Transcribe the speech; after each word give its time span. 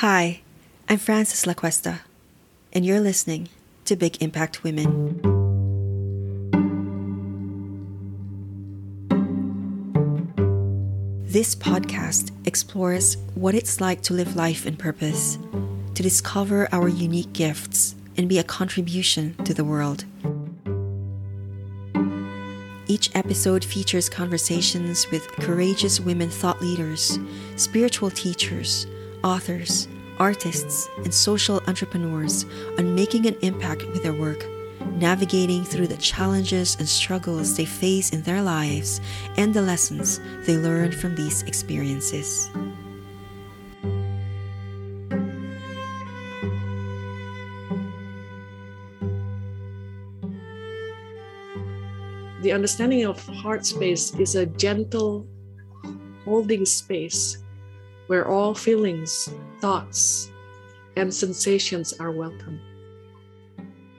Hi, 0.00 0.40
I'm 0.88 0.96
Frances 0.96 1.44
LaQuesta, 1.44 2.00
and 2.72 2.86
you're 2.86 3.00
listening 3.00 3.50
to 3.84 3.96
Big 3.96 4.22
Impact 4.22 4.62
Women. 4.62 5.20
This 11.26 11.54
podcast 11.54 12.32
explores 12.46 13.18
what 13.34 13.54
it's 13.54 13.78
like 13.82 14.00
to 14.04 14.14
live 14.14 14.36
life 14.36 14.64
in 14.64 14.78
purpose, 14.78 15.36
to 15.94 16.02
discover 16.02 16.66
our 16.72 16.88
unique 16.88 17.34
gifts, 17.34 17.94
and 18.16 18.26
be 18.26 18.38
a 18.38 18.42
contribution 18.42 19.34
to 19.44 19.52
the 19.52 19.66
world. 19.66 20.06
Each 22.86 23.14
episode 23.14 23.66
features 23.66 24.08
conversations 24.08 25.10
with 25.10 25.28
courageous 25.32 26.00
women 26.00 26.30
thought 26.30 26.62
leaders, 26.62 27.18
spiritual 27.56 28.10
teachers, 28.10 28.86
authors, 29.22 29.88
artists, 30.18 30.88
and 30.98 31.12
social 31.12 31.60
entrepreneurs 31.66 32.44
on 32.78 32.94
making 32.94 33.26
an 33.26 33.36
impact 33.42 33.86
with 33.86 34.02
their 34.02 34.12
work, 34.12 34.44
navigating 34.96 35.64
through 35.64 35.86
the 35.86 35.96
challenges 35.96 36.76
and 36.78 36.88
struggles 36.88 37.56
they 37.56 37.64
face 37.64 38.10
in 38.10 38.22
their 38.22 38.42
lives, 38.42 39.00
and 39.36 39.54
the 39.54 39.62
lessons 39.62 40.20
they 40.46 40.56
learn 40.56 40.92
from 40.92 41.14
these 41.14 41.42
experiences. 41.42 42.50
The 52.42 52.52
understanding 52.52 53.04
of 53.04 53.20
heart 53.26 53.66
space 53.66 54.14
is 54.14 54.34
a 54.34 54.46
gentle 54.46 55.26
holding 56.24 56.64
space 56.64 57.36
where 58.10 58.26
all 58.26 58.56
feelings, 58.56 59.32
thoughts, 59.60 60.32
and 60.96 61.14
sensations 61.14 61.92
are 62.00 62.10
welcome. 62.10 62.60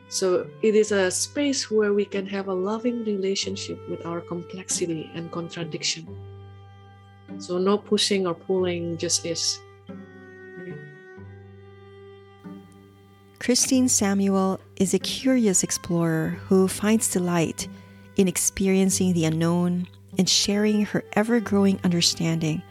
So 0.09 0.49
it 0.61 0.75
is 0.75 0.91
a 0.91 1.09
space 1.09 1.71
where 1.71 1.93
we 1.93 2.03
can 2.03 2.25
have 2.25 2.49
a 2.49 2.53
loving 2.53 3.05
relationship 3.05 3.79
with 3.89 4.05
our 4.05 4.19
complexity 4.19 5.09
and 5.15 5.31
contradiction. 5.31 6.05
So 7.37 7.57
no 7.57 7.77
pushing 7.77 8.27
or 8.27 8.33
pulling, 8.33 8.97
just 8.97 9.25
is. 9.25 9.61
Christine 13.39 13.87
Samuel 13.87 14.59
is 14.75 14.93
a 14.93 14.99
curious 14.99 15.63
explorer 15.63 16.37
who 16.49 16.67
finds 16.67 17.09
delight 17.09 17.69
in 18.17 18.27
experiencing 18.27 19.13
the 19.13 19.23
unknown 19.23 19.87
and 20.17 20.27
sharing 20.27 20.83
her 20.83 21.05
ever 21.13 21.39
growing 21.39 21.79
understanding 21.85 22.61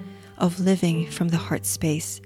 of 0.41 0.61
living 0.61 1.07
from 1.07 1.29
the 1.29 1.37
heart 1.37 1.67
space. 1.67 2.21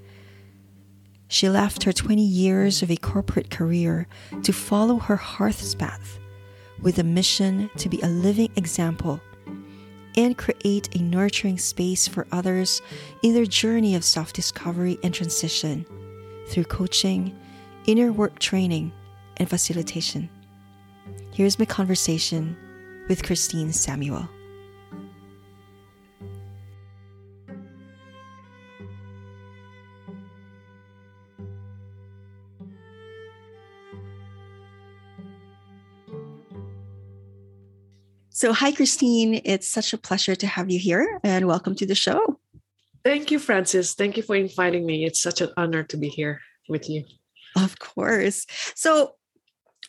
She 1.28 1.48
left 1.48 1.82
her 1.84 1.92
20 1.92 2.22
years 2.22 2.82
of 2.82 2.90
a 2.90 2.96
corporate 2.96 3.50
career 3.50 4.06
to 4.42 4.52
follow 4.52 4.98
her 4.98 5.16
hearth's 5.16 5.74
path 5.74 6.18
with 6.80 6.98
a 6.98 7.04
mission 7.04 7.70
to 7.76 7.88
be 7.88 8.00
a 8.00 8.08
living 8.08 8.50
example 8.56 9.20
and 10.16 10.38
create 10.38 10.94
a 10.94 11.02
nurturing 11.02 11.58
space 11.58 12.06
for 12.06 12.26
others 12.30 12.80
in 13.22 13.34
their 13.34 13.46
journey 13.46 13.94
of 13.94 14.04
self 14.04 14.32
discovery 14.32 14.98
and 15.02 15.12
transition 15.12 15.84
through 16.48 16.64
coaching, 16.64 17.36
inner 17.86 18.12
work 18.12 18.38
training, 18.38 18.92
and 19.38 19.48
facilitation. 19.48 20.28
Here's 21.32 21.58
my 21.58 21.64
conversation 21.64 22.56
with 23.08 23.24
Christine 23.24 23.72
Samuel. 23.72 24.28
So, 38.44 38.52
hi, 38.52 38.72
Christine. 38.72 39.40
It's 39.46 39.66
such 39.66 39.94
a 39.94 39.96
pleasure 39.96 40.34
to 40.34 40.46
have 40.46 40.70
you 40.70 40.78
here 40.78 41.18
and 41.24 41.46
welcome 41.46 41.74
to 41.76 41.86
the 41.86 41.94
show. 41.94 42.38
Thank 43.02 43.30
you, 43.30 43.38
Frances. 43.38 43.94
Thank 43.94 44.18
you 44.18 44.22
for 44.22 44.36
inviting 44.36 44.84
me. 44.84 45.06
It's 45.06 45.18
such 45.18 45.40
an 45.40 45.48
honor 45.56 45.82
to 45.84 45.96
be 45.96 46.10
here 46.10 46.42
with 46.68 46.90
you. 46.90 47.04
Of 47.56 47.78
course. 47.78 48.46
So, 48.74 49.14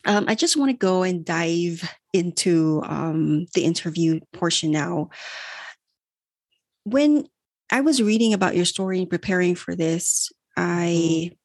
um, 0.06 0.24
I 0.26 0.34
just 0.34 0.56
want 0.56 0.70
to 0.70 0.72
go 0.74 1.02
and 1.02 1.22
dive 1.22 1.86
into 2.14 2.80
um, 2.86 3.44
the 3.52 3.66
interview 3.66 4.20
portion 4.32 4.70
now. 4.70 5.10
When 6.84 7.28
I 7.70 7.82
was 7.82 8.02
reading 8.02 8.32
about 8.32 8.56
your 8.56 8.64
story 8.64 9.00
and 9.00 9.10
preparing 9.10 9.54
for 9.54 9.74
this, 9.74 10.32
I 10.56 11.30
mm. 11.30 11.36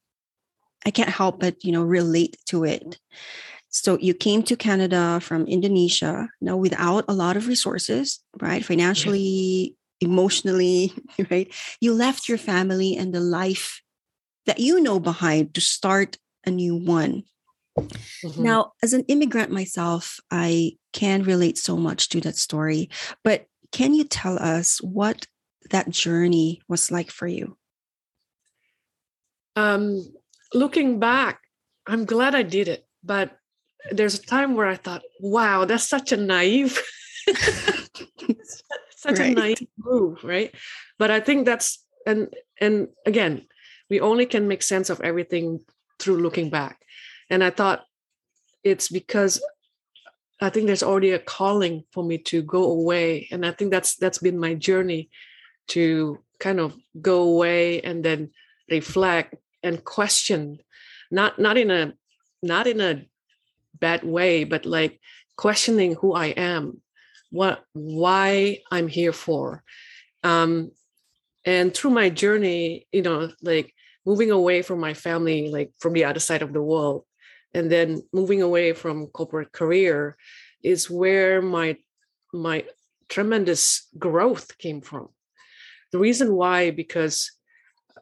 I 0.85 0.91
can't 0.91 1.09
help 1.09 1.41
but 1.41 1.61
you 1.65 1.73
know 1.73 1.83
relate 1.83 2.37
to 2.45 2.63
it. 2.63 3.01
So 3.71 3.97
you 3.99 4.13
came 4.13 4.43
to 4.43 4.55
Canada 4.55 5.19
from 5.21 5.47
Indonesia, 5.47 6.29
now 6.41 6.57
without 6.57 7.05
a 7.07 7.13
lot 7.13 7.37
of 7.37 7.47
resources, 7.47 8.19
right? 8.39 8.63
Financially, 8.63 9.75
emotionally, 10.01 10.93
right? 11.31 11.51
You 11.79 11.93
left 11.93 12.27
your 12.27 12.37
family 12.37 12.97
and 12.97 13.13
the 13.13 13.21
life 13.21 13.81
that 14.45 14.59
you 14.59 14.81
know 14.81 14.99
behind 14.99 15.53
to 15.53 15.61
start 15.61 16.17
a 16.45 16.51
new 16.51 16.75
one. 16.75 17.23
Mm-hmm. 17.79 18.43
Now, 18.43 18.73
as 18.83 18.91
an 18.91 19.05
immigrant 19.07 19.51
myself, 19.51 20.19
I 20.29 20.73
can 20.91 21.23
relate 21.23 21.57
so 21.57 21.77
much 21.77 22.09
to 22.09 22.21
that 22.21 22.35
story. 22.35 22.89
But 23.23 23.45
can 23.71 23.93
you 23.93 24.03
tell 24.03 24.37
us 24.37 24.79
what 24.81 25.27
that 25.69 25.89
journey 25.89 26.61
was 26.67 26.91
like 26.91 27.09
for 27.09 27.27
you? 27.27 27.57
Um, 29.55 30.03
looking 30.53 30.99
back, 30.99 31.39
I'm 31.87 32.03
glad 32.03 32.35
I 32.35 32.43
did 32.43 32.67
it. 32.67 32.85
But 33.03 33.37
there's 33.89 34.15
a 34.15 34.21
time 34.21 34.55
where 34.55 34.67
I 34.67 34.75
thought, 34.75 35.01
wow, 35.19 35.65
that's 35.65 35.87
such 35.87 36.11
a 36.11 36.17
naive, 36.17 36.79
such 38.95 39.19
right. 39.19 39.31
a 39.31 39.31
naive 39.31 39.67
move, 39.77 40.23
right? 40.23 40.53
But 40.99 41.11
I 41.11 41.19
think 41.19 41.45
that's 41.45 41.83
and 42.05 42.33
and 42.59 42.89
again, 43.05 43.47
we 43.89 43.99
only 43.99 44.25
can 44.25 44.47
make 44.47 44.63
sense 44.63 44.89
of 44.89 45.01
everything 45.01 45.59
through 45.99 46.17
looking 46.17 46.49
back. 46.49 46.79
And 47.29 47.43
I 47.43 47.49
thought 47.49 47.85
it's 48.63 48.89
because 48.89 49.41
I 50.41 50.49
think 50.49 50.67
there's 50.67 50.83
already 50.83 51.11
a 51.11 51.19
calling 51.19 51.83
for 51.91 52.03
me 52.03 52.17
to 52.17 52.41
go 52.41 52.63
away. 52.63 53.27
And 53.31 53.45
I 53.45 53.51
think 53.51 53.71
that's 53.71 53.95
that's 53.95 54.17
been 54.17 54.39
my 54.39 54.55
journey 54.55 55.09
to 55.69 56.19
kind 56.39 56.59
of 56.59 56.75
go 56.99 57.21
away 57.21 57.81
and 57.81 58.03
then 58.03 58.31
reflect 58.69 59.35
and 59.63 59.83
question. 59.83 60.59
Not 61.11 61.37
not 61.37 61.57
in 61.57 61.69
a 61.69 61.93
not 62.41 62.65
in 62.67 62.81
a 62.81 63.05
bad 63.79 64.03
way, 64.03 64.43
but 64.43 64.65
like 64.65 64.99
questioning 65.35 65.95
who 65.95 66.13
I 66.13 66.27
am, 66.27 66.81
what 67.31 67.63
why 67.73 68.59
I'm 68.71 68.87
here 68.87 69.13
for. 69.13 69.63
Um, 70.23 70.71
and 71.45 71.73
through 71.73 71.91
my 71.91 72.09
journey, 72.09 72.87
you 72.91 73.01
know, 73.01 73.31
like 73.41 73.73
moving 74.05 74.31
away 74.31 74.61
from 74.61 74.79
my 74.79 74.93
family, 74.93 75.49
like 75.49 75.71
from 75.79 75.93
the 75.93 76.05
other 76.05 76.19
side 76.19 76.41
of 76.41 76.53
the 76.53 76.61
world, 76.61 77.05
and 77.53 77.71
then 77.71 78.03
moving 78.13 78.41
away 78.41 78.73
from 78.73 79.07
corporate 79.07 79.51
career 79.51 80.17
is 80.63 80.89
where 80.89 81.41
my 81.41 81.77
my 82.33 82.65
tremendous 83.09 83.87
growth 83.97 84.57
came 84.57 84.81
from. 84.81 85.09
The 85.91 85.99
reason 85.99 86.33
why, 86.35 86.71
because 86.71 87.31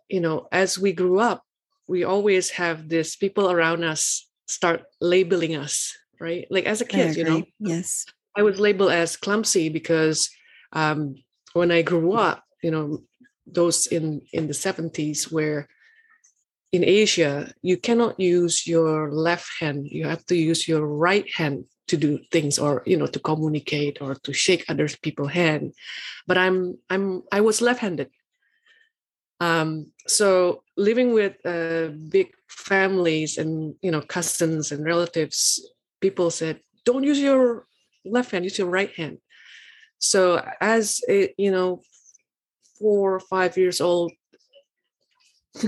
you 0.09 0.21
know, 0.21 0.47
as 0.51 0.77
we 0.77 0.93
grew 0.93 1.19
up, 1.19 1.43
we 1.87 2.03
always 2.03 2.51
have 2.51 2.89
this 2.89 3.15
people 3.15 3.49
around 3.49 3.83
us 3.83 4.28
start 4.49 4.83
labeling 4.99 5.55
us, 5.55 5.95
right? 6.19 6.47
Like 6.49 6.65
as 6.65 6.81
a 6.81 6.85
kid, 6.85 7.15
you 7.15 7.23
know. 7.23 7.43
Yes. 7.59 8.05
I 8.35 8.43
was 8.43 8.59
labeled 8.59 8.91
as 8.91 9.17
clumsy 9.17 9.69
because 9.69 10.29
um, 10.73 11.15
when 11.53 11.71
I 11.71 11.81
grew 11.81 12.13
up, 12.13 12.43
you 12.63 12.71
know, 12.71 13.03
those 13.45 13.87
in 13.87 14.21
in 14.33 14.47
the 14.47 14.53
70s 14.53 15.31
where 15.31 15.67
in 16.71 16.83
Asia, 16.83 17.51
you 17.61 17.77
cannot 17.77 18.19
use 18.19 18.67
your 18.67 19.11
left 19.11 19.49
hand. 19.59 19.87
You 19.89 20.05
have 20.05 20.25
to 20.27 20.35
use 20.35 20.67
your 20.67 20.85
right 20.85 21.25
hand 21.33 21.65
to 21.87 21.97
do 21.97 22.19
things 22.31 22.59
or 22.59 22.83
you 22.85 22.95
know 22.95 23.07
to 23.07 23.19
communicate 23.19 23.97
or 24.01 24.13
to 24.13 24.31
shake 24.33 24.65
other 24.69 24.87
people's 25.01 25.31
hand. 25.31 25.73
But 26.27 26.37
I'm 26.37 26.77
I'm 26.89 27.23
I 27.31 27.41
was 27.41 27.61
left-handed. 27.61 28.09
Um, 29.39 29.91
so 30.07 30.63
living 30.75 31.13
with 31.13 31.37
uh, 31.45 31.89
big 32.09 32.31
families 32.47 33.37
and 33.37 33.75
you 33.81 33.91
know 33.91 34.01
cousins 34.01 34.71
and 34.71 34.83
relatives, 34.83 35.61
people 36.01 36.31
said, 36.31 36.59
"Don't 36.85 37.03
use 37.03 37.19
your 37.19 37.65
left 38.05 38.31
hand; 38.31 38.43
use 38.43 38.57
your 38.57 38.69
right 38.69 38.93
hand." 38.95 39.19
So 39.97 40.43
as 40.59 41.01
a 41.09 41.33
you 41.37 41.51
know, 41.51 41.81
four 42.77 43.15
or 43.15 43.19
five 43.19 43.57
years 43.57 43.79
old 43.79 44.11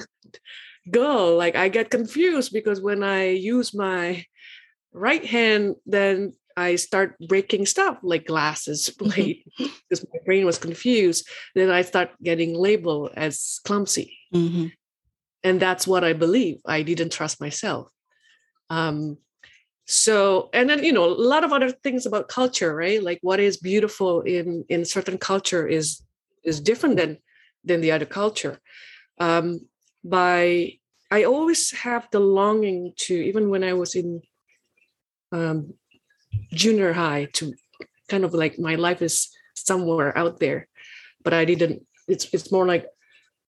girl, 0.92 1.38
like 1.38 1.56
I 1.56 1.70
get 1.70 1.90
confused 1.90 2.52
because 2.52 2.82
when 2.82 3.04
I 3.04 3.30
use 3.30 3.74
my 3.74 4.26
right 4.94 5.26
hand, 5.26 5.76
then 5.86 6.34
I 6.58 6.76
start 6.76 7.16
breaking 7.28 7.66
stuff 7.66 7.98
like 8.04 8.28
glasses, 8.28 8.90
plate, 9.00 9.46
because 9.58 10.06
my 10.14 10.20
brain 10.26 10.46
was 10.46 10.58
confused. 10.58 11.28
Then 11.56 11.70
I 11.70 11.82
start 11.82 12.10
getting 12.24 12.56
labeled 12.56 13.12
as 13.16 13.60
clumsy. 13.66 14.18
Mm-hmm. 14.34 14.68
and 15.44 15.60
that's 15.60 15.86
what 15.86 16.04
i 16.06 16.14
believe 16.14 16.62
i 16.66 16.82
didn't 16.84 17.12
trust 17.12 17.42
myself 17.42 17.90
um, 18.70 19.18
so 19.86 20.50
and 20.54 20.70
then 20.70 20.84
you 20.84 20.94
know 20.94 21.04
a 21.06 21.12
lot 21.12 21.44
of 21.44 21.52
other 21.52 21.70
things 21.70 22.06
about 22.06 22.30
culture 22.30 22.74
right 22.74 23.04
like 23.04 23.20
what 23.22 23.42
is 23.42 23.58
beautiful 23.58 24.22
in 24.22 24.64
in 24.70 24.86
certain 24.86 25.18
culture 25.18 25.68
is 25.68 26.02
is 26.46 26.62
different 26.62 26.96
than 26.96 27.18
than 27.66 27.82
the 27.82 27.92
other 27.92 28.06
culture 28.06 28.58
um 29.20 29.60
by 30.04 30.72
i 31.12 31.26
always 31.26 31.72
have 31.72 32.08
the 32.12 32.20
longing 32.22 32.94
to 32.96 33.14
even 33.14 33.50
when 33.50 33.64
i 33.66 33.74
was 33.74 33.96
in 33.96 34.22
um 35.34 35.74
junior 36.52 36.94
high 36.94 37.28
to 37.34 37.54
kind 38.10 38.24
of 38.24 38.34
like 38.34 38.60
my 38.60 38.76
life 38.76 39.02
is 39.02 39.30
somewhere 39.56 40.18
out 40.18 40.40
there 40.40 40.68
but 41.24 41.34
i 41.34 41.46
didn't 41.46 41.86
it's 42.08 42.28
it's 42.34 42.52
more 42.52 42.66
like 42.66 42.88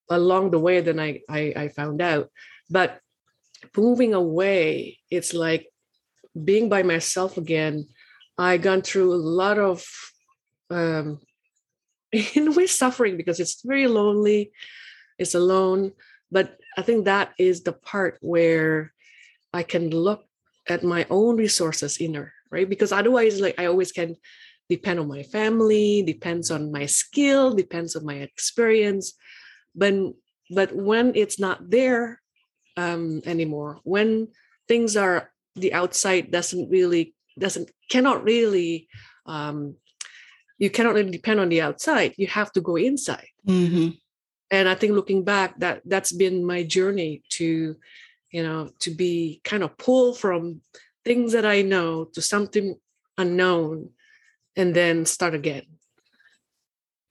along 0.10 0.52
the 0.52 0.60
way 0.60 0.82
than 0.82 1.00
i 1.00 1.20
i, 1.30 1.54
I 1.56 1.68
found 1.70 2.02
out 2.02 2.30
but 2.70 3.00
moving 3.76 4.14
away 4.14 5.00
it's 5.10 5.34
like 5.34 5.68
being 6.34 6.70
by 6.70 6.84
myself 6.84 7.38
again, 7.38 7.88
I 8.38 8.58
gone 8.58 8.82
through 8.82 9.14
a 9.14 9.22
lot 9.22 9.60
of 9.60 9.86
um, 10.70 11.20
in 12.12 12.48
a 12.48 12.52
way 12.52 12.68
suffering 12.68 13.18
because 13.18 13.40
it's 13.40 13.62
very 13.64 13.88
lonely, 13.88 14.52
it's 15.18 15.36
alone. 15.36 15.94
But 16.32 16.58
I 16.78 16.82
think 16.82 17.06
that 17.06 17.34
is 17.38 17.62
the 17.62 17.74
part 17.74 18.18
where 18.22 18.94
I 19.54 19.64
can 19.64 19.92
look 19.92 20.26
at 20.68 20.84
my 20.84 21.06
own 21.10 21.38
resources 21.38 22.00
inner, 22.00 22.34
right? 22.54 22.70
Because 22.70 22.92
otherwise, 22.92 23.42
like 23.42 23.60
I 23.60 23.66
always 23.66 23.92
can 23.92 24.16
depend 24.70 25.00
on 25.00 25.08
my 25.08 25.24
family, 25.24 26.04
depends 26.04 26.52
on 26.52 26.72
my 26.72 26.86
skill, 26.86 27.54
depends 27.54 27.96
on 27.96 28.06
my 28.06 28.16
experience. 28.16 29.14
But 29.76 29.94
but 30.50 30.76
when 30.76 31.16
it's 31.16 31.40
not 31.40 31.70
there 31.70 32.22
um, 32.78 33.22
anymore, 33.26 33.80
when 33.84 34.30
things 34.68 34.96
are 34.96 35.32
the 35.56 35.74
outside 35.74 36.32
doesn't 36.32 36.70
really 36.70 37.14
doesn't 37.38 37.70
cannot 37.90 38.24
really 38.24 38.88
um, 39.26 39.76
you 40.58 40.70
cannot 40.70 40.94
really 40.94 41.12
depend 41.12 41.40
on 41.40 41.50
the 41.50 41.62
outside 41.62 42.14
you 42.18 42.28
have 42.28 42.52
to 42.52 42.62
go 42.62 42.76
inside 42.76 43.28
mm-hmm. 43.48 43.90
and 44.52 44.70
i 44.70 44.76
think 44.76 44.94
looking 44.94 45.24
back 45.24 45.58
that 45.60 45.82
that's 45.86 46.12
been 46.12 46.46
my 46.46 46.64
journey 46.64 47.22
to 47.30 47.76
you 48.32 48.44
know 48.44 48.70
to 48.80 48.92
be 48.92 49.42
kind 49.44 49.64
of 49.64 49.78
pulled 49.78 50.18
from 50.18 50.62
things 51.06 51.34
that 51.34 51.46
i 51.46 51.62
know 51.62 52.06
to 52.06 52.22
something 52.22 52.76
unknown 53.18 53.90
and 54.56 54.76
then 54.76 55.06
start 55.06 55.34
again. 55.34 55.64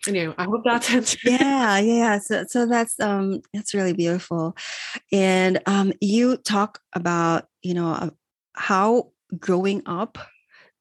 Anyway 0.07 0.35
i 0.37 0.45
hope 0.45 0.63
that's 0.65 0.91
answered. 0.95 1.21
Yeah 1.25 1.79
yeah 1.79 2.19
so, 2.19 2.45
so 2.49 2.67
that's 2.67 2.99
um 3.01 3.41
that's 3.55 3.75
really 3.75 3.93
beautiful. 3.93 4.57
And 5.13 5.61
um 5.67 5.93
you 6.01 6.37
talk 6.37 6.81
about 6.95 7.47
you 7.63 7.75
know 7.75 8.11
how 8.55 9.13
growing 9.39 9.83
up 9.87 10.19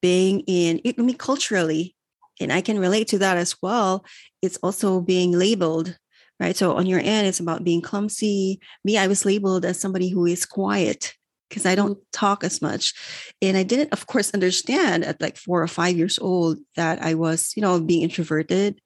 being 0.00 0.40
in 0.46 0.80
i 0.84 1.00
mean 1.00 1.16
culturally 1.16 1.94
and 2.40 2.52
i 2.52 2.60
can 2.60 2.78
relate 2.78 3.08
to 3.08 3.18
that 3.18 3.36
as 3.38 3.56
well 3.62 4.04
it's 4.42 4.58
also 4.58 5.00
being 5.00 5.32
labeled 5.32 5.96
right? 6.40 6.56
So 6.56 6.74
on 6.74 6.86
your 6.86 6.98
end 6.98 7.28
it's 7.28 7.38
about 7.38 7.62
being 7.62 7.80
clumsy. 7.80 8.60
Me 8.84 8.98
i 8.98 9.06
was 9.06 9.24
labeled 9.24 9.64
as 9.64 9.78
somebody 9.78 10.08
who 10.08 10.26
is 10.26 10.44
quiet 10.44 11.14
because 11.52 11.66
i 11.66 11.74
don't 11.74 11.98
talk 12.12 12.42
as 12.42 12.62
much 12.62 12.94
and 13.42 13.56
i 13.56 13.62
didn't 13.62 13.92
of 13.92 14.06
course 14.06 14.32
understand 14.32 15.04
at 15.04 15.20
like 15.20 15.36
four 15.36 15.62
or 15.62 15.68
five 15.68 15.94
years 15.94 16.18
old 16.18 16.56
that 16.76 17.02
i 17.02 17.12
was 17.12 17.52
you 17.54 17.60
know 17.60 17.78
being 17.78 18.02
introverted 18.02 18.80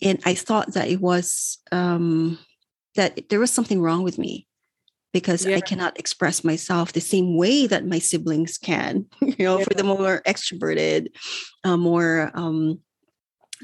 and 0.00 0.20
i 0.24 0.32
thought 0.32 0.72
that 0.74 0.88
it 0.88 1.00
was 1.00 1.58
um 1.72 2.38
that 2.94 3.28
there 3.28 3.40
was 3.40 3.50
something 3.50 3.80
wrong 3.80 4.04
with 4.04 4.16
me 4.16 4.46
because 5.12 5.46
yeah. 5.46 5.56
I 5.56 5.60
cannot 5.60 5.98
express 5.98 6.42
myself 6.42 6.92
the 6.92 7.00
same 7.00 7.36
way 7.36 7.68
that 7.68 7.86
my 7.86 8.00
siblings 8.00 8.58
can, 8.58 9.06
you 9.22 9.36
know, 9.38 9.58
yeah. 9.58 9.64
for 9.64 9.74
the 9.74 9.84
more 9.84 10.20
extroverted, 10.26 11.06
uh, 11.62 11.76
more, 11.76 12.32
um, 12.34 12.80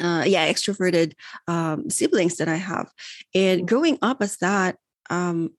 uh, 0.00 0.22
yeah, 0.26 0.48
extroverted 0.48 1.14
um, 1.48 1.90
siblings 1.90 2.36
that 2.36 2.48
I 2.48 2.54
have. 2.54 2.88
And 3.34 3.62
mm. 3.62 3.66
growing 3.66 3.98
up 4.00 4.22
as 4.22 4.36
that, 4.38 4.76
um, 5.10 5.50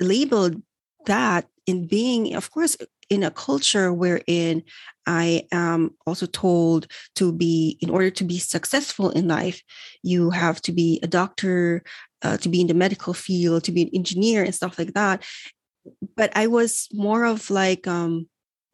labeled 0.00 0.62
that 1.06 1.48
in 1.68 1.86
being, 1.86 2.34
of 2.34 2.50
course, 2.50 2.78
in 3.10 3.22
a 3.22 3.30
culture 3.30 3.92
wherein 3.92 4.62
I 5.06 5.46
am 5.52 5.94
also 6.06 6.24
told 6.24 6.86
to 7.16 7.30
be, 7.30 7.76
in 7.82 7.90
order 7.90 8.10
to 8.10 8.24
be 8.24 8.38
successful 8.38 9.10
in 9.10 9.28
life, 9.28 9.62
you 10.02 10.30
have 10.30 10.62
to 10.62 10.72
be 10.72 10.98
a 11.02 11.06
doctor, 11.06 11.84
uh, 12.22 12.38
to 12.38 12.48
be 12.48 12.62
in 12.62 12.68
the 12.68 12.74
medical 12.74 13.12
field, 13.12 13.64
to 13.64 13.72
be 13.72 13.82
an 13.82 13.90
engineer 13.92 14.42
and 14.42 14.54
stuff 14.54 14.78
like 14.78 14.94
that. 14.94 15.22
But 16.16 16.32
I 16.34 16.46
was 16.46 16.88
more 16.90 17.24
of 17.24 17.50
like 17.50 17.86
um, 17.86 18.28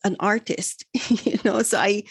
an 0.05 0.15
artist, 0.21 0.85
you 1.09 1.39
know. 1.45 1.63
So 1.63 1.79
I, 1.79 2.05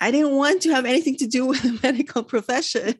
I 0.00 0.10
didn't 0.10 0.34
want 0.34 0.62
to 0.62 0.74
have 0.74 0.84
anything 0.84 1.16
to 1.18 1.28
do 1.28 1.46
with 1.50 1.62
the 1.62 1.78
medical 1.80 2.24
profession. 2.24 2.94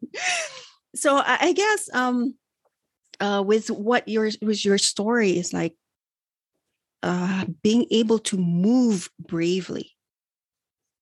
so 0.95 1.17
I, 1.17 1.39
I 1.41 1.53
guess 1.53 1.91
um, 1.93 2.35
uh, 3.19 3.43
with 3.45 3.73
what 3.73 4.07
your 4.07 4.31
was 4.41 4.65
your 4.65 4.79
story 4.79 5.37
is 5.37 5.53
like 5.53 5.75
uh, 7.03 7.45
being 7.63 7.87
able 7.91 8.19
to 8.19 8.37
move 8.37 9.11
bravely 9.19 9.93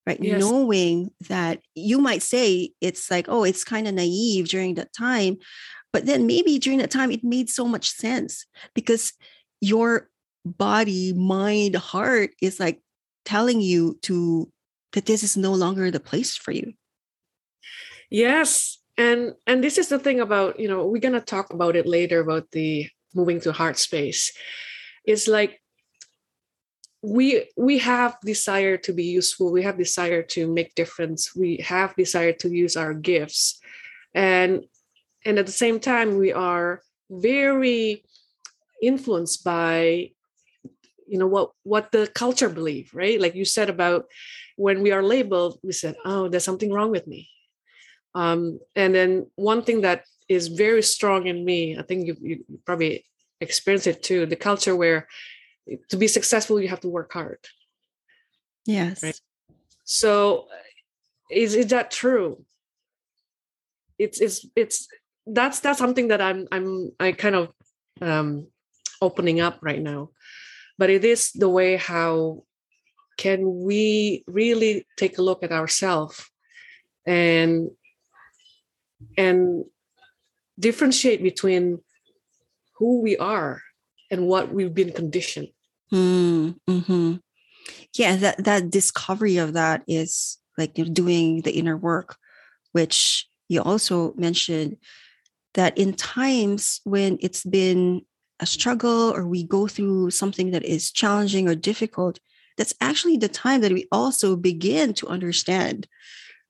right? 0.06 0.20
Yes. 0.20 0.40
knowing 0.40 1.10
that 1.28 1.60
you 1.74 1.98
might 1.98 2.22
say 2.22 2.70
it's 2.80 3.10
like 3.10 3.26
oh 3.28 3.44
it's 3.44 3.64
kind 3.64 3.86
of 3.86 3.94
naive 3.94 4.48
during 4.48 4.74
that 4.74 4.92
time 4.92 5.36
but 5.92 6.06
then 6.06 6.26
maybe 6.26 6.58
during 6.58 6.78
that 6.78 6.90
time 6.90 7.10
it 7.10 7.24
made 7.24 7.50
so 7.50 7.66
much 7.66 7.90
sense 7.90 8.46
because 8.74 9.12
your 9.60 10.08
body 10.44 11.12
mind 11.12 11.76
heart 11.76 12.30
is 12.40 12.60
like 12.60 12.80
telling 13.24 13.60
you 13.60 13.98
to 14.02 14.50
that 14.92 15.06
this 15.06 15.22
is 15.22 15.36
no 15.36 15.52
longer 15.52 15.90
the 15.90 16.00
place 16.00 16.36
for 16.36 16.50
you. 16.50 16.72
Yes 18.10 18.78
and 18.96 19.34
and 19.46 19.62
this 19.62 19.78
is 19.78 19.88
the 19.88 19.98
thing 19.98 20.20
about 20.20 20.58
you 20.58 20.68
know 20.68 20.86
we're 20.86 21.00
going 21.00 21.14
to 21.14 21.20
talk 21.20 21.52
about 21.52 21.76
it 21.76 21.86
later 21.86 22.20
about 22.20 22.50
the 22.50 22.88
moving 23.14 23.40
to 23.40 23.52
heart 23.52 23.78
space. 23.78 24.32
It's 25.04 25.26
like 25.26 25.59
we 27.02 27.48
we 27.56 27.78
have 27.78 28.16
desire 28.24 28.76
to 28.78 28.92
be 28.92 29.04
useful. 29.04 29.50
We 29.50 29.62
have 29.62 29.78
desire 29.78 30.22
to 30.34 30.52
make 30.52 30.74
difference. 30.74 31.34
We 31.34 31.58
have 31.58 31.96
desire 31.96 32.32
to 32.34 32.48
use 32.50 32.76
our 32.76 32.92
gifts. 32.92 33.58
And 34.14 34.64
and 35.24 35.38
at 35.38 35.46
the 35.46 35.52
same 35.52 35.80
time 35.80 36.18
we 36.18 36.32
are 36.32 36.82
very 37.10 38.04
influenced 38.82 39.44
by 39.44 40.10
you 41.06 41.18
know 41.18 41.26
what 41.26 41.52
what 41.62 41.90
the 41.90 42.06
culture 42.06 42.48
believe 42.48 42.90
right? 42.92 43.20
Like 43.20 43.34
you 43.34 43.44
said 43.44 43.70
about 43.70 44.06
when 44.56 44.82
we 44.82 44.92
are 44.92 45.02
labeled 45.02 45.58
we 45.62 45.72
said 45.72 45.96
oh 46.04 46.28
there's 46.28 46.44
something 46.44 46.72
wrong 46.72 46.90
with 46.90 47.06
me. 47.06 47.28
Um, 48.14 48.58
and 48.74 48.94
then 48.94 49.30
one 49.36 49.62
thing 49.62 49.82
that 49.82 50.04
is 50.28 50.46
very 50.46 50.82
strong 50.82 51.26
in 51.26 51.44
me 51.44 51.76
i 51.76 51.82
think 51.82 52.06
you, 52.06 52.16
you 52.22 52.44
probably 52.64 53.04
experience 53.40 53.86
it 53.86 54.02
too 54.02 54.24
the 54.24 54.36
culture 54.36 54.76
where 54.76 55.08
to 55.88 55.96
be 55.96 56.08
successful 56.08 56.60
you 56.60 56.68
have 56.68 56.80
to 56.80 56.88
work 56.88 57.12
hard. 57.12 57.38
Yes. 58.66 59.02
Right? 59.02 59.20
so 59.84 60.46
is, 61.30 61.54
is 61.54 61.66
that 61.68 61.90
true? 61.90 62.44
It's 63.98 64.20
it's 64.20 64.46
it's 64.56 64.88
that's 65.26 65.60
that's 65.60 65.78
something 65.78 66.08
that 66.08 66.20
i'm 66.22 66.48
i'm 66.50 66.90
i 66.98 67.12
kind 67.12 67.34
of 67.34 67.52
um 68.00 68.46
opening 69.02 69.40
up 69.40 69.58
right 69.62 69.82
now. 69.82 70.10
But 70.78 70.90
it 70.90 71.04
is 71.04 71.32
the 71.32 71.48
way 71.48 71.76
how 71.76 72.44
can 73.18 73.64
we 73.64 74.24
really 74.26 74.86
take 74.96 75.18
a 75.18 75.22
look 75.22 75.42
at 75.42 75.52
ourselves 75.52 76.24
and 77.04 77.70
and 79.18 79.64
differentiate 80.58 81.22
between 81.22 81.80
who 82.78 83.02
we 83.02 83.16
are 83.16 83.62
and 84.10 84.26
what 84.26 84.52
we've 84.52 84.74
been 84.74 84.92
conditioned 84.92 85.48
Mm, 85.92 86.56
hmm 86.68 87.14
Yeah, 87.94 88.16
that 88.16 88.44
that 88.44 88.70
discovery 88.70 89.38
of 89.38 89.54
that 89.54 89.82
is 89.88 90.38
like 90.58 90.78
you 90.78 90.84
know, 90.86 90.92
doing 90.92 91.42
the 91.42 91.52
inner 91.52 91.76
work, 91.76 92.16
which 92.72 93.28
you 93.48 93.62
also 93.62 94.14
mentioned 94.14 94.78
that 95.54 95.76
in 95.78 95.94
times 95.94 96.80
when 96.84 97.18
it's 97.20 97.44
been 97.44 98.02
a 98.40 98.46
struggle 98.46 99.14
or 99.14 99.26
we 99.26 99.44
go 99.44 99.66
through 99.68 100.10
something 100.10 100.52
that 100.52 100.64
is 100.64 100.92
challenging 100.92 101.48
or 101.48 101.54
difficult, 101.54 102.20
that's 102.58 102.74
actually 102.80 103.16
the 103.18 103.28
time 103.28 103.60
that 103.62 103.72
we 103.72 103.86
also 103.92 104.36
begin 104.36 104.94
to 104.94 105.08
understand, 105.08 105.88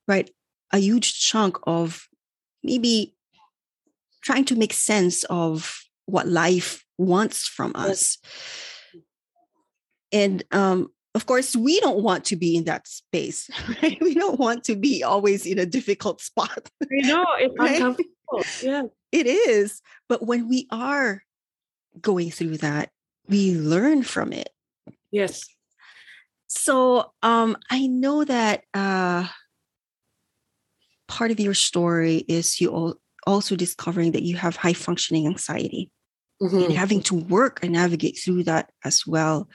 right? 0.09 0.31
A 0.73 0.79
huge 0.79 1.21
chunk 1.21 1.59
of 1.67 2.09
maybe 2.65 3.15
trying 4.23 4.45
to 4.47 4.57
make 4.57 4.73
sense 4.73 5.25
of 5.25 5.81
what 6.07 6.29
life 6.29 6.85
wants 6.99 7.47
from 7.47 7.73
us 7.75 8.19
and 10.13 10.43
um, 10.53 10.89
of 11.15 11.27
course 11.27 11.57
we 11.57 11.81
don't 11.81 12.03
want 12.03 12.25
to 12.25 12.37
be 12.37 12.57
in 12.57 12.65
that 12.65 12.87
space 12.87 13.51
right 13.83 13.99
we 14.01 14.15
don't 14.15 14.39
want 14.39 14.65
to 14.65 14.77
be 14.77 15.03
always 15.03 15.47
in 15.47 15.59
a 15.59 15.67
difficult 15.67 16.21
spot 16.21 16.71
you 16.91 17.07
know 17.07 17.27
it's 17.39 17.55
right? 17.59 17.77
uncomfortable 17.77 18.45
yeah 18.63 18.83
it 19.13 19.27
is 19.27 19.83
but 20.09 20.27
when 20.27 20.49
we 20.49 20.67
are 20.71 21.23
going 22.01 22.31
through 22.31 22.59
that, 22.59 22.91
we 23.29 23.55
learn 23.55 24.03
from 24.03 24.33
it. 24.33 24.51
Yes. 25.11 25.45
So 26.47 27.13
um, 27.23 27.57
I 27.71 27.87
know 27.87 28.25
that 28.25 28.65
uh, 28.75 29.27
part 31.09 31.31
of 31.31 31.41
your 31.41 31.55
story 31.55 32.25
is 32.29 32.61
you 32.61 32.99
also 33.27 33.57
discovering 33.57 34.13
that 34.13 34.23
you 34.23 34.37
have 34.37 34.57
high 34.57 34.73
functioning 34.73 35.27
anxiety 35.27 35.91
mm-hmm. 36.43 36.65
and 36.65 36.73
having 36.73 37.03
to 37.03 37.15
work 37.15 37.61
and 37.63 37.73
navigate 37.73 38.19
through 38.19 38.45
that 38.45 38.71
as 38.85 39.07
well. 39.07 39.49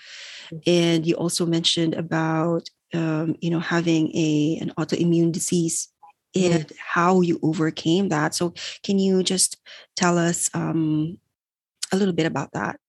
And 0.66 1.06
you 1.06 1.16
also 1.16 1.46
mentioned 1.46 1.94
about 1.94 2.70
um, 2.94 3.36
you 3.42 3.50
know 3.50 3.60
having 3.60 4.16
a 4.16 4.60
an 4.62 4.72
autoimmune 4.78 5.32
disease 5.32 5.90
mm-hmm. 6.36 6.54
and 6.54 6.72
how 6.80 7.22
you 7.22 7.40
overcame 7.42 8.10
that. 8.10 8.36
So 8.36 8.54
can 8.84 9.00
you 9.00 9.24
just 9.24 9.58
tell 9.96 10.18
us 10.18 10.50
um, 10.54 11.18
a 11.92 11.98
little 11.98 12.14
bit 12.14 12.26
about 12.26 12.52
that? 12.54 12.80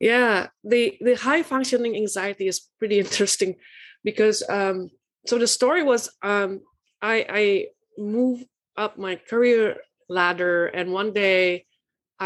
Yeah, 0.00 0.48
the 0.62 0.96
the 1.00 1.14
high 1.14 1.42
functioning 1.42 1.96
anxiety 1.96 2.48
is 2.48 2.68
pretty 2.78 2.98
interesting 3.04 3.56
because 4.02 4.42
um, 4.48 4.90
so 5.26 5.38
the 5.38 5.46
story 5.46 5.82
was 5.82 6.10
um, 6.22 6.60
I 7.00 7.26
I 7.28 7.66
moved 7.96 8.46
up 8.76 8.98
my 8.98 9.16
career 9.16 9.76
ladder 10.08 10.66
and 10.66 10.92
one 10.92 11.12
day 11.12 11.64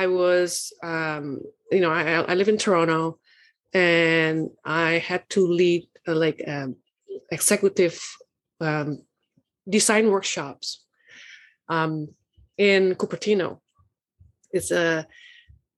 I 0.02 0.07
was, 0.07 0.73
um, 0.83 1.40
you 1.73 1.81
know, 1.81 1.90
I, 1.90 2.23
I 2.31 2.35
live 2.35 2.49
in 2.49 2.59
Toronto, 2.59 3.19
and 3.75 4.50
I 4.64 4.90
had 5.11 5.23
to 5.31 5.40
lead 5.61 5.88
uh, 6.07 6.14
like 6.14 6.40
um, 6.47 6.76
executive 7.33 7.99
um, 8.61 9.02
design 9.69 10.07
workshops 10.14 10.87
um, 11.69 12.14
in 12.57 12.95
Cupertino. 12.95 13.59
It's 14.52 14.71
a, 14.71 15.07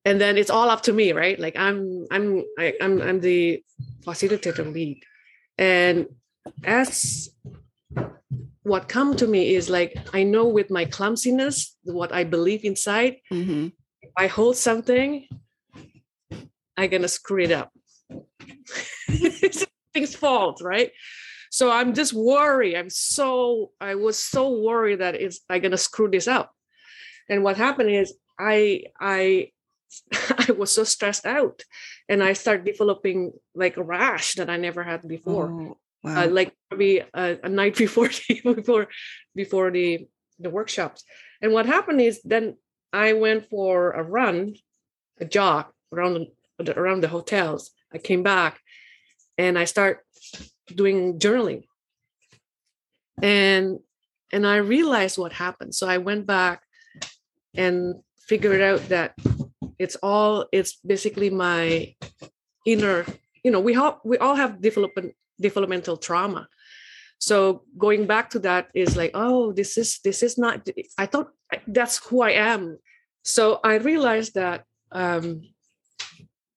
and 0.04 0.20
then 0.20 0.36
it's 0.36 0.50
all 0.50 0.68
up 0.68 0.82
to 0.82 0.92
me, 0.92 1.12
right? 1.12 1.38
Like 1.40 1.56
I'm, 1.56 2.06
I'm, 2.10 2.44
I, 2.58 2.74
I'm, 2.82 3.00
I'm 3.00 3.20
the 3.20 3.64
facilitator 4.06 4.70
lead, 4.70 5.02
and 5.56 6.06
as 6.62 7.30
what 8.64 8.86
come 8.86 9.16
to 9.16 9.26
me 9.26 9.54
is 9.54 9.70
like 9.70 9.96
I 10.12 10.22
know 10.24 10.46
with 10.46 10.70
my 10.70 10.84
clumsiness 10.84 11.76
what 11.84 12.12
I 12.12 12.24
believe 12.24 12.64
inside. 12.64 13.16
Mm-hmm. 13.32 13.68
I 14.16 14.26
hold 14.26 14.56
something, 14.56 15.26
I'm 16.76 16.90
gonna 16.90 17.08
screw 17.08 17.42
it 17.42 17.52
up. 17.52 17.72
Things 19.94 20.14
fault, 20.14 20.60
right? 20.62 20.92
So 21.50 21.70
I'm 21.70 21.94
just 21.94 22.12
worried. 22.12 22.76
I'm 22.76 22.90
so 22.90 23.72
I 23.80 23.96
was 23.96 24.18
so 24.18 24.60
worried 24.60 25.00
that 25.00 25.14
it's 25.14 25.40
I'm 25.50 25.60
gonna 25.60 25.76
screw 25.76 26.08
this 26.08 26.28
up. 26.28 26.52
And 27.28 27.42
what 27.42 27.56
happened 27.56 27.90
is 27.90 28.14
I 28.38 28.84
I 29.00 29.50
I 30.48 30.52
was 30.52 30.72
so 30.72 30.84
stressed 30.84 31.26
out 31.26 31.62
and 32.08 32.22
I 32.22 32.34
started 32.34 32.64
developing 32.64 33.32
like 33.54 33.76
a 33.76 33.82
rash 33.82 34.34
that 34.34 34.48
I 34.48 34.56
never 34.56 34.84
had 34.84 35.06
before. 35.06 35.50
Oh, 35.50 35.78
wow. 36.04 36.22
uh, 36.22 36.26
like 36.28 36.54
maybe 36.70 37.02
a, 37.12 37.38
a 37.42 37.48
night 37.48 37.76
before 37.84 38.08
the, 38.08 38.40
before 38.54 38.86
before 39.34 39.70
the 39.70 40.06
the 40.38 40.50
workshops. 40.50 41.04
And 41.42 41.52
what 41.52 41.66
happened 41.66 42.00
is 42.00 42.20
then 42.22 42.56
I 42.92 43.12
went 43.12 43.48
for 43.48 43.92
a 43.92 44.02
run, 44.02 44.56
a 45.20 45.24
jog 45.24 45.66
around 45.92 46.26
the, 46.58 46.78
around 46.78 47.02
the 47.02 47.08
hotels. 47.08 47.70
I 47.92 47.98
came 47.98 48.22
back 48.22 48.60
and 49.38 49.58
I 49.58 49.64
start 49.64 50.04
doing 50.74 51.18
journaling. 51.18 51.64
And 53.22 53.80
and 54.32 54.46
I 54.46 54.56
realized 54.56 55.18
what 55.18 55.32
happened. 55.32 55.74
So 55.74 55.88
I 55.88 55.98
went 55.98 56.26
back 56.26 56.62
and 57.54 57.96
figured 58.28 58.60
out 58.60 58.88
that 58.88 59.14
it's 59.78 59.96
all 60.02 60.46
it's 60.52 60.76
basically 60.86 61.30
my 61.30 61.94
inner, 62.64 63.04
you 63.42 63.50
know, 63.50 63.60
we 63.60 63.74
all 63.74 64.00
we 64.04 64.18
all 64.18 64.36
have 64.36 64.62
development 64.62 65.14
developmental 65.40 65.96
trauma 65.96 66.48
so 67.20 67.62
going 67.76 68.06
back 68.06 68.30
to 68.30 68.38
that 68.40 68.68
is 68.74 68.96
like 68.96 69.10
oh 69.14 69.52
this 69.52 69.76
is 69.76 70.00
this 70.02 70.22
is 70.22 70.38
not 70.38 70.66
i 70.96 71.06
thought 71.06 71.28
that's 71.68 71.98
who 72.08 72.22
i 72.22 72.30
am. 72.30 72.78
So 73.22 73.60
i 73.62 73.74
realized 73.76 74.34
that 74.34 74.64
um 74.90 75.42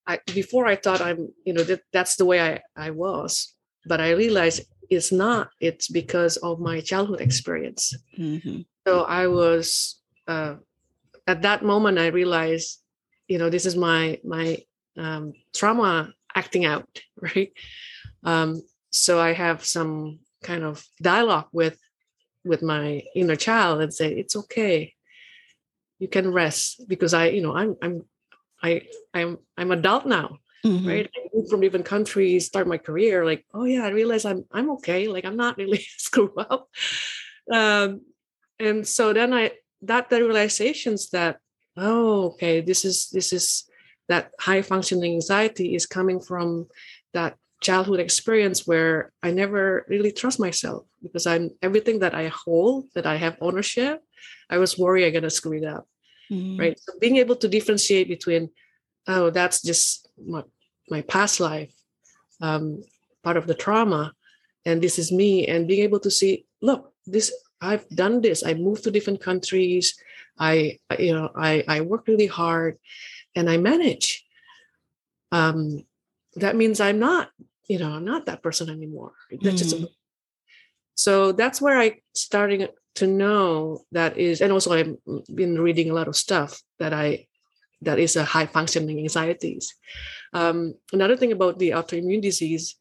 i 0.08 0.20
before 0.34 0.66
i 0.66 0.76
thought 0.76 1.02
i'm 1.02 1.28
you 1.46 1.54
know 1.54 1.64
that 1.64 1.82
that's 1.92 2.16
the 2.16 2.26
way 2.26 2.40
i 2.40 2.62
i 2.76 2.90
was. 2.92 3.54
But 3.86 4.00
i 4.00 4.12
realized 4.12 4.64
it's 4.90 5.12
not. 5.12 5.50
It's 5.60 5.88
because 5.90 6.38
of 6.38 6.60
my 6.60 6.80
childhood 6.80 7.22
experience. 7.22 7.94
Mm-hmm. 8.18 8.62
so 8.88 9.04
i 9.04 9.28
was 9.28 10.00
uh 10.28 10.56
at 11.28 11.42
that 11.42 11.64
moment 11.64 11.98
i 12.00 12.08
realized 12.08 12.80
you 13.28 13.38
know 13.38 13.50
this 13.50 13.66
is 13.66 13.76
my 13.76 14.20
my 14.24 14.58
um 14.98 15.34
trauma 15.54 16.14
acting 16.36 16.64
out 16.66 16.88
right? 17.20 17.52
Um 18.24 18.64
so 18.92 19.20
i 19.20 19.34
have 19.34 19.66
some 19.66 20.20
kind 20.44 20.64
of 20.64 20.86
dialogue 21.02 21.48
with 21.52 21.78
with 22.46 22.62
my 22.62 23.02
inner 23.16 23.36
child 23.36 23.82
and 23.82 23.94
say 23.94 24.14
it's 24.14 24.36
okay. 24.36 24.94
You 26.00 26.08
can 26.10 26.32
rest 26.32 26.84
because 26.88 27.14
i 27.14 27.28
you 27.28 27.42
know 27.42 27.56
i'm 27.56 27.78
i'm 27.82 28.04
i 28.62 28.82
i'm 29.14 29.38
i'm 29.58 29.72
adult 29.72 30.06
now 30.06 30.38
mm-hmm. 30.66 30.88
right? 30.88 31.10
I 31.16 31.30
moved 31.34 31.50
from 31.50 31.62
different 31.62 31.86
countries 31.86 32.46
start 32.46 32.68
my 32.68 32.78
career 32.78 33.26
like 33.26 33.46
oh 33.54 33.64
yeah 33.64 33.86
i 33.86 33.90
realize 33.90 34.26
i'm 34.26 34.44
i'm 34.52 34.72
okay 34.72 35.08
like 35.08 35.24
i'm 35.24 35.38
not 35.38 35.58
really 35.58 35.86
screwed 35.98 36.32
up 36.38 36.68
um 37.52 38.02
and 38.60 38.88
so 38.88 39.14
then 39.14 39.34
i 39.34 39.52
that 39.82 40.10
the 40.10 40.24
realizations 40.24 41.10
that 41.12 41.40
oh 41.78 42.32
okay 42.32 42.62
this 42.62 42.84
is 42.84 43.10
this 43.12 43.32
is 43.32 43.64
that 44.10 44.32
high 44.40 44.62
functioning 44.62 45.14
anxiety 45.14 45.76
is 45.76 45.86
coming 45.86 46.20
from 46.20 46.68
that 47.14 47.38
childhood 47.64 48.00
experience 48.00 48.68
where 48.68 49.12
I 49.24 49.32
never 49.32 49.86
really 49.88 50.12
trust 50.12 50.40
myself 50.40 50.86
because 51.02 51.26
I'm 51.26 51.52
everything 51.62 52.00
that 52.00 52.14
I 52.14 52.28
hold, 52.28 52.86
that 52.94 53.08
I 53.08 53.16
have 53.16 53.38
ownership, 53.42 54.04
I 54.50 54.58
was 54.58 54.78
worried 54.78 55.06
I'm 55.06 55.14
gonna 55.14 55.30
screw 55.30 55.58
it 55.58 55.66
up. 55.66 55.88
Mm-hmm. 56.32 56.60
Right. 56.60 56.80
So 56.80 56.94
being 57.00 57.18
able 57.18 57.36
to 57.38 57.48
differentiate 57.48 58.08
between, 58.08 58.50
oh, 59.08 59.30
that's 59.30 59.62
just 59.62 60.08
my, 60.18 60.44
my 60.90 61.02
past 61.02 61.40
life, 61.40 61.74
um, 62.42 62.84
part 63.24 63.38
of 63.38 63.48
the 63.48 63.56
trauma, 63.56 64.14
and 64.66 64.82
this 64.82 65.00
is 65.00 65.12
me, 65.12 65.48
and 65.48 65.68
being 65.68 65.84
able 65.84 66.00
to 66.00 66.12
see, 66.12 66.46
look, 66.62 66.94
this 67.06 67.32
I've 67.62 67.88
done 67.90 68.22
this. 68.22 68.44
I 68.46 68.54
moved 68.54 68.84
to 68.84 68.92
different 68.92 69.22
countries. 69.22 69.96
I, 70.38 70.80
you 71.00 71.14
know, 71.14 71.32
I 71.36 71.64
I 71.68 71.82
work 71.82 72.08
really 72.08 72.28
hard, 72.28 72.78
and 73.36 73.50
I 73.50 73.58
manage. 73.58 74.26
Um, 75.32 75.86
that 76.36 76.56
means 76.56 76.80
I'm 76.80 77.00
not 77.00 77.30
you 77.68 77.80
know 77.80 77.92
i'm 77.92 78.06
not 78.06 78.26
that 78.26 78.44
person 78.44 78.70
anymore 78.70 79.14
that's 79.42 79.56
mm. 79.56 79.58
just 79.58 79.76
so 80.96 81.32
that's 81.32 81.62
where 81.62 81.80
i 81.80 82.00
starting 82.14 82.68
to 82.96 83.08
know 83.08 83.84
that 83.92 84.18
is 84.18 84.42
and 84.42 84.52
also 84.52 84.74
i've 84.74 84.96
been 85.34 85.60
reading 85.60 85.90
a 85.90 85.94
lot 85.94 86.08
of 86.08 86.16
stuff 86.16 86.62
that 86.80 86.94
i 86.94 87.26
that 87.82 88.00
is 88.00 88.16
a 88.16 88.24
high 88.24 88.46
functioning 88.46 89.00
anxieties 89.00 89.76
um, 90.34 90.74
another 90.92 91.16
thing 91.16 91.32
about 91.32 91.60
the 91.60 91.72
autoimmune 91.72 92.22
disease 92.22 92.76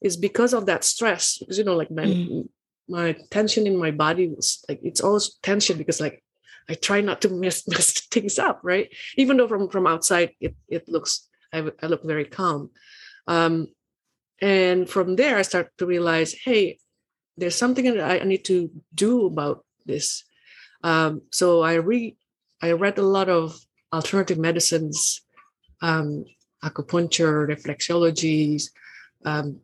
is 0.00 0.16
because 0.16 0.52
of 0.52 0.66
that 0.66 0.84
stress 0.84 1.38
because 1.38 1.58
you 1.58 1.64
know 1.64 1.76
like 1.76 1.90
my 1.90 2.04
mm. 2.04 2.48
my 2.88 3.16
tension 3.30 3.66
in 3.66 3.76
my 3.76 3.90
body 3.90 4.28
was 4.28 4.64
like 4.68 4.80
it's 4.82 5.00
always 5.00 5.38
tension 5.42 5.78
because 5.78 6.00
like 6.00 6.22
i 6.68 6.74
try 6.74 7.00
not 7.00 7.20
to 7.22 7.28
mess, 7.28 7.66
mess 7.72 8.00
things 8.06 8.38
up 8.38 8.60
right 8.62 8.88
even 9.16 9.36
though 9.36 9.48
from 9.48 9.68
from 9.68 9.86
outside 9.86 10.30
it, 10.40 10.54
it 10.68 10.88
looks 10.88 11.28
I, 11.52 11.70
I 11.82 11.86
look 11.86 12.04
very 12.04 12.24
calm 12.24 12.70
um, 13.28 13.68
and 14.42 14.90
from 14.90 15.16
there 15.16 15.38
i 15.38 15.42
start 15.42 15.70
to 15.78 15.86
realize 15.86 16.34
hey 16.44 16.76
there's 17.38 17.54
something 17.54 17.84
that 17.86 18.22
i 18.22 18.24
need 18.24 18.44
to 18.44 18.70
do 18.94 19.24
about 19.26 19.64
this. 19.86 20.24
Um, 20.84 21.22
so 21.30 21.62
i 21.62 21.74
read 21.74 22.16
i 22.60 22.72
read 22.72 22.98
a 22.98 23.06
lot 23.06 23.28
of 23.30 23.58
alternative 23.92 24.38
medicines 24.38 25.22
um, 25.80 26.24
acupuncture 26.64 27.46
reflexologies 27.48 28.70
um, 29.24 29.60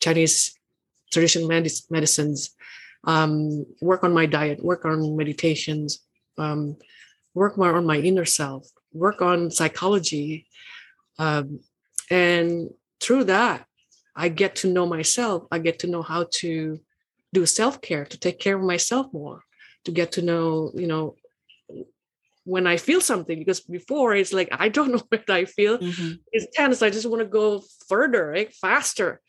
chinese 0.00 0.58
traditional 1.12 1.48
medicines 1.48 2.56
um, 3.04 3.64
work 3.80 4.02
on 4.02 4.12
my 4.12 4.26
diet 4.26 4.64
work 4.64 4.84
on 4.84 5.16
meditations 5.16 6.00
um, 6.38 6.76
work 7.34 7.56
more 7.58 7.76
on 7.76 7.86
my 7.86 7.98
inner 7.98 8.24
self 8.24 8.66
work 8.92 9.20
on 9.20 9.50
psychology 9.50 10.46
um, 11.18 11.60
and 12.10 12.70
through 13.00 13.24
that 13.24 13.66
I 14.16 14.28
get 14.28 14.56
to 14.56 14.68
know 14.68 14.86
myself. 14.86 15.46
I 15.52 15.58
get 15.58 15.80
to 15.80 15.86
know 15.86 16.02
how 16.02 16.26
to 16.40 16.80
do 17.32 17.46
self 17.46 17.80
care, 17.82 18.06
to 18.06 18.18
take 18.18 18.38
care 18.40 18.56
of 18.56 18.62
myself 18.62 19.12
more, 19.12 19.42
to 19.84 19.92
get 19.92 20.12
to 20.12 20.22
know, 20.22 20.72
you 20.74 20.86
know, 20.86 21.16
when 22.44 22.66
I 22.66 22.78
feel 22.78 23.00
something. 23.00 23.38
Because 23.38 23.60
before 23.60 24.14
it's 24.14 24.32
like, 24.32 24.48
I 24.52 24.70
don't 24.70 24.92
know 24.92 25.02
what 25.08 25.28
I 25.28 25.44
feel. 25.44 25.78
Mm-hmm. 25.78 26.12
It's 26.32 26.46
tense. 26.56 26.82
I 26.82 26.90
just 26.90 27.08
want 27.08 27.20
to 27.20 27.28
go 27.28 27.62
further, 27.88 28.28
right? 28.28 28.52
faster. 28.54 29.20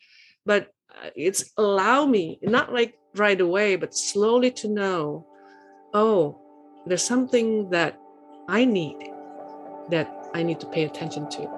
But 0.46 0.68
uh, 0.90 1.10
it's 1.14 1.52
allow 1.58 2.06
me, 2.06 2.38
not 2.42 2.72
like 2.72 2.94
right 3.14 3.40
away, 3.40 3.76
but 3.76 3.94
slowly 3.94 4.50
to 4.52 4.68
know, 4.68 5.26
oh, 5.92 6.40
there's 6.86 7.04
something 7.04 7.70
that 7.70 7.98
I 8.48 8.64
need 8.64 8.96
that 9.90 10.30
I 10.34 10.42
need 10.42 10.60
to 10.60 10.66
pay 10.66 10.84
attention 10.84 11.28
to. 11.30 11.57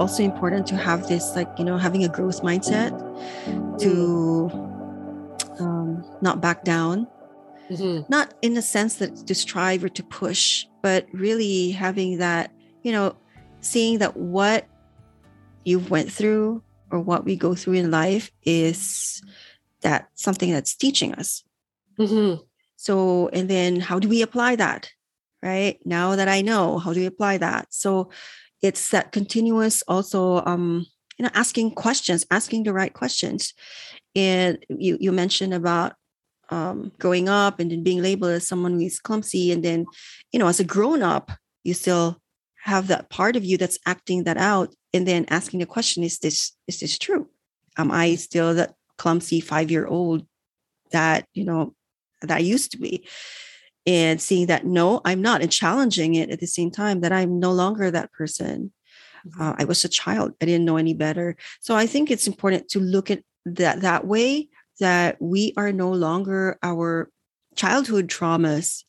Also 0.00 0.22
important 0.22 0.66
to 0.66 0.76
have 0.76 1.06
this 1.08 1.36
like 1.36 1.48
you 1.58 1.64
know 1.64 1.76
having 1.76 2.04
a 2.04 2.08
growth 2.08 2.42
mindset 2.42 2.90
to 3.78 4.50
um, 5.60 6.02
not 6.22 6.40
back 6.40 6.64
down 6.64 7.06
mm-hmm. 7.68 8.00
not 8.08 8.32
in 8.40 8.54
the 8.54 8.62
sense 8.62 8.96
that 8.96 9.14
to 9.26 9.34
strive 9.34 9.84
or 9.84 9.90
to 9.90 10.02
push 10.02 10.64
but 10.80 11.06
really 11.12 11.70
having 11.70 12.16
that 12.16 12.50
you 12.82 12.90
know 12.90 13.14
seeing 13.60 13.98
that 13.98 14.16
what 14.16 14.66
you've 15.66 15.90
went 15.90 16.10
through 16.10 16.62
or 16.90 16.98
what 16.98 17.26
we 17.26 17.36
go 17.36 17.54
through 17.54 17.74
in 17.74 17.90
life 17.90 18.32
is 18.42 19.22
that 19.82 20.08
something 20.14 20.50
that's 20.50 20.74
teaching 20.74 21.12
us 21.14 21.44
mm-hmm. 21.98 22.40
so 22.76 23.28
and 23.34 23.50
then 23.50 23.78
how 23.78 23.98
do 23.98 24.08
we 24.08 24.22
apply 24.22 24.56
that 24.56 24.90
right 25.42 25.78
now 25.84 26.16
that 26.16 26.26
i 26.26 26.40
know 26.40 26.78
how 26.78 26.94
do 26.94 27.00
we 27.00 27.06
apply 27.06 27.36
that 27.36 27.66
so 27.68 28.08
it's 28.62 28.90
that 28.90 29.12
continuous 29.12 29.82
also 29.88 30.42
um, 30.44 30.86
you 31.18 31.24
know 31.24 31.30
asking 31.34 31.72
questions 31.72 32.26
asking 32.30 32.64
the 32.64 32.72
right 32.72 32.92
questions. 32.92 33.54
And 34.16 34.58
you 34.68 34.96
you 35.00 35.12
mentioned 35.12 35.54
about 35.54 35.94
um, 36.50 36.92
growing 36.98 37.28
up 37.28 37.60
and 37.60 37.70
then 37.70 37.82
being 37.82 38.02
labeled 38.02 38.32
as 38.32 38.48
someone 38.48 38.72
who's 38.72 38.98
clumsy 38.98 39.52
and 39.52 39.64
then 39.64 39.86
you 40.32 40.38
know 40.38 40.48
as 40.48 40.60
a 40.60 40.64
grown 40.64 41.02
up 41.02 41.30
you 41.62 41.74
still 41.74 42.18
have 42.64 42.88
that 42.88 43.08
part 43.08 43.36
of 43.36 43.44
you 43.44 43.56
that's 43.56 43.78
acting 43.86 44.24
that 44.24 44.36
out 44.36 44.74
and 44.92 45.06
then 45.06 45.24
asking 45.28 45.60
the 45.60 45.66
question 45.66 46.02
is 46.02 46.18
this 46.18 46.52
is 46.66 46.80
this 46.80 46.98
true? 46.98 47.28
Am 47.78 47.90
i 47.90 48.16
still 48.16 48.54
that 48.54 48.74
clumsy 48.98 49.40
five 49.40 49.70
year 49.70 49.86
old 49.86 50.26
that 50.90 51.24
you 51.32 51.44
know 51.44 51.74
that 52.20 52.36
i 52.36 52.38
used 52.38 52.72
to 52.72 52.78
be 52.78 53.06
and 53.86 54.20
seeing 54.20 54.46
that 54.46 54.64
no 54.64 55.00
i'm 55.04 55.22
not 55.22 55.42
and 55.42 55.52
challenging 55.52 56.14
it 56.14 56.30
at 56.30 56.40
the 56.40 56.46
same 56.46 56.70
time 56.70 57.00
that 57.00 57.12
i'm 57.12 57.38
no 57.38 57.52
longer 57.52 57.90
that 57.90 58.12
person 58.12 58.72
mm-hmm. 59.26 59.42
uh, 59.42 59.54
i 59.58 59.64
was 59.64 59.84
a 59.84 59.88
child 59.88 60.32
i 60.40 60.44
didn't 60.44 60.64
know 60.64 60.76
any 60.76 60.94
better 60.94 61.36
so 61.60 61.74
i 61.74 61.86
think 61.86 62.10
it's 62.10 62.26
important 62.26 62.68
to 62.68 62.80
look 62.80 63.10
at 63.10 63.22
that 63.44 63.80
that 63.80 64.06
way 64.06 64.48
that 64.80 65.20
we 65.20 65.52
are 65.56 65.72
no 65.72 65.90
longer 65.90 66.58
our 66.62 67.10
childhood 67.56 68.08
traumas 68.08 68.84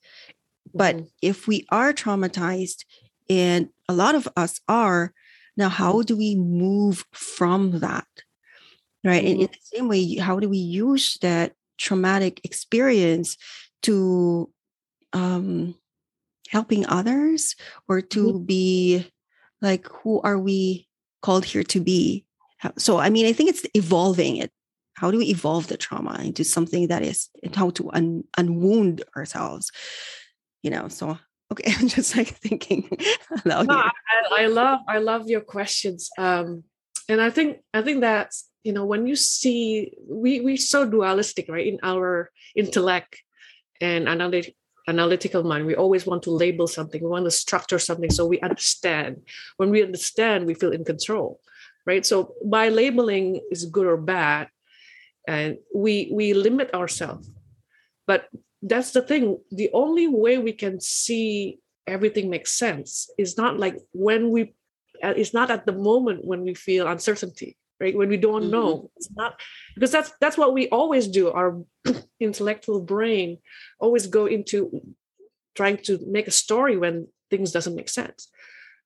but 0.74 0.95
mm-hmm. 0.95 1.05
if 1.21 1.48
we 1.48 1.65
are 1.69 1.93
traumatized 1.93 2.86
and 3.29 3.69
a 3.88 3.93
lot 3.93 4.15
of 4.15 4.27
us 4.36 4.60
are 4.67 5.13
now 5.57 5.69
how 5.69 6.01
do 6.01 6.17
we 6.17 6.36
move 6.36 7.05
from 7.13 7.79
that 7.79 8.07
right 9.03 9.24
mm-hmm. 9.24 9.31
and 9.31 9.41
in 9.41 9.48
the 9.48 9.77
same 9.77 9.88
way 9.88 10.15
how 10.15 10.39
do 10.39 10.50
we 10.50 10.57
use 10.57 11.17
that 11.21 11.53
traumatic 11.77 12.39
experience 12.43 13.38
to 13.81 14.50
um, 15.13 15.75
helping 16.50 16.86
others 16.88 17.56
or 17.88 18.02
to 18.02 18.34
mm-hmm. 18.34 18.43
be 18.45 19.08
like 19.62 19.88
who 19.88 20.19
are 20.21 20.38
we 20.38 20.88
called 21.21 21.45
here 21.45 21.63
to 21.63 21.80
be? 21.80 22.26
So 22.78 22.97
i 23.00 23.10
mean 23.10 23.26
i 23.26 23.34
think 23.34 23.50
it's 23.50 23.65
evolving 23.74 24.38
it 24.38 24.52
how 24.93 25.10
do 25.10 25.17
we 25.17 25.26
evolve 25.26 25.67
the 25.67 25.78
trauma 25.78 26.19
into 26.21 26.43
something 26.43 26.89
that 26.89 27.02
is 27.02 27.30
and 27.41 27.56
how 27.56 27.71
to 27.71 27.91
un, 27.91 28.24
unwound 28.38 29.04
ourselves? 29.15 29.71
You 30.62 30.69
know 30.69 30.88
so 30.88 31.17
okay 31.52 31.74
i'm 31.80 31.88
just 31.88 32.15
like 32.15 32.30
thinking 32.30 32.89
no, 33.45 33.65
I, 33.69 33.91
I, 34.32 34.47
love 34.47 34.80
i 34.88 34.97
love 35.00 35.28
your 35.28 35.41
questions 35.41 36.10
um 36.17 36.63
and 37.10 37.21
i 37.21 37.30
think 37.30 37.58
i 37.74 37.82
think 37.82 38.02
that's 38.02 38.50
you 38.63 38.74
know 38.74 38.86
when 38.86 39.08
you 39.08 39.15
see 39.15 39.93
we 40.08 40.39
we 40.39 40.58
so 40.58 40.86
dualistic 40.86 41.50
right 41.50 41.67
in 41.67 41.80
our 41.84 42.32
intellect 42.56 43.21
and 43.82 44.08
analytic 44.08 44.56
analytical 44.88 45.44
mind. 45.44 45.65
We 45.65 45.76
always 45.76 46.06
want 46.06 46.24
to 46.24 46.32
label 46.32 46.67
something. 46.67 47.02
We 47.02 47.10
want 47.10 47.26
to 47.26 47.32
structure 47.32 47.80
something 47.80 48.10
so 48.10 48.26
we 48.26 48.39
understand. 48.41 49.22
When 49.58 49.70
we 49.70 49.84
understand 49.84 50.46
we 50.46 50.54
feel 50.54 50.72
in 50.72 50.84
control 50.84 51.39
right? 51.86 52.06
So 52.06 52.36
by 52.46 52.70
labeling 52.70 53.41
is 53.52 53.65
good 53.65 53.88
or 53.88 53.98
bad 53.98 54.50
and 55.28 55.58
we 55.74 56.10
we 56.13 56.34
limit 56.34 56.74
ourselves. 56.74 57.30
But 58.08 58.28
that's 58.62 58.91
the 58.91 59.02
thing. 59.02 59.38
The 59.52 59.70
only 59.74 60.08
way 60.08 60.38
we 60.38 60.54
can 60.54 60.80
see 60.80 61.60
everything 61.88 62.30
makes 62.30 62.52
sense 62.52 63.10
is 63.17 63.38
not 63.38 63.58
like 63.58 63.78
when 63.94 64.30
we 64.30 64.54
uh, 65.04 65.13
it's 65.17 65.34
not 65.34 65.50
at 65.50 65.65
the 65.65 65.74
moment 65.74 66.26
when 66.26 66.41
we 66.41 66.54
feel 66.54 66.88
uncertainty 66.88 67.58
right? 67.82 67.98
When 67.98 68.10
we 68.10 68.17
don't 68.17 68.44
mm-hmm. 68.44 68.52
know 68.52 68.91
it's 68.96 69.10
not 69.12 69.39
because 69.74 69.91
that's 69.91 70.12
that's 70.22 70.38
what 70.38 70.54
we 70.54 70.70
always 70.70 71.08
do. 71.08 71.32
Our 71.32 71.60
intellectual 72.20 72.80
brain 72.80 73.39
always 73.80 74.06
go 74.08 74.28
into 74.28 74.82
trying 75.56 75.78
to 75.88 76.00
make 76.06 76.28
a 76.28 76.32
story 76.46 76.78
when 76.78 77.08
things 77.30 77.52
doesn't 77.52 77.76
make 77.76 77.89
sense. 77.89 78.30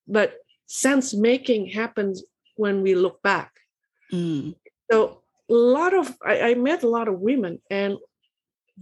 But 0.07 0.37
sense 0.65 1.13
making 1.13 1.67
happens 1.67 2.23
when 2.55 2.81
we 2.81 2.95
look 2.95 3.21
back. 3.21 3.51
Mm. 4.13 4.55
so 4.91 5.21
a 5.49 5.53
lot 5.53 5.93
of 5.93 6.15
I, 6.23 6.51
I, 6.51 6.53
met 6.53 6.83
a 6.83 6.87
lot 6.87 7.07
of 7.07 7.19
women 7.19 7.59
and 7.71 7.97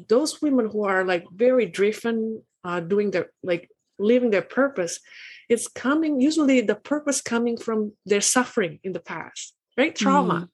those 0.10 0.42
women 0.42 0.70
who 0.70 0.84
are 0.84 1.06
like 1.06 1.24
very 1.34 1.66
driven 1.66 2.44
uh, 2.66 2.82
doing 2.82 3.12
their 3.12 3.28
like 3.42 3.72
living 3.98 4.32
their 4.32 4.42
purpose 4.42 5.00
it's 5.48 5.70
coming 5.70 6.20
usually 6.20 6.60
the 6.60 6.76
purpose 6.76 7.22
coming 7.22 7.56
from 7.56 7.94
their 8.06 8.20
suffering 8.20 8.80
in 8.84 8.92
the 8.92 9.00
past 9.00 9.56
right? 9.78 9.96
Trauma. 9.96 10.34
Mm, 10.34 10.50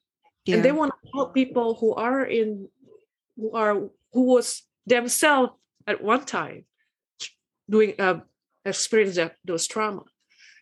yeah. 0.46 0.54
and 0.56 0.64
they 0.64 0.72
want 0.72 0.92
to 1.02 1.10
help 1.14 1.34
people 1.34 1.74
who 1.74 1.94
are 1.94 2.24
in 2.24 2.68
who 3.36 3.52
are 3.52 3.88
who 4.12 4.22
was 4.22 4.62
themselves 4.86 5.52
at 5.86 6.02
one 6.02 6.24
time 6.24 6.64
doing 7.68 7.94
uh, 7.98 8.20
experience 8.64 9.16
that 9.16 9.36
those 9.44 9.66
trauma. 9.66 10.02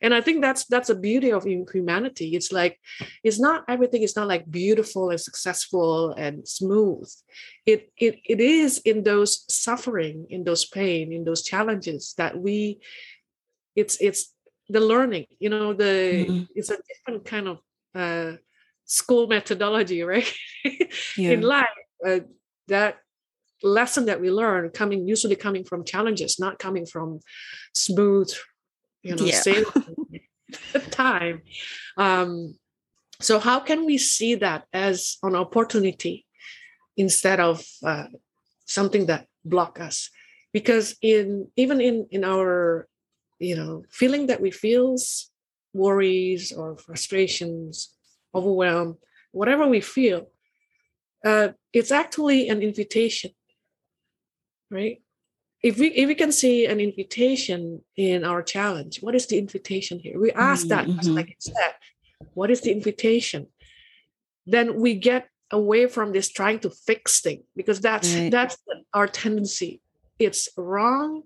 And 0.01 0.15
i 0.15 0.21
think 0.21 0.43
that's 0.43 0.65
that's 0.67 0.87
the 0.89 0.95
beauty 0.95 1.33
of 1.33 1.43
humanity. 1.45 2.37
It's 2.37 2.53
like 2.53 2.79
it's 3.25 3.41
not 3.41 3.65
everything 3.69 4.03
is 4.03 4.15
not 4.15 4.29
like 4.29 4.49
beautiful 4.49 5.11
and 5.11 5.21
successful 5.21 6.13
and 6.13 6.47
smooth. 6.47 7.11
It 7.67 7.91
it, 7.97 8.21
it 8.25 8.41
is 8.41 8.79
in 8.85 9.03
those 9.03 9.45
suffering 9.53 10.27
in 10.31 10.45
those 10.45 10.65
pain 10.67 11.13
in 11.13 11.25
those 11.25 11.43
challenges 11.43 12.15
that 12.17 12.39
we 12.39 12.79
it's 13.75 13.97
it's 14.01 14.33
the 14.69 14.81
learning 14.81 15.27
you 15.41 15.49
know 15.51 15.73
the 15.73 16.27
mm-hmm. 16.29 16.45
it's 16.55 16.71
a 16.71 16.79
different 16.89 17.25
kind 17.25 17.49
of 17.49 17.59
uh, 17.95 18.37
school 18.89 19.29
methodology, 19.29 20.03
right? 20.13 20.33
yeah. 21.17 21.31
In 21.31 21.43
life, 21.43 21.69
uh, 22.05 22.21
that 22.67 22.99
lesson 23.63 24.07
that 24.07 24.21
we 24.21 24.31
learn 24.31 24.71
coming 24.71 25.07
usually 25.07 25.37
coming 25.37 25.65
from 25.65 25.85
challenges, 25.85 26.39
not 26.39 26.59
coming 26.59 26.87
from 26.87 27.21
smooth, 27.75 28.33
you 29.03 29.15
know, 29.15 29.25
yeah. 29.25 29.63
time. 30.91 31.43
Um, 31.97 32.55
so 33.21 33.39
how 33.39 33.61
can 33.61 33.85
we 33.85 33.99
see 33.99 34.37
that 34.37 34.65
as 34.73 35.19
an 35.23 35.35
opportunity 35.35 36.25
instead 36.97 37.41
of 37.41 37.65
uh, 37.85 38.07
something 38.65 39.07
that 39.07 39.27
block 39.45 39.81
us? 39.81 40.11
Because 40.53 40.97
in 41.03 41.49
even 41.57 41.81
in 41.81 42.07
in 42.11 42.25
our 42.25 42.89
you 43.39 43.57
know 43.57 43.85
feeling 43.91 44.29
that 44.29 44.41
we 44.41 44.51
feels 44.51 45.31
worries 45.75 46.53
or 46.53 46.79
frustrations 46.79 47.98
overwhelmed, 48.39 48.97
whatever 49.33 49.65
we 49.67 49.81
feel, 49.81 50.21
uh, 51.25 51.49
it's 51.73 51.93
actually 52.03 52.49
an 52.49 52.63
invitation, 52.63 53.31
right? 54.71 54.97
If 55.63 55.79
we 55.79 55.89
if 55.89 56.07
we 56.07 56.15
can 56.15 56.33
see 56.33 56.67
an 56.67 56.79
invitation 56.79 57.83
in 57.97 58.25
our 58.25 58.43
challenge, 58.43 59.03
what 59.03 59.15
is 59.15 59.27
the 59.27 59.39
invitation 59.39 59.99
here? 59.99 60.17
We 60.19 60.31
ask 60.33 60.69
mm-hmm. 60.69 60.97
that, 60.97 61.05
like 61.19 61.37
said, 61.41 61.75
what 62.35 62.51
is 62.51 62.61
the 62.61 62.73
invitation? 62.73 63.49
Then 64.47 64.81
we 64.81 64.95
get 64.95 65.29
away 65.51 65.87
from 65.87 66.13
this 66.13 66.29
trying 66.29 66.61
to 66.61 66.71
fix 66.71 67.21
thing 67.21 67.43
because 67.57 67.81
that's 67.81 68.15
right. 68.15 68.31
that's 68.31 68.57
our 68.95 69.09
tendency. 69.09 69.81
It's 70.19 70.49
wrong, 70.57 71.23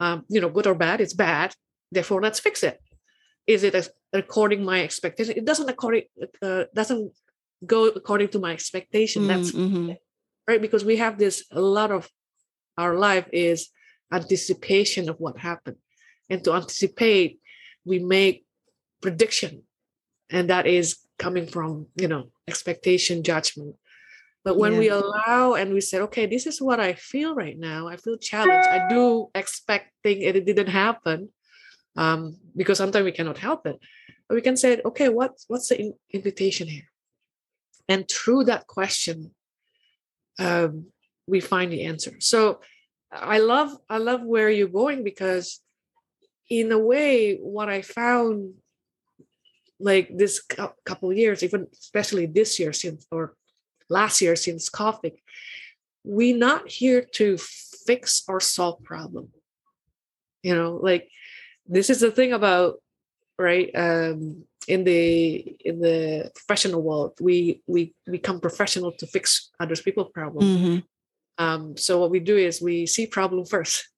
um, 0.00 0.24
you 0.28 0.40
know, 0.40 0.50
good 0.50 0.66
or 0.66 0.74
bad. 0.74 1.00
It's 1.00 1.14
bad. 1.14 1.54
Therefore, 1.90 2.20
let's 2.20 2.40
fix 2.40 2.62
it. 2.62 2.80
Is 3.46 3.62
it 3.62 3.88
according 4.12 4.64
my 4.64 4.82
expectation? 4.82 5.36
It 5.36 5.44
doesn't 5.44 5.68
according 5.68 6.04
uh, 6.40 6.64
doesn't 6.74 7.12
go 7.64 7.86
according 7.88 8.28
to 8.28 8.38
my 8.38 8.52
expectation 8.52 9.22
mm, 9.22 9.28
that's 9.28 9.52
mm-hmm. 9.52 9.92
right? 10.48 10.60
Because 10.60 10.84
we 10.84 10.96
have 10.96 11.18
this 11.18 11.44
a 11.50 11.60
lot 11.60 11.90
of 11.90 12.08
our 12.76 12.94
life 12.94 13.28
is 13.32 13.70
anticipation 14.12 15.08
of 15.08 15.16
what 15.18 15.38
happened. 15.38 15.76
And 16.30 16.42
to 16.44 16.54
anticipate 16.54 17.40
we 17.84 17.98
make 17.98 18.46
prediction 19.02 19.62
and 20.30 20.48
that 20.48 20.66
is 20.66 20.96
coming 21.18 21.46
from 21.46 21.86
you 21.96 22.08
know 22.08 22.30
expectation 22.48 23.22
judgment. 23.22 23.76
But 24.42 24.58
when 24.58 24.74
yeah. 24.74 24.78
we 24.78 24.88
allow 24.88 25.54
and 25.54 25.72
we 25.72 25.80
say 25.80 26.00
okay 26.00 26.26
this 26.26 26.46
is 26.46 26.60
what 26.60 26.80
i 26.80 26.94
feel 26.94 27.34
right 27.34 27.58
now. 27.58 27.88
I 27.88 27.96
feel 27.96 28.16
challenged. 28.16 28.68
I 28.68 28.88
do 28.88 29.28
expecting 29.34 30.22
it, 30.22 30.36
it 30.36 30.46
didn't 30.46 30.68
happen 30.68 31.28
um, 31.96 32.36
because 32.56 32.78
sometimes 32.78 33.04
we 33.04 33.12
cannot 33.12 33.38
help 33.38 33.66
it. 33.66 33.78
But 34.28 34.34
we 34.34 34.40
can 34.40 34.56
say 34.56 34.80
okay 34.84 35.08
what 35.08 35.32
what's 35.48 35.68
the 35.68 35.80
in- 35.80 35.98
invitation 36.12 36.68
here? 36.68 36.88
And 37.88 38.08
through 38.08 38.44
that 38.44 38.66
question 38.66 39.34
um, 40.38 40.86
we 41.26 41.40
find 41.40 41.72
the 41.72 41.82
answer. 41.82 42.14
So 42.20 42.60
i 43.16 43.38
love 43.38 43.70
i 43.88 43.96
love 43.96 44.22
where 44.24 44.50
you're 44.50 44.66
going 44.66 45.04
because 45.04 45.60
in 46.50 46.72
a 46.72 46.78
way 46.78 47.36
what 47.36 47.68
i 47.68 47.80
found 47.80 48.52
like 49.78 50.10
this 50.16 50.42
couple 50.84 51.12
years 51.12 51.44
even 51.44 51.68
especially 51.72 52.26
this 52.26 52.58
year 52.58 52.72
since 52.72 53.06
or 53.12 53.34
last 53.88 54.20
year 54.20 54.34
since 54.34 54.68
covid 54.68 55.12
we're 56.04 56.36
not 56.36 56.68
here 56.68 57.00
to 57.00 57.38
fix 57.86 58.22
or 58.28 58.38
solve 58.40 58.82
problem. 58.84 59.30
You 60.42 60.54
know 60.54 60.78
like 60.82 61.08
this 61.66 61.90
is 61.90 62.00
the 62.00 62.10
thing 62.10 62.32
about 62.32 62.76
right 63.38 63.70
um 63.74 64.44
in 64.68 64.84
the 64.84 65.56
in 65.64 65.80
the 65.80 66.30
professional 66.34 66.82
world 66.82 67.12
we 67.20 67.62
we 67.66 67.94
become 68.06 68.40
professional 68.40 68.92
to 68.92 69.06
fix 69.06 69.50
others 69.60 69.82
people's 69.82 70.10
problem 70.12 70.44
mm-hmm. 70.44 71.44
um 71.44 71.76
so 71.76 71.98
what 71.98 72.10
we 72.10 72.20
do 72.20 72.36
is 72.36 72.62
we 72.62 72.86
see 72.86 73.06
problem 73.06 73.44
first. 73.44 73.88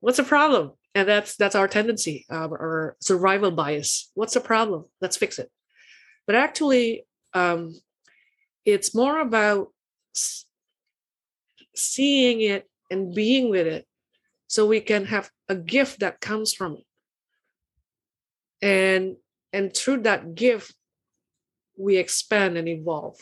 What's 0.00 0.16
the 0.16 0.24
problem? 0.24 0.72
And 0.94 1.08
that's 1.08 1.36
that's 1.36 1.54
our 1.54 1.68
tendency 1.68 2.26
uh, 2.30 2.48
our 2.48 2.96
survival 3.00 3.50
bias. 3.50 4.10
What's 4.14 4.34
the 4.34 4.40
problem? 4.40 4.86
Let's 5.00 5.16
fix 5.16 5.38
it. 5.38 5.50
But 6.26 6.36
actually 6.36 7.06
um 7.34 7.74
it's 8.64 8.94
more 8.94 9.20
about 9.20 9.68
seeing 11.76 12.40
it 12.40 12.68
and 12.90 13.14
being 13.14 13.50
with 13.50 13.66
it 13.66 13.86
so 14.48 14.66
we 14.66 14.80
can 14.80 15.06
have 15.06 15.30
a 15.48 15.54
gift 15.54 16.00
that 16.00 16.20
comes 16.20 16.52
from 16.52 16.74
it 16.74 16.84
and 18.62 19.16
and 19.52 19.74
through 19.74 20.02
that 20.02 20.34
gift 20.34 20.74
we 21.76 21.96
expand 21.96 22.56
and 22.56 22.68
evolve 22.68 23.18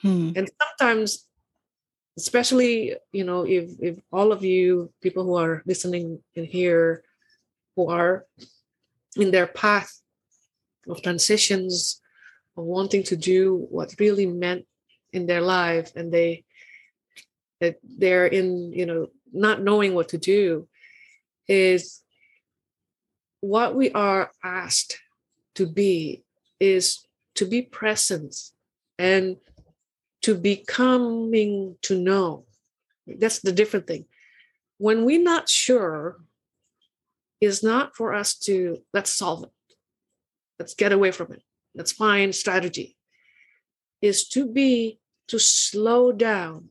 hmm. 0.00 0.30
and 0.36 0.50
sometimes 0.60 1.26
especially 2.16 2.94
you 3.12 3.24
know 3.24 3.42
if 3.42 3.70
if 3.80 3.98
all 4.12 4.32
of 4.32 4.44
you 4.44 4.92
people 5.02 5.24
who 5.24 5.34
are 5.34 5.62
listening 5.66 6.20
in 6.34 6.44
here 6.44 7.02
who 7.76 7.88
are 7.88 8.26
in 9.16 9.30
their 9.30 9.46
path 9.46 10.00
of 10.88 11.02
transitions 11.02 12.00
of 12.56 12.64
wanting 12.64 13.02
to 13.02 13.16
do 13.16 13.66
what 13.70 13.94
really 13.98 14.26
meant 14.26 14.64
in 15.12 15.26
their 15.26 15.40
life 15.40 15.90
and 15.96 16.12
they 16.12 16.44
that 17.60 17.76
they're 17.82 18.26
in 18.26 18.72
you 18.72 18.86
know 18.86 19.08
not 19.32 19.62
knowing 19.62 19.94
what 19.94 20.08
to 20.08 20.18
do 20.18 20.68
is 21.48 22.03
what 23.44 23.74
we 23.74 23.90
are 23.92 24.30
asked 24.42 24.98
to 25.54 25.66
be 25.66 26.24
is 26.58 27.06
to 27.34 27.44
be 27.44 27.60
present 27.60 28.34
and 28.98 29.36
to 30.22 30.34
becoming 30.34 31.76
to 31.82 31.98
know. 31.98 32.46
That's 33.06 33.40
the 33.40 33.52
different 33.52 33.86
thing. 33.86 34.06
When 34.78 35.04
we're 35.04 35.22
not 35.22 35.50
sure, 35.50 36.16
is 37.38 37.62
not 37.62 37.94
for 37.94 38.14
us 38.14 38.34
to 38.46 38.78
let's 38.94 39.12
solve 39.12 39.44
it. 39.44 39.76
Let's 40.58 40.74
get 40.74 40.92
away 40.92 41.10
from 41.10 41.32
it. 41.32 41.42
Let's 41.74 41.92
find 41.92 42.34
strategy. 42.34 42.96
Is 44.00 44.26
to 44.28 44.50
be 44.50 45.00
to 45.28 45.38
slow 45.38 46.12
down 46.12 46.70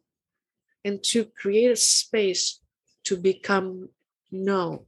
and 0.84 1.04
to 1.04 1.26
create 1.26 1.72
a 1.72 1.76
space 1.76 2.60
to 3.04 3.16
become 3.16 3.90
know. 4.32 4.88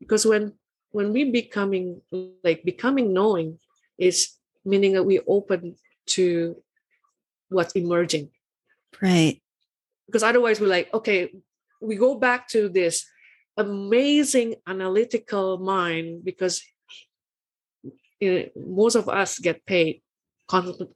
Because 0.00 0.24
when 0.24 0.54
when 0.92 1.12
we 1.12 1.30
becoming 1.30 2.00
like 2.44 2.62
becoming 2.64 3.12
knowing 3.12 3.58
is 3.98 4.36
meaning 4.64 4.92
that 4.92 5.04
we 5.04 5.20
open 5.26 5.74
to 6.06 6.56
what's 7.48 7.72
emerging. 7.72 8.30
Right. 9.00 9.40
Because 10.06 10.22
otherwise 10.22 10.60
we're 10.60 10.68
like 10.68 10.92
okay 10.94 11.32
we 11.80 11.96
go 11.96 12.14
back 12.14 12.48
to 12.48 12.68
this 12.68 13.04
amazing 13.56 14.54
analytical 14.66 15.58
mind 15.58 16.24
because 16.24 16.62
most 18.56 18.94
of 18.94 19.08
us 19.08 19.38
get 19.38 19.66
paid 19.66 20.00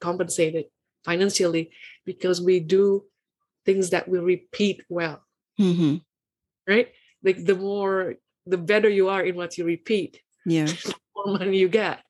compensated 0.01 0.67
financially 1.05 1.71
because 2.05 2.41
we 2.41 2.61
do 2.61 3.05
things 3.65 3.91
that 3.91 4.09
we 4.09 4.19
repeat 4.19 4.83
well. 4.89 5.23
Mm-hmm. 5.59 5.97
right? 6.69 6.89
Like 7.25 7.45
the 7.45 7.57
more 7.57 8.17
the 8.47 8.59
better 8.59 8.89
you 8.89 9.09
are 9.09 9.23
in 9.23 9.37
what 9.37 9.59
you 9.59 9.65
repeat 9.65 10.21
yeah. 10.45 10.65
the 10.85 10.95
more 11.15 11.39
money 11.39 11.59
you 11.59 11.69
get. 11.69 12.03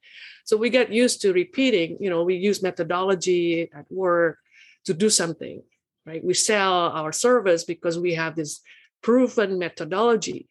So 0.45 0.57
we 0.57 0.71
get 0.71 0.93
used 0.93 1.23
to 1.23 1.33
repeating 1.33 1.99
you 2.01 2.11
know 2.11 2.23
we 2.25 2.37
use 2.37 2.63
methodology 2.63 3.71
at 3.73 3.87
work 3.91 4.39
to 4.85 4.95
do 4.95 5.11
something 5.11 5.63
right? 6.07 6.25
We 6.25 6.35
sell 6.35 6.91
our 6.91 7.13
service 7.13 7.65
because 7.65 7.99
we 7.99 8.15
have 8.15 8.37
this 8.37 8.61
proven 9.03 9.59
methodology. 9.59 10.49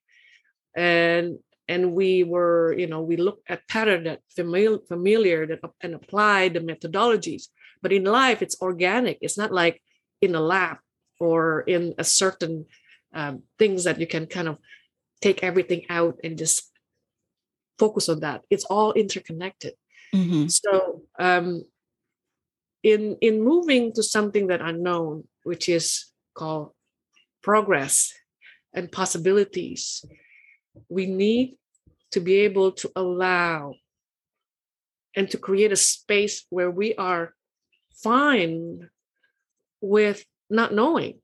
And 0.76 1.40
and 1.68 1.94
we 1.94 2.24
were 2.24 2.76
you 2.78 2.86
know 2.86 3.02
we 3.02 3.18
look 3.18 3.40
at 3.48 3.68
pattern 3.68 4.04
that 4.04 4.20
familiar, 4.36 4.78
familiar 4.88 5.48
that 5.48 5.62
and 5.82 5.96
apply 5.96 6.50
the 6.50 6.60
methodologies. 6.60 7.48
But 7.82 7.94
in 7.94 8.04
life 8.04 8.42
it's 8.42 8.62
organic. 8.62 9.18
It's 9.22 9.38
not 9.38 9.52
like 9.54 9.82
in 10.22 10.36
a 10.36 10.42
lab 10.42 10.78
or 11.20 11.62
in 11.62 11.96
a 11.98 12.04
certain 12.04 12.66
um, 13.14 13.44
things 13.58 13.86
that 13.86 14.00
you 14.00 14.06
can 14.06 14.28
kind 14.28 14.50
of 14.50 14.58
take 15.22 15.44
everything 15.44 15.86
out 15.90 16.18
and 16.24 16.38
just 16.38 16.72
focus 17.78 18.10
on 18.10 18.22
that. 18.22 18.42
It's 18.50 18.66
all 18.66 18.94
interconnected. 18.94 19.74
Mm-hmm. 20.14 20.48
so 20.48 21.02
um, 21.20 21.66
in 22.84 23.18
in 23.20 23.44
moving 23.44 23.92
to 23.94 24.04
something 24.04 24.48
that 24.48 24.62
unknown 24.62 25.28
which 25.44 25.68
is 25.68 26.06
called 26.36 26.72
progress 27.42 28.14
and 28.74 28.92
possibilities 28.92 30.06
we 30.88 31.08
need 31.08 31.58
to 32.12 32.20
be 32.20 32.42
able 32.42 32.72
to 32.72 32.90
allow 32.96 33.74
and 35.16 35.30
to 35.32 35.38
create 35.38 35.72
a 35.72 35.76
space 35.76 36.46
where 36.50 36.72
we 36.72 36.94
are 36.96 37.34
fine 38.04 38.90
with 39.82 40.24
not 40.50 40.74
knowing. 40.74 41.20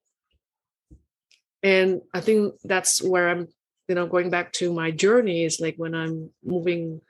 And 1.64 2.02
i 2.14 2.20
think 2.20 2.56
that's 2.64 3.02
where 3.02 3.30
i'm 3.30 3.48
you 3.92 3.96
know 3.96 4.08
going 4.08 4.30
back 4.30 4.54
to 4.54 4.72
my 4.72 4.90
journey 4.90 5.44
is 5.44 5.60
like 5.60 5.76
when 5.76 5.94
i'm 5.94 6.30
moving 6.46 7.02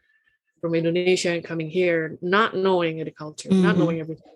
from 0.59 0.73
indonesia 0.73 1.29
and 1.29 1.43
coming 1.43 1.69
here 1.69 2.17
not 2.23 2.57
knowing 2.57 2.97
the 2.97 3.11
culture 3.11 3.49
mm-hmm. 3.49 3.61
not 3.61 3.77
knowing 3.77 3.99
everything 3.99 4.33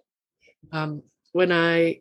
um, 0.71 1.01
when 1.31 1.51
i 1.51 1.99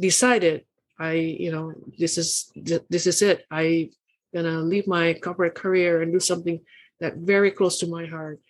decided 0.00 0.64
i 0.98 1.12
you 1.44 1.52
know 1.52 1.74
this 1.98 2.16
is 2.16 2.50
this 2.88 3.06
is 3.06 3.20
it 3.20 3.44
i 3.50 3.90
gonna 4.34 4.60
leave 4.62 4.86
my 4.86 5.12
corporate 5.12 5.54
career 5.54 6.00
and 6.00 6.10
do 6.10 6.20
something 6.20 6.58
that 7.00 7.16
very 7.16 7.50
close 7.50 7.76
to 7.78 7.86
my 7.86 8.06
heart 8.06 8.40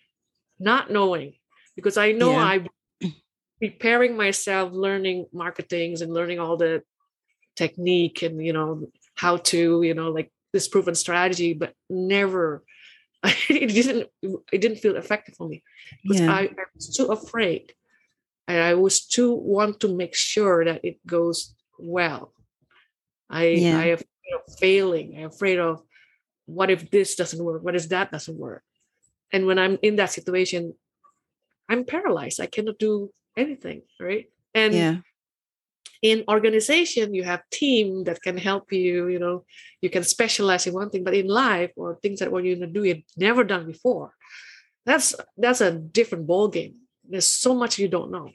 not 0.59 0.89
knowing 0.89 1.33
because 1.75 1.97
i 1.97 2.13
know 2.13 2.31
yeah. 2.31 2.51
i 2.51 2.55
preparing 3.59 4.15
myself 4.15 4.71
learning 4.71 5.27
marketings 5.33 5.99
and 5.99 6.13
learning 6.13 6.39
all 6.39 6.55
the 6.55 6.81
technique 7.57 8.23
and 8.23 8.39
you 8.39 8.53
know 8.53 8.87
how 9.15 9.35
to 9.37 9.83
you 9.83 9.93
know 9.93 10.09
like 10.09 10.31
this 10.53 10.67
proven 10.67 10.95
strategy, 10.95 11.53
but 11.53 11.73
never 11.89 12.63
it 13.49 13.67
didn't 13.73 14.09
it 14.21 14.61
didn't 14.61 14.77
feel 14.77 14.95
effective 14.95 15.35
for 15.35 15.47
me 15.47 15.63
because 16.03 16.21
yeah. 16.21 16.31
I, 16.31 16.41
I, 16.41 16.65
was 16.75 16.95
too 16.95 17.05
afraid 17.07 17.73
and 18.47 18.59
I 18.61 18.73
was 18.73 19.05
too 19.05 19.33
want 19.33 19.79
to 19.79 19.95
make 19.95 20.13
sure 20.13 20.65
that 20.65 20.83
it 20.83 21.05
goes 21.07 21.55
well. 21.79 22.33
I 23.29 23.45
yeah. 23.45 23.79
I 23.79 23.85
am 23.85 23.93
afraid 23.93 24.33
of 24.35 24.59
failing. 24.59 25.17
I'm 25.17 25.25
afraid 25.25 25.59
of 25.59 25.81
what 26.45 26.69
if 26.69 26.91
this 26.91 27.15
doesn't 27.15 27.43
work? 27.43 27.63
What 27.63 27.75
if 27.75 27.89
that 27.89 28.11
doesn't 28.11 28.37
work? 28.37 28.63
And 29.31 29.47
when 29.47 29.57
I'm 29.57 29.79
in 29.81 29.95
that 29.95 30.11
situation, 30.11 30.73
I'm 31.69 31.85
paralyzed. 31.85 32.41
I 32.41 32.45
cannot 32.45 32.77
do 32.77 33.11
anything, 33.37 33.83
right? 33.99 34.25
And 34.53 34.73
yeah 34.73 34.97
in 36.03 36.23
organization 36.27 37.15
you 37.15 37.23
have 37.23 37.41
team 37.49 38.03
that 38.03 38.21
can 38.21 38.37
help 38.37 38.71
you 38.71 39.07
you 39.07 39.17
know 39.17 39.43
you 39.81 39.89
can 39.89 40.03
specialize 40.03 40.67
in 40.67 40.73
one 40.73 40.89
thing 40.91 41.03
but 41.03 41.15
in 41.15 41.27
life 41.27 41.71
or 41.75 41.95
things 41.95 42.19
that 42.19 42.31
what 42.31 42.43
you're 42.43 42.55
going 42.55 42.67
to 42.67 42.79
do 42.79 42.85
you've 42.85 43.07
never 43.17 43.43
done 43.43 43.65
before 43.65 44.13
that's 44.85 45.15
that's 45.37 45.61
a 45.61 45.71
different 45.71 46.27
ball 46.27 46.47
game 46.47 46.75
there's 47.07 47.27
so 47.27 47.53
much 47.53 47.79
you 47.79 47.87
don't 47.87 48.11
know. 48.11 48.31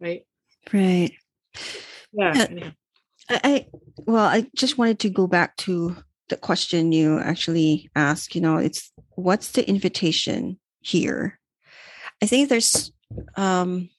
Right? 0.00 0.26
Right. 0.72 1.12
Yeah, 2.12 2.46
yeah. 2.50 2.70
I, 3.30 3.40
I 3.44 3.66
well 3.98 4.24
i 4.24 4.46
just 4.56 4.78
wanted 4.78 4.98
to 5.00 5.08
go 5.08 5.26
back 5.26 5.56
to 5.58 5.96
the 6.28 6.36
question 6.36 6.92
you 6.92 7.18
actually 7.18 7.90
asked 7.94 8.34
you 8.34 8.40
know 8.40 8.56
it's 8.56 8.90
what's 9.14 9.52
the 9.52 9.66
invitation 9.68 10.58
here? 10.80 11.38
I 12.22 12.26
think 12.26 12.48
there's 12.48 12.92
um 13.36 13.90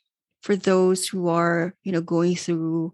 for 0.44 0.56
those 0.56 1.08
who 1.08 1.30
are 1.30 1.74
you 1.84 1.92
know 1.92 2.02
going 2.02 2.36
through 2.36 2.94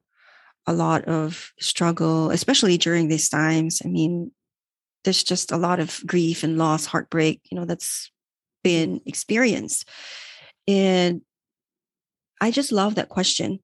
a 0.67 0.73
lot 0.73 1.03
of 1.05 1.51
struggle 1.59 2.29
especially 2.31 2.77
during 2.77 3.09
these 3.09 3.27
times 3.27 3.81
i 3.83 3.87
mean 3.87 4.31
there's 5.03 5.23
just 5.23 5.51
a 5.51 5.57
lot 5.57 5.79
of 5.79 6.01
grief 6.05 6.43
and 6.43 6.57
loss 6.57 6.85
heartbreak 6.85 7.41
you 7.51 7.57
know 7.57 7.65
that's 7.65 8.11
been 8.63 9.01
experienced 9.05 9.89
and 10.67 11.21
i 12.39 12.51
just 12.51 12.71
love 12.71 12.95
that 12.95 13.09
question 13.09 13.59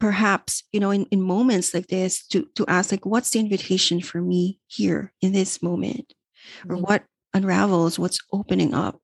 perhaps 0.00 0.64
you 0.72 0.80
know 0.80 0.90
in, 0.90 1.06
in 1.10 1.22
moments 1.22 1.72
like 1.72 1.86
this 1.86 2.26
to 2.26 2.48
to 2.56 2.66
ask 2.66 2.90
like 2.90 3.06
what's 3.06 3.30
the 3.30 3.38
invitation 3.38 4.00
for 4.00 4.20
me 4.20 4.58
here 4.66 5.12
in 5.20 5.32
this 5.32 5.62
moment 5.62 6.12
mm-hmm. 6.58 6.72
or 6.72 6.76
what 6.78 7.04
unravels 7.32 7.98
what's 7.98 8.18
opening 8.32 8.74
up 8.74 8.98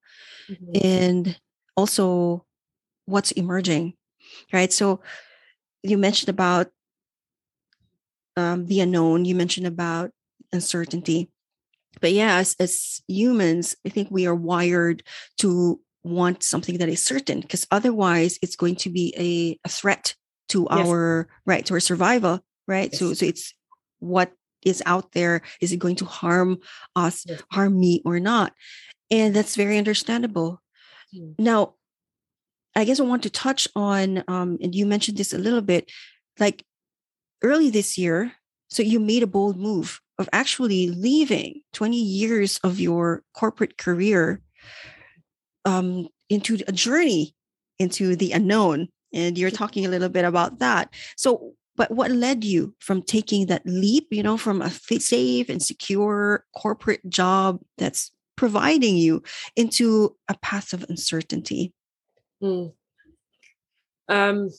mm-hmm. 0.51 0.81
and 0.83 1.39
also 1.77 2.45
what's 3.07 3.31
emerging 3.33 3.95
right 4.53 4.73
so 4.73 5.01
you 5.83 5.99
mentioned 5.99 6.29
about 6.29 6.69
um, 8.37 8.67
the 8.67 8.81
unknown 8.81 9.25
you 9.25 9.35
mentioned 9.35 9.67
about 9.67 10.11
uncertainty 10.53 11.31
but 12.01 12.13
yeah 12.13 12.37
as, 12.37 12.57
as 12.59 13.03
humans 13.09 13.77
i 13.87 13.89
think 13.89 14.09
we 14.11 14.27
are 14.27 14.35
wired 14.35 15.03
to 15.39 15.81
want 16.03 16.43
something 16.43 16.79
that 16.79 16.89
is 16.89 17.05
certain 17.05 17.41
because 17.41 17.67
otherwise 17.71 18.39
it's 18.43 18.57
going 18.57 18.77
to 18.77 18.89
be 18.89 19.15
a, 19.19 19.59
a 19.67 19.71
threat 19.71 20.15
to 20.49 20.67
yes. 20.71 20.87
our 20.87 21.29
right 21.47 21.67
to 21.67 21.75
our 21.75 21.81
survival 21.81 22.41
right 22.67 22.91
yes. 22.93 22.99
so 22.99 23.13
so 23.13 23.27
it's 23.27 23.55
what 23.99 24.33
is 24.65 24.83
out 24.87 25.13
there 25.13 25.43
is 25.61 25.73
it 25.73 25.79
going 25.79 25.97
to 25.97 26.05
harm 26.05 26.59
us 26.97 27.25
yes. 27.27 27.43
harm 27.53 27.79
me 27.79 28.03
or 28.05 28.19
not 28.19 28.53
and 29.11 29.35
that's 29.35 29.57
very 29.57 29.79
understandable 29.79 30.61
mm. 31.15 31.35
now 31.39 31.75
i 32.75 32.85
guess 32.85 33.01
i 33.01 33.03
want 33.03 33.23
to 33.23 33.31
touch 33.31 33.67
on 33.75 34.23
um 34.29 34.59
and 34.63 34.75
you 34.75 34.87
mentioned 34.87 35.17
this 35.17 35.33
a 35.33 35.39
little 35.39 35.63
bit 35.63 35.91
like 36.39 36.65
early 37.43 37.71
this 37.71 37.97
year 37.99 38.33
so 38.69 38.83
you 38.83 39.01
made 39.01 39.23
a 39.23 39.27
bold 39.27 39.59
move 39.59 40.01
of 40.19 40.29
actually 40.33 40.89
leaving 40.89 41.63
20 41.73 41.97
years 41.97 42.59
of 42.63 42.79
your 42.79 43.23
corporate 43.35 43.79
career 43.79 44.41
um, 45.65 46.09
into 46.29 46.59
a 46.69 46.73
journey 46.73 47.35
into 47.79 48.15
the 48.15 48.33
unknown 48.33 48.89
and 49.13 49.37
you're 49.37 49.51
talking 49.51 49.85
a 49.85 49.89
little 49.89 50.09
bit 50.09 50.25
about 50.25 50.59
that. 50.61 50.93
So 51.17 51.55
but 51.77 51.91
what 51.91 52.11
led 52.11 52.45
you 52.45 52.75
from 52.79 53.01
taking 53.03 53.47
that 53.47 53.63
leap 53.65 54.09
you 54.11 54.23
know 54.23 54.37
from 54.37 54.61
a 54.61 54.71
safe 54.71 55.49
and 55.49 55.63
secure 55.63 56.45
corporate 56.55 57.01
job 57.09 57.61
that's 57.79 58.13
providing 58.37 58.97
you 58.97 59.23
into 59.57 60.15
a 60.29 60.37
path 60.39 60.73
of 60.73 60.85
uncertainty 60.89 61.73
mm. 62.43 62.73
um, 64.09 64.51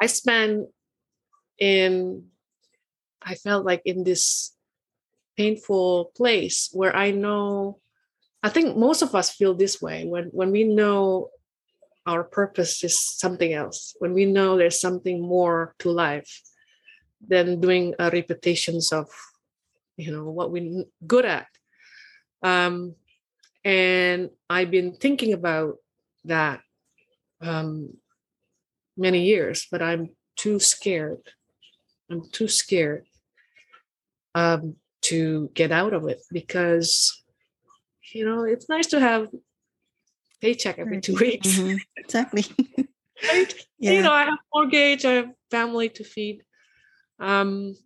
i 0.00 0.06
spent 0.06 0.68
in 1.58 2.24
i 3.22 3.34
felt 3.34 3.64
like 3.64 3.82
in 3.84 4.04
this 4.04 4.54
painful 5.36 6.12
place 6.16 6.68
where 6.72 6.94
i 6.94 7.10
know 7.10 7.78
i 8.42 8.48
think 8.48 8.76
most 8.76 9.02
of 9.02 9.14
us 9.14 9.30
feel 9.30 9.54
this 9.54 9.80
way 9.80 10.04
when 10.04 10.24
when 10.32 10.50
we 10.50 10.64
know 10.64 11.30
our 12.06 12.24
purpose 12.24 12.82
is 12.84 12.98
something 12.98 13.52
else 13.52 13.94
when 13.98 14.12
we 14.14 14.24
know 14.24 14.56
there's 14.56 14.80
something 14.80 15.20
more 15.20 15.74
to 15.78 15.90
life 15.90 16.42
than 17.26 17.60
doing 17.60 17.94
repetitions 17.98 18.92
of 18.92 19.08
you 19.96 20.12
know 20.12 20.24
what 20.30 20.50
we're 20.50 20.84
good 21.06 21.24
at 21.24 21.48
um, 22.42 22.94
and 23.64 24.30
i've 24.48 24.70
been 24.70 24.94
thinking 24.94 25.32
about 25.32 25.76
that 26.24 26.60
um, 27.40 27.90
many 28.96 29.24
years 29.24 29.66
but 29.70 29.82
i'm 29.82 30.10
too 30.36 30.58
scared 30.58 31.22
i'm 32.10 32.22
too 32.30 32.48
scared 32.48 33.04
um, 34.34 34.76
to 35.02 35.50
get 35.54 35.72
out 35.72 35.94
of 35.94 36.06
it 36.08 36.20
because 36.30 37.24
you 38.12 38.24
know 38.24 38.44
it's 38.44 38.68
nice 38.68 38.86
to 38.86 39.00
have 39.00 39.28
paycheck 40.40 40.78
every 40.78 41.00
two 41.00 41.14
weeks. 41.16 41.48
Mm-hmm. 41.48 41.76
Exactly. 41.96 42.44
right? 43.28 43.54
Yeah. 43.80 43.92
You 43.92 44.02
know, 44.02 44.10
I 44.10 44.24
have 44.24 44.38
mortgage, 44.52 45.04
I 45.04 45.12
have 45.12 45.30
family 45.52 45.88
to 45.90 46.02
feed. 46.02 46.42
Um, 47.20 47.76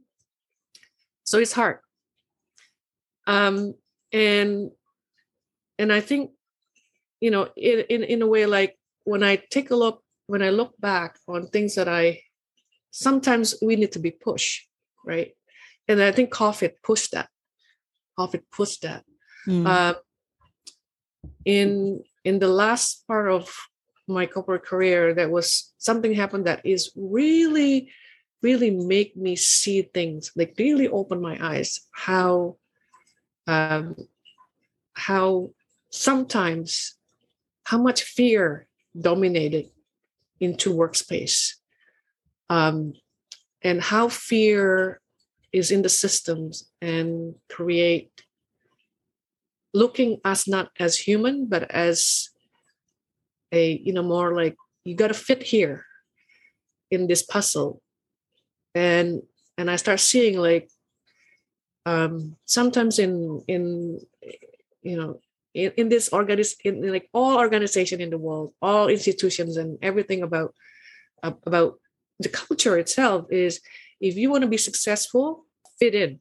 so 1.24 1.38
it's 1.38 1.52
hard. 1.52 1.80
Um, 3.26 3.74
and 4.10 4.70
and 5.78 5.92
I 5.92 6.00
think, 6.00 6.30
you 7.22 7.30
know, 7.30 7.48
in, 7.56 7.84
in 7.88 8.02
in 8.02 8.20
a 8.20 8.26
way, 8.26 8.46
like 8.46 8.76
when 9.04 9.22
I 9.22 9.36
take 9.36 9.70
a 9.70 9.76
look, 9.76 10.02
when 10.26 10.42
I 10.42 10.50
look 10.50 10.74
back 10.80 11.18
on 11.28 11.46
things 11.46 11.76
that 11.76 11.88
I 11.88 12.20
sometimes 12.90 13.54
we 13.62 13.76
need 13.76 13.92
to 13.92 14.02
be 14.02 14.10
pushed, 14.10 14.66
right? 15.06 15.30
And 15.86 16.02
I 16.02 16.10
think 16.10 16.34
COVID 16.34 16.82
pushed 16.82 17.12
that. 17.12 17.28
COVID 18.18 18.42
pushed 18.50 18.82
that. 18.82 19.04
Mm. 19.46 19.66
Uh, 19.66 19.94
in 21.44 22.02
in 22.24 22.40
the 22.40 22.48
last 22.50 23.06
part 23.06 23.30
of 23.30 23.54
my 24.08 24.26
corporate 24.26 24.66
career 24.66 25.14
that 25.14 25.30
was 25.30 25.72
something 25.78 26.12
happened 26.12 26.46
that 26.46 26.66
is 26.66 26.90
really 26.96 27.90
really 28.42 28.70
make 28.70 29.16
me 29.16 29.36
see 29.36 29.82
things 29.82 30.32
like 30.34 30.54
really 30.58 30.88
open 30.88 31.22
my 31.22 31.38
eyes 31.40 31.86
how 31.94 32.56
um 33.46 33.94
how 34.94 35.50
sometimes 35.90 36.98
how 37.64 37.78
much 37.78 38.02
fear 38.02 38.66
dominated 38.98 39.70
into 40.40 40.74
workspace 40.74 41.54
um 42.50 42.92
and 43.62 43.80
how 43.80 44.08
fear 44.08 45.00
is 45.52 45.70
in 45.70 45.82
the 45.82 45.88
systems 45.88 46.68
and 46.80 47.34
create 47.48 48.10
looking 49.74 50.20
us 50.24 50.46
not 50.48 50.70
as 50.78 50.98
human 50.98 51.46
but 51.46 51.70
as 51.70 52.28
a 53.52 53.72
you 53.84 53.92
know 53.92 54.02
more 54.02 54.34
like 54.34 54.56
you 54.84 54.96
got 54.96 55.08
to 55.08 55.14
fit 55.14 55.42
here 55.42 55.86
in 56.90 57.06
this 57.06 57.22
puzzle. 57.22 57.80
And 58.74 59.22
and 59.58 59.70
i 59.70 59.76
start 59.76 60.00
seeing 60.00 60.38
like 60.38 60.70
um 61.84 62.36
sometimes 62.46 62.98
in 62.98 63.42
in 63.46 64.00
you 64.82 64.96
know 64.96 65.20
in, 65.54 65.72
in 65.76 65.88
this 65.88 66.10
organiz 66.10 66.54
in, 66.64 66.84
in 66.84 66.92
like 66.92 67.08
all 67.12 67.38
organization 67.38 68.00
in 68.00 68.10
the 68.10 68.18
world 68.18 68.52
all 68.62 68.88
institutions 68.88 69.56
and 69.56 69.78
everything 69.82 70.22
about 70.22 70.54
uh, 71.22 71.32
about 71.46 71.78
the 72.18 72.28
culture 72.28 72.78
itself 72.78 73.26
is 73.30 73.60
if 74.00 74.16
you 74.16 74.30
want 74.30 74.42
to 74.42 74.48
be 74.48 74.58
successful 74.58 75.44
fit 75.78 75.94
in 75.94 76.20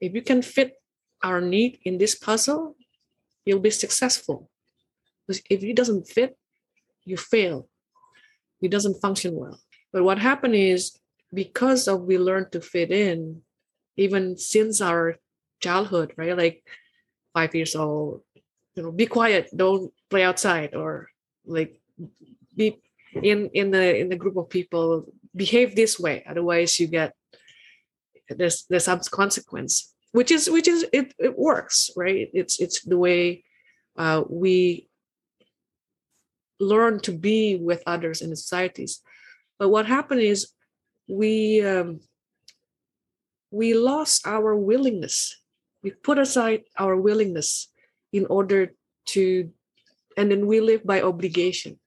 if 0.00 0.14
you 0.14 0.22
can 0.22 0.42
fit 0.42 0.74
our 1.22 1.40
need 1.40 1.78
in 1.84 1.96
this 1.96 2.14
puzzle, 2.14 2.76
you'll 3.44 3.60
be 3.60 3.70
successful. 3.70 4.50
Because 5.26 5.42
if 5.48 5.62
it 5.62 5.74
doesn't 5.74 6.06
fit, 6.08 6.36
you 7.04 7.16
fail. 7.16 7.68
It 8.60 8.70
doesn't 8.70 9.00
function 9.00 9.34
well. 9.34 9.58
But 9.92 10.04
what 10.04 10.18
happened 10.18 10.54
is 10.54 10.98
because 11.32 11.88
of 11.88 12.02
we 12.02 12.18
learned 12.18 12.52
to 12.52 12.60
fit 12.60 12.90
in, 12.90 13.42
even 13.96 14.36
since 14.36 14.82
our 14.82 15.16
childhood, 15.60 16.12
right? 16.16 16.36
Like 16.36 16.62
five 17.34 17.54
years 17.54 17.76
old, 17.76 18.22
you 18.74 18.82
know, 18.82 18.92
be 18.92 19.06
quiet, 19.06 19.50
don't 19.54 19.92
play 20.08 20.22
outside, 20.22 20.74
or 20.74 21.08
like 21.44 21.78
be 22.56 22.80
in 23.12 23.50
in 23.52 23.70
the 23.70 23.98
in 23.98 24.08
the 24.08 24.16
group 24.16 24.36
of 24.36 24.48
people, 24.48 25.04
behave 25.36 25.74
this 25.74 26.00
way. 26.00 26.24
Otherwise, 26.26 26.80
you 26.80 26.86
get 26.86 27.12
there's 28.30 28.64
there's 28.70 28.84
some 28.84 29.00
consequence 29.10 29.94
which 30.12 30.30
is 30.30 30.48
which 30.48 30.68
is 30.68 30.86
it, 30.92 31.12
it 31.18 31.36
works 31.36 31.90
right 31.96 32.30
it's 32.32 32.60
it's 32.60 32.82
the 32.82 32.96
way 32.98 33.44
uh, 33.96 34.22
we 34.28 34.88
learn 36.60 37.00
to 37.00 37.12
be 37.12 37.56
with 37.56 37.82
others 37.86 38.22
in 38.22 38.30
the 38.30 38.36
societies 38.36 39.00
but 39.58 39.68
what 39.68 39.86
happened 39.86 40.20
is 40.20 40.52
we 41.08 41.64
um, 41.64 42.00
we 43.50 43.74
lost 43.74 44.26
our 44.26 44.56
willingness 44.56 45.42
we 45.84 45.92
put 45.92 46.18
aside 46.18 46.64
our 46.80 46.96
willingness 46.96 47.68
in 48.12 48.26
order 48.26 48.72
to 49.12 49.52
and 50.16 50.30
then 50.30 50.46
we 50.46 50.60
live 50.60 50.82
by 50.84 51.02
obligation. 51.02 51.78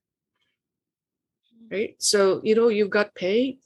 Right? 1.72 1.96
So 1.98 2.40
you 2.44 2.56
know 2.56 2.70
you've 2.70 2.94
got 2.94 3.16
paid 3.16 3.58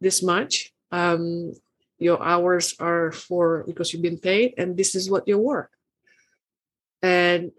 this 0.00 0.22
much 0.22 0.74
um, 0.90 1.54
your 1.98 2.22
hours 2.22 2.74
are 2.78 3.12
for 3.12 3.64
because 3.66 3.92
you've 3.92 4.02
been 4.02 4.18
paid 4.18 4.54
and 4.58 4.76
this 4.76 4.94
is 4.94 5.10
what 5.10 5.26
you 5.26 5.38
work. 5.38 5.70
And 7.02 7.52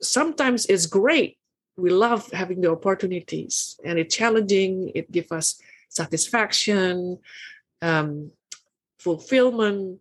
sometimes 0.00 0.66
it's 0.66 0.86
great. 0.86 1.38
We 1.76 1.90
love 1.90 2.30
having 2.32 2.60
the 2.60 2.70
opportunities 2.70 3.78
and 3.84 3.98
it's 3.98 4.14
challenging. 4.14 4.92
It 4.94 5.10
gives 5.10 5.32
us 5.32 5.60
satisfaction 5.88 7.18
um, 7.80 8.32
fulfillment 8.98 10.00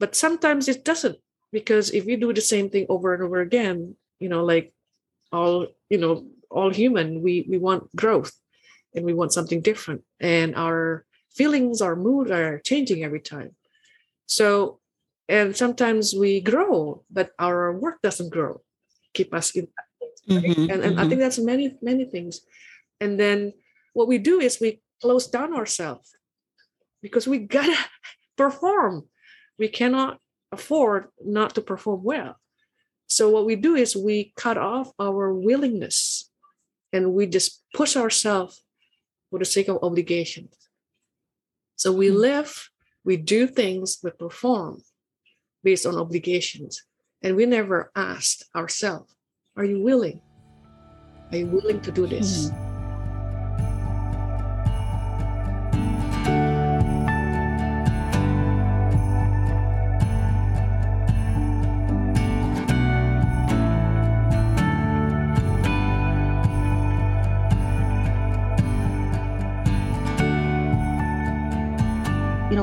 but 0.00 0.16
sometimes 0.16 0.66
it 0.66 0.84
doesn't 0.84 1.18
because 1.52 1.90
if 1.90 2.04
we 2.04 2.16
do 2.16 2.32
the 2.32 2.40
same 2.40 2.68
thing 2.68 2.86
over 2.88 3.14
and 3.14 3.22
over 3.22 3.40
again 3.40 3.94
you 4.18 4.28
know 4.28 4.42
like 4.42 4.72
all 5.30 5.68
you 5.88 5.98
know 5.98 6.26
all 6.50 6.70
human 6.70 7.22
we 7.22 7.46
we 7.48 7.58
want 7.58 7.94
growth 7.94 8.32
and 8.94 9.04
we 9.04 9.14
want 9.14 9.32
something 9.32 9.60
different. 9.60 10.02
And 10.18 10.54
our 10.56 11.04
feelings 11.32 11.80
our 11.80 11.96
mood 11.96 12.30
are 12.30 12.58
changing 12.60 13.04
every 13.04 13.20
time. 13.20 13.54
So 14.26 14.80
and 15.28 15.56
sometimes 15.56 16.14
we 16.14 16.40
grow 16.40 17.04
but 17.10 17.30
our 17.38 17.72
work 17.72 18.02
doesn't 18.02 18.30
grow. 18.30 18.60
Keep 19.14 19.34
us 19.34 19.54
in 19.54 19.68
mm-hmm, 20.28 20.70
and, 20.70 20.70
and 20.70 20.82
mm-hmm. 20.82 20.98
i 21.00 21.08
think 21.08 21.20
that's 21.20 21.38
many 21.38 21.76
many 21.82 22.04
things. 22.04 22.40
And 23.00 23.18
then 23.18 23.54
what 23.94 24.08
we 24.08 24.18
do 24.18 24.40
is 24.40 24.60
we 24.60 24.82
close 25.00 25.26
down 25.26 25.54
ourselves 25.54 26.14
because 27.02 27.26
we 27.26 27.38
gotta 27.38 27.78
perform 28.36 29.08
we 29.60 29.68
cannot 29.68 30.18
afford 30.50 31.06
not 31.24 31.54
to 31.54 31.60
perform 31.60 32.02
well 32.02 32.34
so 33.06 33.28
what 33.28 33.46
we 33.46 33.54
do 33.54 33.76
is 33.76 33.94
we 33.94 34.32
cut 34.36 34.58
off 34.58 34.90
our 34.98 35.32
willingness 35.32 36.28
and 36.92 37.12
we 37.12 37.26
just 37.26 37.62
push 37.72 37.96
ourselves 37.96 38.64
for 39.30 39.38
the 39.38 39.44
sake 39.44 39.68
of 39.68 39.78
obligations 39.82 40.56
so 41.76 41.92
we 41.92 42.08
mm-hmm. 42.08 42.26
live 42.28 42.70
we 43.04 43.16
do 43.16 43.46
things 43.46 43.98
we 44.02 44.10
perform 44.10 44.82
based 45.62 45.86
on 45.86 45.94
obligations 45.96 46.82
and 47.22 47.36
we 47.36 47.46
never 47.46 47.92
asked 47.94 48.44
ourselves 48.56 49.14
are 49.56 49.64
you 49.64 49.82
willing? 49.82 50.20
Are 51.30 51.36
you 51.36 51.46
willing 51.46 51.80
to 51.82 51.92
do 51.92 52.06
this? 52.06 52.48
Mm-hmm. 52.48 52.69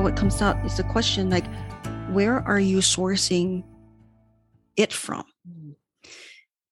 What 0.08 0.16
comes 0.16 0.40
out 0.40 0.56
is 0.64 0.78
the 0.78 0.82
question 0.84 1.28
like 1.28 1.44
where 2.12 2.40
are 2.48 2.58
you 2.58 2.78
sourcing 2.78 3.62
it 4.74 4.90
from? 4.90 5.24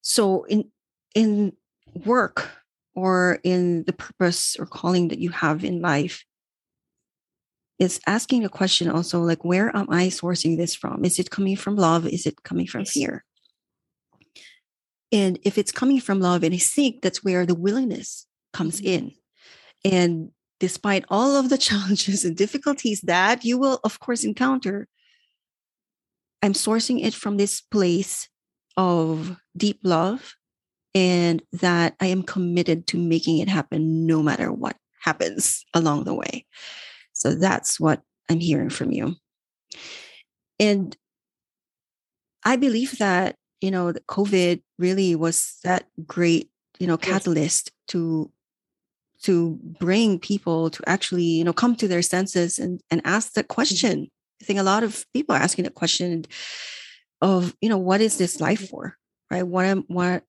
So 0.01 0.45
in 0.45 0.71
in 1.13 1.53
work 1.93 2.49
or 2.95 3.37
in 3.43 3.83
the 3.83 3.93
purpose 3.93 4.55
or 4.57 4.65
calling 4.65 5.09
that 5.09 5.19
you 5.19 5.29
have 5.29 5.63
in 5.63 5.81
life 5.81 6.25
is 7.77 7.99
asking 8.07 8.43
a 8.43 8.49
question 8.49 8.89
also 8.89 9.21
like 9.21 9.45
where 9.45 9.69
am 9.77 9.85
i 9.91 10.07
sourcing 10.07 10.57
this 10.57 10.73
from? 10.73 11.05
Is 11.05 11.19
it 11.19 11.29
coming 11.29 11.55
from 11.55 11.75
love? 11.75 12.07
Is 12.07 12.25
it 12.25 12.41
coming 12.41 12.65
from 12.65 12.85
fear? 12.85 13.23
And 15.11 15.37
if 15.43 15.59
it's 15.59 15.71
coming 15.71 16.01
from 16.01 16.21
love 16.21 16.41
and 16.41 16.55
i 16.55 16.57
think 16.57 17.03
that's 17.03 17.23
where 17.23 17.45
the 17.45 17.53
willingness 17.53 18.25
comes 18.51 18.81
mm-hmm. 18.81 18.97
in. 18.97 19.11
And 19.85 20.31
despite 20.59 21.05
all 21.09 21.35
of 21.35 21.49
the 21.49 21.57
challenges 21.67 22.25
and 22.25 22.35
difficulties 22.35 23.01
that 23.01 23.43
you 23.43 23.57
will 23.57 23.79
of 23.83 23.99
course 23.99 24.23
encounter 24.23 24.87
i'm 26.41 26.53
sourcing 26.53 27.03
it 27.03 27.13
from 27.13 27.37
this 27.37 27.61
place 27.61 28.29
of 28.77 29.37
deep 29.57 29.79
love 29.83 30.35
and 30.97 31.43
that 31.53 31.95
I 31.99 32.07
am 32.07 32.23
committed 32.23 32.87
to 32.87 32.97
making 32.97 33.37
it 33.37 33.49
happen 33.49 34.07
no 34.07 34.23
matter 34.23 34.51
what 34.51 34.77
happens 35.01 35.63
along 35.73 36.05
the 36.05 36.15
way. 36.15 36.45
So 37.13 37.35
that's 37.35 37.79
what 37.79 38.01
I'm 38.29 38.39
hearing 38.39 38.71
from 38.71 38.91
you. 38.91 39.15
And 40.59 40.97
I 42.43 42.55
believe 42.55 42.97
that, 42.97 43.35
you 43.61 43.69
know, 43.69 43.91
the 43.91 43.99
COVID 44.01 44.63
really 44.79 45.15
was 45.15 45.57
that 45.63 45.85
great, 46.05 46.49
you 46.79 46.87
know, 46.87 46.97
catalyst 46.97 47.69
yes. 47.71 47.83
to 47.89 48.31
to 49.27 49.59
bring 49.79 50.19
people 50.19 50.69
to 50.69 50.81
actually, 50.87 51.23
you 51.23 51.43
know, 51.43 51.53
come 51.53 51.75
to 51.75 51.87
their 51.87 52.01
senses 52.01 52.57
and 52.59 52.81
and 52.89 53.01
ask 53.05 53.33
mm-hmm. 53.33 53.47
question. 53.47 54.07
I 54.41 54.45
think 54.45 54.59
a 54.59 54.63
lot 54.63 54.83
of 54.83 55.05
people 55.13 55.35
are 55.35 55.39
asking 55.39 55.65
the 55.65 55.71
question 55.71 56.25
of 57.21 57.55
you 57.61 57.69
know 57.69 57.77
what 57.77 58.01
is 58.01 58.17
this 58.17 58.39
life 58.39 58.69
for 58.69 58.95
right 59.31 59.47
what 59.47 59.65
am 59.65 59.83
what 59.87 60.23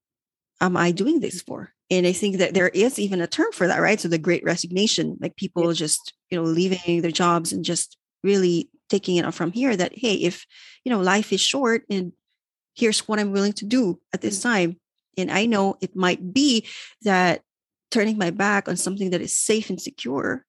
am 0.61 0.77
i 0.77 0.91
doing 0.91 1.21
this 1.21 1.43
for 1.43 1.73
and 1.91 2.07
i 2.07 2.13
think 2.13 2.39
that 2.39 2.55
there 2.55 2.69
is 2.69 2.99
even 2.99 3.21
a 3.21 3.27
term 3.27 3.53
for 3.53 3.67
that 3.67 3.81
right 3.81 4.01
so 4.01 4.09
the 4.09 4.19
great 4.19 4.45
resignation 4.45 5.17
like 5.21 5.37
people 5.37 5.73
just 5.73 6.15
you 6.31 6.39
know 6.39 6.45
leaving 6.45 7.03
their 7.03 7.11
jobs 7.11 7.53
and 7.53 7.65
just 7.65 7.97
really 8.25 8.71
taking 8.89 9.17
it 9.17 9.35
from 9.35 9.53
here 9.53 9.77
that 9.77 9.93
hey 9.95 10.15
if 10.15 10.47
you 10.85 10.91
know 10.91 11.01
life 11.01 11.33
is 11.33 11.41
short 11.41 11.83
and 11.91 12.13
here's 12.75 13.01
what 13.01 13.19
i'm 13.19 13.33
willing 13.33 13.53
to 13.53 13.67
do 13.67 14.01
at 14.15 14.21
this 14.21 14.39
mm-hmm. 14.39 14.49
time 14.49 14.77
and 15.19 15.31
i 15.31 15.45
know 15.45 15.77
it 15.81 15.95
might 15.95 16.33
be 16.33 16.67
that 17.03 17.43
turning 17.91 18.19
my 18.19 18.31
back 18.31 18.69
on 18.69 18.77
something 18.77 19.11
that 19.11 19.21
is 19.21 19.35
safe 19.35 19.71
and 19.71 19.81
secure 19.81 20.45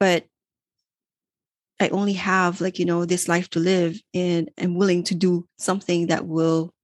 but 0.00 0.24
I 1.80 1.88
only 1.88 2.14
have 2.14 2.60
like, 2.60 2.78
you 2.78 2.84
know, 2.84 3.04
this 3.04 3.28
life 3.28 3.48
to 3.50 3.60
live 3.60 4.00
and 4.12 4.50
I'm 4.60 4.74
willing 4.74 5.02
to 5.04 5.14
do 5.14 5.46
something 5.58 6.08
that 6.08 6.26
will 6.26 6.74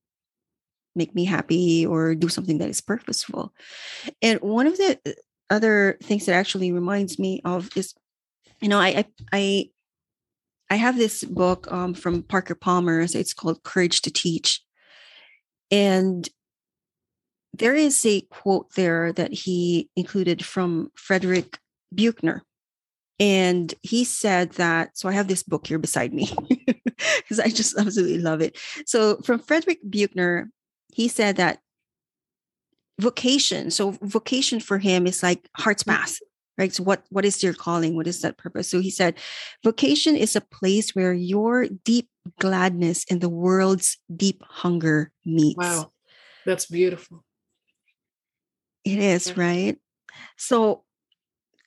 make 0.94 1.14
me 1.14 1.24
happy 1.24 1.84
or 1.84 2.14
do 2.14 2.28
something 2.28 2.58
that 2.58 2.70
is 2.70 2.80
purposeful. 2.80 3.52
And 4.22 4.40
one 4.40 4.66
of 4.66 4.76
the 4.78 4.98
uh, 5.06 5.10
other 5.50 5.98
things 6.02 6.26
that 6.26 6.34
actually 6.34 6.72
reminds 6.72 7.18
me 7.18 7.42
of 7.44 7.68
is, 7.76 7.94
you 8.60 8.68
know, 8.68 8.78
I, 8.78 9.04
I, 9.32 9.68
I, 10.70 10.76
have 10.76 10.96
this 10.96 11.22
book 11.22 11.70
um, 11.70 11.94
from 11.94 12.22
Parker 12.22 12.54
Palmer. 12.54 13.00
It's 13.00 13.34
called 13.34 13.62
Courage 13.62 14.02
to 14.02 14.10
Teach. 14.10 14.62
And 15.70 16.28
there 17.58 17.74
is 17.74 18.04
a 18.04 18.20
quote 18.22 18.74
there 18.74 19.12
that 19.12 19.32
he 19.32 19.88
included 19.96 20.44
from 20.44 20.90
Frederick 20.94 21.58
Buechner. 21.94 22.42
And 23.18 23.72
he 23.82 24.04
said 24.04 24.52
that, 24.52 24.98
so 24.98 25.08
I 25.08 25.12
have 25.12 25.28
this 25.28 25.42
book 25.42 25.66
here 25.66 25.78
beside 25.78 26.12
me 26.12 26.30
because 27.16 27.40
I 27.40 27.48
just 27.48 27.78
absolutely 27.78 28.18
love 28.18 28.42
it. 28.42 28.58
So 28.84 29.16
from 29.18 29.40
Frederick 29.40 29.78
Buechner, 29.88 30.50
he 30.92 31.08
said 31.08 31.36
that 31.36 31.60
vocation, 33.00 33.70
so 33.70 33.92
vocation 34.02 34.60
for 34.60 34.78
him 34.78 35.06
is 35.06 35.22
like 35.22 35.48
heart's 35.56 35.82
path, 35.82 36.18
right? 36.58 36.74
So 36.74 36.82
what, 36.82 37.04
what 37.08 37.24
is 37.24 37.42
your 37.42 37.54
calling? 37.54 37.96
What 37.96 38.06
is 38.06 38.20
that 38.20 38.36
purpose? 38.36 38.68
So 38.68 38.80
he 38.80 38.90
said, 38.90 39.14
vocation 39.64 40.14
is 40.14 40.36
a 40.36 40.42
place 40.42 40.94
where 40.94 41.14
your 41.14 41.68
deep 41.84 42.08
gladness 42.38 43.06
and 43.10 43.22
the 43.22 43.30
world's 43.30 43.98
deep 44.14 44.42
hunger 44.46 45.10
meets. 45.24 45.56
Wow. 45.56 45.92
That's 46.44 46.66
beautiful. 46.66 47.25
It 48.86 48.98
is, 49.00 49.36
right? 49.36 49.76
So 50.38 50.84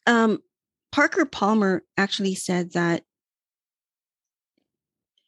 um 0.08 0.40
Parker 0.92 1.26
Palmer 1.26 1.84
actually 1.98 2.34
said 2.34 2.74
that, 2.74 3.04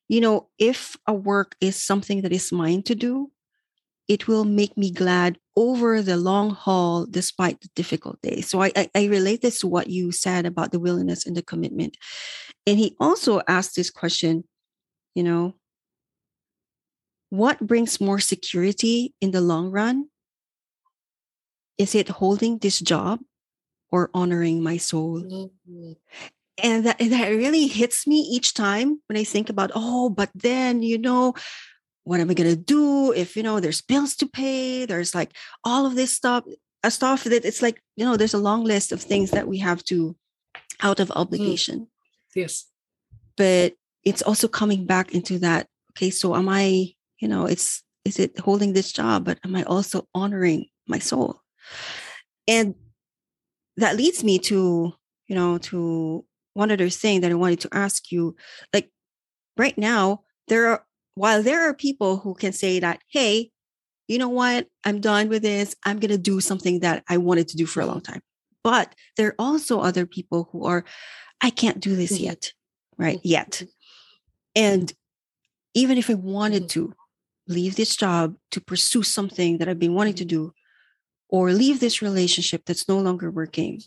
you 0.07 0.21
know, 0.21 0.47
if 0.57 0.97
a 1.05 1.13
work 1.13 1.55
is 1.61 1.75
something 1.75 2.21
that 2.23 2.31
is 2.31 2.51
mine 2.51 2.81
to 2.83 2.95
do, 2.95 3.29
it 4.07 4.27
will 4.27 4.45
make 4.45 4.75
me 4.77 4.89
glad 4.89 5.37
over 5.55 6.01
the 6.01 6.17
long 6.17 6.51
haul 6.51 7.05
despite 7.05 7.61
the 7.61 7.69
difficult 7.75 8.21
days. 8.21 8.49
So 8.49 8.61
I, 8.61 8.71
I, 8.75 8.89
I 8.95 9.05
relate 9.05 9.41
this 9.41 9.59
to 9.59 9.67
what 9.67 9.89
you 9.89 10.11
said 10.11 10.45
about 10.45 10.71
the 10.71 10.79
willingness 10.79 11.27
and 11.27 11.35
the 11.35 11.43
commitment. 11.43 11.97
And 12.65 12.79
he 12.79 12.95
also 12.99 13.41
asked 13.47 13.75
this 13.75 13.89
question, 13.89 14.45
you 15.13 15.23
know, 15.23 15.55
what 17.29 17.59
brings 17.59 18.01
more 18.01 18.19
security 18.19 19.13
in 19.21 19.31
the 19.31 19.41
long 19.41 19.71
run? 19.71 20.10
Is 21.81 21.95
it 21.95 22.21
holding 22.21 22.59
this 22.59 22.77
job 22.79 23.19
or 23.91 24.09
honoring 24.13 24.63
my 24.63 24.77
soul. 24.77 25.21
Mm-hmm. 25.21 25.91
And 26.63 26.85
that, 26.85 26.99
that 26.99 27.29
really 27.29 27.67
hits 27.67 28.07
me 28.07 28.19
each 28.19 28.53
time 28.53 29.01
when 29.07 29.17
I 29.17 29.23
think 29.23 29.49
about, 29.49 29.71
oh, 29.75 30.09
but 30.09 30.29
then, 30.33 30.81
you 30.81 30.97
know, 30.97 31.33
what 32.03 32.19
am 32.19 32.29
I 32.29 32.33
going 32.33 32.49
to 32.49 32.55
do 32.55 33.11
if, 33.13 33.35
you 33.35 33.43
know, 33.43 33.59
there's 33.59 33.81
bills 33.81 34.15
to 34.17 34.27
pay? 34.27 34.85
There's 34.85 35.13
like 35.13 35.35
all 35.63 35.85
of 35.85 35.95
this 35.95 36.13
stuff, 36.13 36.45
a 36.83 36.87
uh, 36.87 36.89
stuff 36.89 37.25
that 37.25 37.45
it's 37.45 37.61
like, 37.61 37.81
you 37.95 38.05
know, 38.05 38.17
there's 38.17 38.33
a 38.33 38.39
long 38.39 38.63
list 38.63 38.91
of 38.91 39.01
things 39.01 39.31
that 39.31 39.47
we 39.47 39.59
have 39.59 39.83
to 39.85 40.15
out 40.81 40.99
of 40.99 41.09
mm. 41.09 41.15
obligation. 41.15 41.79
Mm. 41.79 41.87
Yes. 42.35 42.65
But 43.37 43.73
it's 44.03 44.21
also 44.21 44.47
coming 44.47 44.85
back 44.85 45.13
into 45.13 45.39
that, 45.39 45.67
okay, 45.91 46.09
so 46.09 46.35
am 46.35 46.49
I, 46.49 46.93
you 47.19 47.27
know, 47.27 47.45
it's, 47.45 47.83
is 48.03 48.19
it 48.19 48.39
holding 48.39 48.73
this 48.73 48.91
job, 48.91 49.25
but 49.25 49.39
am 49.43 49.55
I 49.55 49.63
also 49.63 50.07
honoring 50.13 50.67
my 50.87 50.99
soul? 50.99 51.41
And 52.47 52.75
that 53.77 53.95
leads 53.95 54.23
me 54.23 54.39
to 54.39 54.93
you 55.27 55.35
know 55.35 55.57
to 55.57 56.25
one 56.53 56.71
other 56.71 56.89
thing 56.89 57.21
that 57.21 57.31
i 57.31 57.33
wanted 57.33 57.59
to 57.61 57.69
ask 57.71 58.11
you 58.11 58.35
like 58.73 58.91
right 59.57 59.77
now 59.77 60.21
there 60.49 60.67
are 60.67 60.85
while 61.15 61.41
there 61.41 61.61
are 61.61 61.73
people 61.73 62.17
who 62.17 62.33
can 62.33 62.51
say 62.51 62.79
that 62.79 62.99
hey 63.07 63.49
you 64.11 64.17
know 64.17 64.27
what? 64.27 64.67
I'm 64.83 64.99
done 64.99 65.29
with 65.29 65.41
this. 65.41 65.73
I'm 65.85 65.97
going 65.97 66.11
to 66.11 66.17
do 66.17 66.41
something 66.41 66.81
that 66.81 67.01
I 67.07 67.15
wanted 67.15 67.47
to 67.47 67.55
do 67.55 67.65
for 67.65 67.79
a 67.79 67.85
long 67.85 68.01
time. 68.01 68.19
But 68.61 68.93
there 69.15 69.29
are 69.29 69.35
also 69.39 69.79
other 69.79 70.05
people 70.05 70.49
who 70.51 70.65
are, 70.65 70.83
I 71.39 71.49
can't 71.49 71.79
do 71.79 71.95
this 71.95 72.15
mm-hmm. 72.15 72.25
yet, 72.25 72.51
right? 72.97 73.19
Mm-hmm. 73.19 73.27
Yet. 73.29 73.63
And 74.53 74.91
even 75.73 75.97
if 75.97 76.09
I 76.09 76.15
wanted 76.15 76.63
mm-hmm. 76.63 76.91
to 76.91 76.93
leave 77.47 77.77
this 77.77 77.95
job 77.95 78.35
to 78.51 78.59
pursue 78.59 79.01
something 79.01 79.59
that 79.59 79.69
I've 79.69 79.79
been 79.79 79.95
wanting 79.95 80.15
to 80.15 80.25
do, 80.25 80.53
or 81.31 81.53
leave 81.53 81.79
this 81.79 82.01
relationship 82.01 82.63
that's 82.65 82.87
no 82.87 82.99
longer 82.99 83.31
working, 83.31 83.81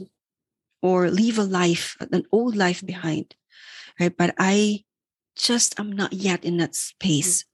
or 0.82 1.10
leave 1.10 1.38
a 1.38 1.44
life, 1.44 1.96
an 2.00 2.24
old 2.32 2.56
life 2.56 2.84
behind, 2.84 3.34
right? 4.00 4.16
But 4.16 4.34
I 4.38 4.84
just 5.36 5.78
I'm 5.78 5.92
not 5.92 6.12
yet 6.12 6.44
in 6.44 6.56
that 6.56 6.74
space. 6.74 7.44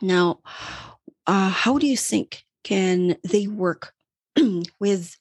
Now, 0.00 0.40
uh, 1.26 1.50
how 1.50 1.78
do 1.78 1.86
you 1.86 1.96
think 1.96 2.44
can 2.62 3.16
they 3.24 3.46
work 3.46 3.92
with 4.80 5.16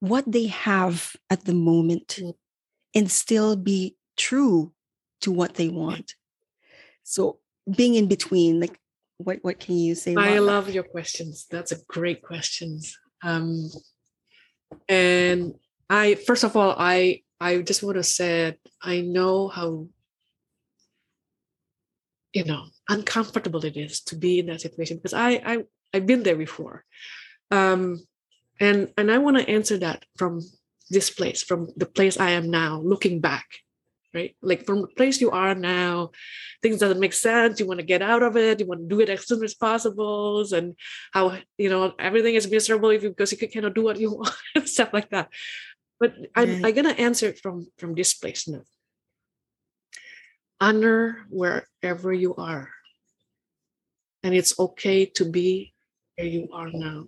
what 0.00 0.30
they 0.30 0.46
have 0.46 1.16
at 1.30 1.44
the 1.44 1.54
moment 1.54 2.20
and 2.94 3.10
still 3.10 3.56
be 3.56 3.96
true 4.16 4.72
to 5.20 5.32
what 5.32 5.54
they 5.54 5.68
want 5.68 6.14
so 7.02 7.38
being 7.76 7.94
in 7.94 8.06
between 8.06 8.60
like 8.60 8.78
what 9.18 9.38
what 9.42 9.60
can 9.60 9.76
you 9.76 9.94
say 9.94 10.14
i 10.16 10.38
love 10.38 10.66
that? 10.66 10.74
your 10.74 10.84
questions 10.84 11.46
that's 11.50 11.72
a 11.72 11.78
great 11.88 12.22
questions 12.22 12.96
um 13.22 13.68
and 14.88 15.54
i 15.90 16.14
first 16.14 16.44
of 16.44 16.56
all 16.56 16.74
i 16.78 17.20
i 17.40 17.58
just 17.58 17.82
want 17.82 17.96
to 17.96 18.02
say 18.02 18.56
i 18.82 19.00
know 19.00 19.48
how 19.48 19.86
you 22.32 22.44
know 22.44 22.64
uncomfortable 22.88 23.64
it 23.64 23.76
is 23.76 24.00
to 24.00 24.16
be 24.16 24.38
in 24.38 24.46
that 24.46 24.60
situation 24.60 24.96
because 24.96 25.14
I, 25.14 25.30
I 25.44 25.64
I've 25.92 26.06
been 26.06 26.22
there 26.22 26.36
before. 26.36 26.84
Um, 27.50 28.00
and 28.60 28.92
and 28.96 29.10
I 29.10 29.18
want 29.18 29.38
to 29.38 29.48
answer 29.48 29.78
that 29.78 30.04
from 30.16 30.40
this 30.90 31.10
place, 31.10 31.42
from 31.42 31.68
the 31.76 31.86
place 31.86 32.18
I 32.18 32.30
am 32.30 32.50
now, 32.50 32.80
looking 32.80 33.20
back, 33.20 33.46
right? 34.14 34.36
Like 34.42 34.66
from 34.66 34.82
the 34.82 34.88
place 34.88 35.20
you 35.20 35.30
are 35.30 35.54
now, 35.54 36.10
things 36.62 36.78
doesn't 36.78 37.00
make 37.00 37.12
sense. 37.12 37.60
You 37.60 37.66
want 37.66 37.80
to 37.80 37.86
get 37.86 38.02
out 38.02 38.22
of 38.22 38.36
it. 38.36 38.60
You 38.60 38.66
want 38.66 38.80
to 38.80 38.88
do 38.88 39.00
it 39.00 39.10
as 39.10 39.26
soon 39.26 39.44
as 39.44 39.54
possible, 39.54 40.44
and 40.52 40.74
how 41.12 41.38
you 41.56 41.70
know 41.70 41.94
everything 41.98 42.34
is 42.34 42.50
miserable 42.50 42.90
if 42.90 43.02
you, 43.02 43.10
because 43.10 43.32
you 43.32 43.38
cannot 43.48 43.74
do 43.74 43.84
what 43.84 43.98
you 43.98 44.12
want, 44.16 44.34
and 44.54 44.68
stuff 44.68 44.90
like 44.92 45.10
that. 45.10 45.28
But 46.00 46.14
I'm, 46.34 46.64
I'm 46.64 46.74
gonna 46.74 46.90
answer 46.90 47.28
it 47.28 47.40
from 47.40 47.66
from 47.78 47.94
this 47.94 48.14
place 48.14 48.48
now 48.48 48.62
honor 50.60 51.26
wherever 51.30 52.12
you 52.12 52.34
are. 52.36 52.68
And 54.22 54.34
it's 54.34 54.58
okay 54.58 55.06
to 55.06 55.24
be 55.24 55.74
where 56.16 56.26
you 56.26 56.48
are 56.52 56.70
now. 56.72 57.04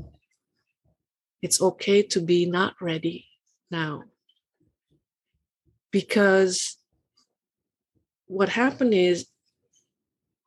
It's 1.43 1.61
okay 1.61 2.03
to 2.03 2.21
be 2.21 2.47
not 2.47 2.75
ready 2.81 3.27
now. 3.71 4.05
Because 5.91 6.77
what 8.31 8.49
happened 8.49 8.95
is 8.95 9.27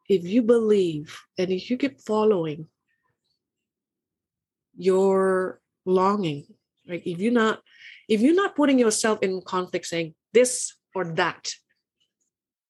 if 0.08 0.24
you 0.24 0.42
believe 0.42 1.20
and 1.38 1.52
if 1.52 1.70
you 1.70 1.76
keep 1.76 2.00
following 2.00 2.68
your 4.78 5.60
longing, 5.86 6.48
like 6.88 7.06
if 7.06 7.20
you're 7.20 7.36
not 7.36 7.60
if 8.08 8.22
you're 8.22 8.36
not 8.36 8.56
putting 8.56 8.80
yourself 8.80 9.20
in 9.22 9.42
conflict 9.42 9.86
saying 9.86 10.16
this 10.32 10.76
or 10.96 11.04
that, 11.20 11.52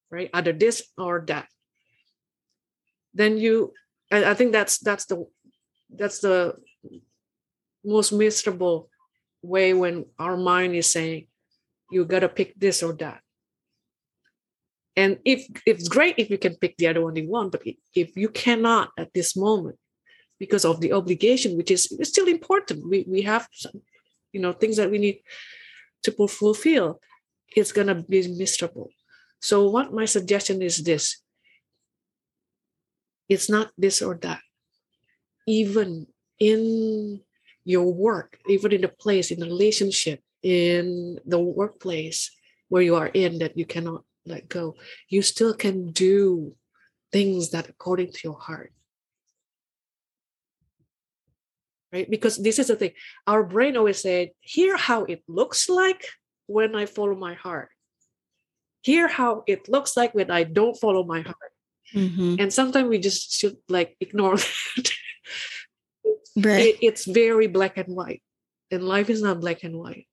right 0.10 0.32
either 0.34 0.52
this 0.52 0.82
or 0.98 1.24
that 1.28 1.48
then 3.14 3.38
you 3.38 3.72
I, 4.12 4.34
think 4.34 4.52
that's 4.52 4.80
that's 4.80 5.06
the 5.06 5.26
that's 5.90 6.20
the 6.20 6.56
most 7.86 8.12
miserable 8.12 8.90
way 9.42 9.74
when 9.74 10.06
our 10.18 10.38
mind 10.38 10.74
is 10.76 10.90
saying 10.90 11.28
you 11.92 12.06
got 12.06 12.20
to 12.20 12.30
pick 12.30 12.58
this 12.58 12.82
or 12.82 12.94
that 12.94 13.22
and 14.96 15.18
if 15.26 15.48
it's 15.66 15.88
great 15.88 16.16
if 16.18 16.30
you 16.30 16.38
can 16.38 16.56
pick 16.56 16.78
the 16.78 16.88
other 16.88 17.02
one 17.02 17.16
you 17.16 17.28
want 17.30 17.52
but 17.52 17.62
if 17.96 18.16
you 18.16 18.30
cannot 18.30 18.90
at 18.98 19.14
this 19.14 19.36
moment 19.36 19.78
because 20.40 20.66
of 20.66 20.82
the 20.82 20.94
obligation 20.94 21.58
which 21.58 21.72
is 21.72 21.92
still 22.04 22.28
important 22.28 22.88
we, 22.90 23.06
we 23.08 23.22
have 23.22 23.48
some 23.52 23.82
you 24.32 24.40
know 24.40 24.52
things 24.54 24.78
that 24.78 24.92
we 24.92 24.98
need 24.98 25.20
to 26.04 26.12
fulfill 26.12 27.00
it's 27.56 27.72
going 27.72 27.88
to 27.88 27.96
be 27.96 28.28
miserable 28.28 28.90
so, 29.44 29.68
what 29.68 29.92
my 29.92 30.06
suggestion 30.06 30.62
is 30.62 30.88
this 30.88 31.20
it's 33.28 33.50
not 33.50 33.76
this 33.78 34.02
or 34.02 34.16
that. 34.24 34.40
Even 35.46 36.08
in 36.40 37.20
your 37.66 37.94
work, 37.94 38.40
even 38.48 38.72
in 38.72 38.82
the 38.82 38.88
place, 38.88 39.32
in 39.32 39.42
the 39.42 39.46
relationship, 39.48 40.24
in 40.42 41.20
the 41.26 41.40
workplace 41.40 42.32
where 42.70 42.82
you 42.82 42.96
are 42.96 43.08
in 43.08 43.40
that 43.40 43.58
you 43.58 43.66
cannot 43.66 44.08
let 44.26 44.50
go, 44.50 44.76
you 45.10 45.22
still 45.22 45.54
can 45.54 45.92
do 45.92 46.56
things 47.12 47.52
that 47.52 47.70
according 47.70 48.12
to 48.12 48.20
your 48.24 48.40
heart. 48.40 48.74
Right? 51.92 52.10
Because 52.10 52.38
this 52.38 52.58
is 52.58 52.68
the 52.68 52.76
thing. 52.76 52.92
Our 53.28 53.44
brain 53.44 53.78
always 53.78 54.02
said, 54.02 54.30
hear 54.40 54.78
how 54.78 55.04
it 55.04 55.22
looks 55.28 55.70
like 55.70 56.06
when 56.48 56.76
I 56.76 56.88
follow 56.88 57.16
my 57.16 57.36
heart 57.36 57.70
hear 58.84 59.08
how 59.08 59.44
it 59.48 59.68
looks 59.68 59.98
like 59.98 60.14
when 60.14 60.30
I 60.30 60.44
don't 60.44 60.76
follow 60.76 61.04
my 61.04 61.22
heart. 61.22 61.52
Mm-hmm. 61.96 62.36
And 62.40 62.54
sometimes 62.54 62.90
we 62.90 63.00
just 63.00 63.32
should 63.40 63.58
like 63.70 63.96
ignore 64.00 64.38
that. 64.38 64.92
right. 66.38 66.76
It, 66.76 66.78
it's 66.82 67.06
very 67.06 67.48
black 67.48 67.78
and 67.78 67.96
white, 67.96 68.22
and 68.70 68.84
life 68.84 69.10
is 69.10 69.22
not 69.22 69.40
black 69.40 69.64
and 69.64 69.78
white. 69.78 70.08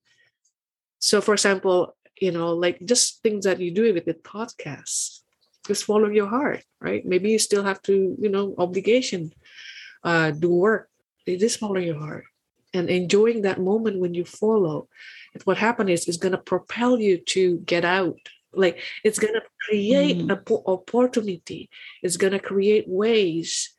So, 0.98 1.20
for 1.20 1.34
example, 1.34 1.96
you 2.20 2.30
know, 2.30 2.54
like 2.54 2.78
just 2.84 3.22
things 3.22 3.44
that 3.44 3.60
you 3.60 3.72
do 3.72 3.92
with 3.94 4.04
the 4.04 4.14
podcast, 4.14 5.20
just 5.66 5.84
follow 5.84 6.08
your 6.08 6.26
heart, 6.28 6.62
right? 6.80 7.04
Maybe 7.04 7.30
you 7.30 7.38
still 7.38 7.64
have 7.64 7.82
to, 7.82 8.16
you 8.20 8.28
know, 8.28 8.54
obligation, 8.58 9.32
uh, 10.04 10.30
do 10.30 10.50
work. 10.50 10.88
just 11.26 11.58
follow 11.58 11.78
your 11.78 11.98
heart 11.98 12.24
and 12.74 12.88
enjoying 12.88 13.42
that 13.42 13.60
moment 13.60 13.98
when 13.98 14.14
you 14.14 14.24
follow. 14.24 14.88
And 15.34 15.42
what 15.44 15.58
happens 15.58 15.90
is, 15.90 16.08
it's 16.08 16.18
going 16.18 16.32
to 16.32 16.38
propel 16.38 17.00
you 17.00 17.18
to 17.34 17.58
get 17.58 17.84
out 17.84 18.18
like 18.52 18.80
it's 19.04 19.18
going 19.18 19.34
to 19.34 19.42
create 19.68 20.18
mm. 20.18 20.32
an 20.32 20.62
opportunity 20.66 21.70
it's 22.02 22.16
going 22.16 22.32
to 22.32 22.40
create 22.40 22.84
ways 22.88 23.72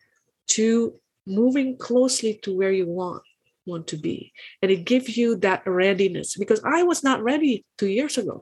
to 0.47 0.95
moving 1.27 1.77
closely 1.77 2.35
to 2.35 2.55
where 2.55 2.71
you 2.71 2.87
want 2.87 3.23
want 3.71 3.87
to 3.87 3.97
be. 3.97 4.17
And 4.61 4.69
it 4.71 4.85
gives 4.91 5.17
you 5.17 5.29
that 5.37 5.63
readiness 5.65 6.29
because 6.37 6.61
i 6.63 6.83
was 6.83 6.99
not 7.03 7.23
ready 7.31 7.53
two 7.77 7.91
years 7.97 8.17
ago 8.17 8.37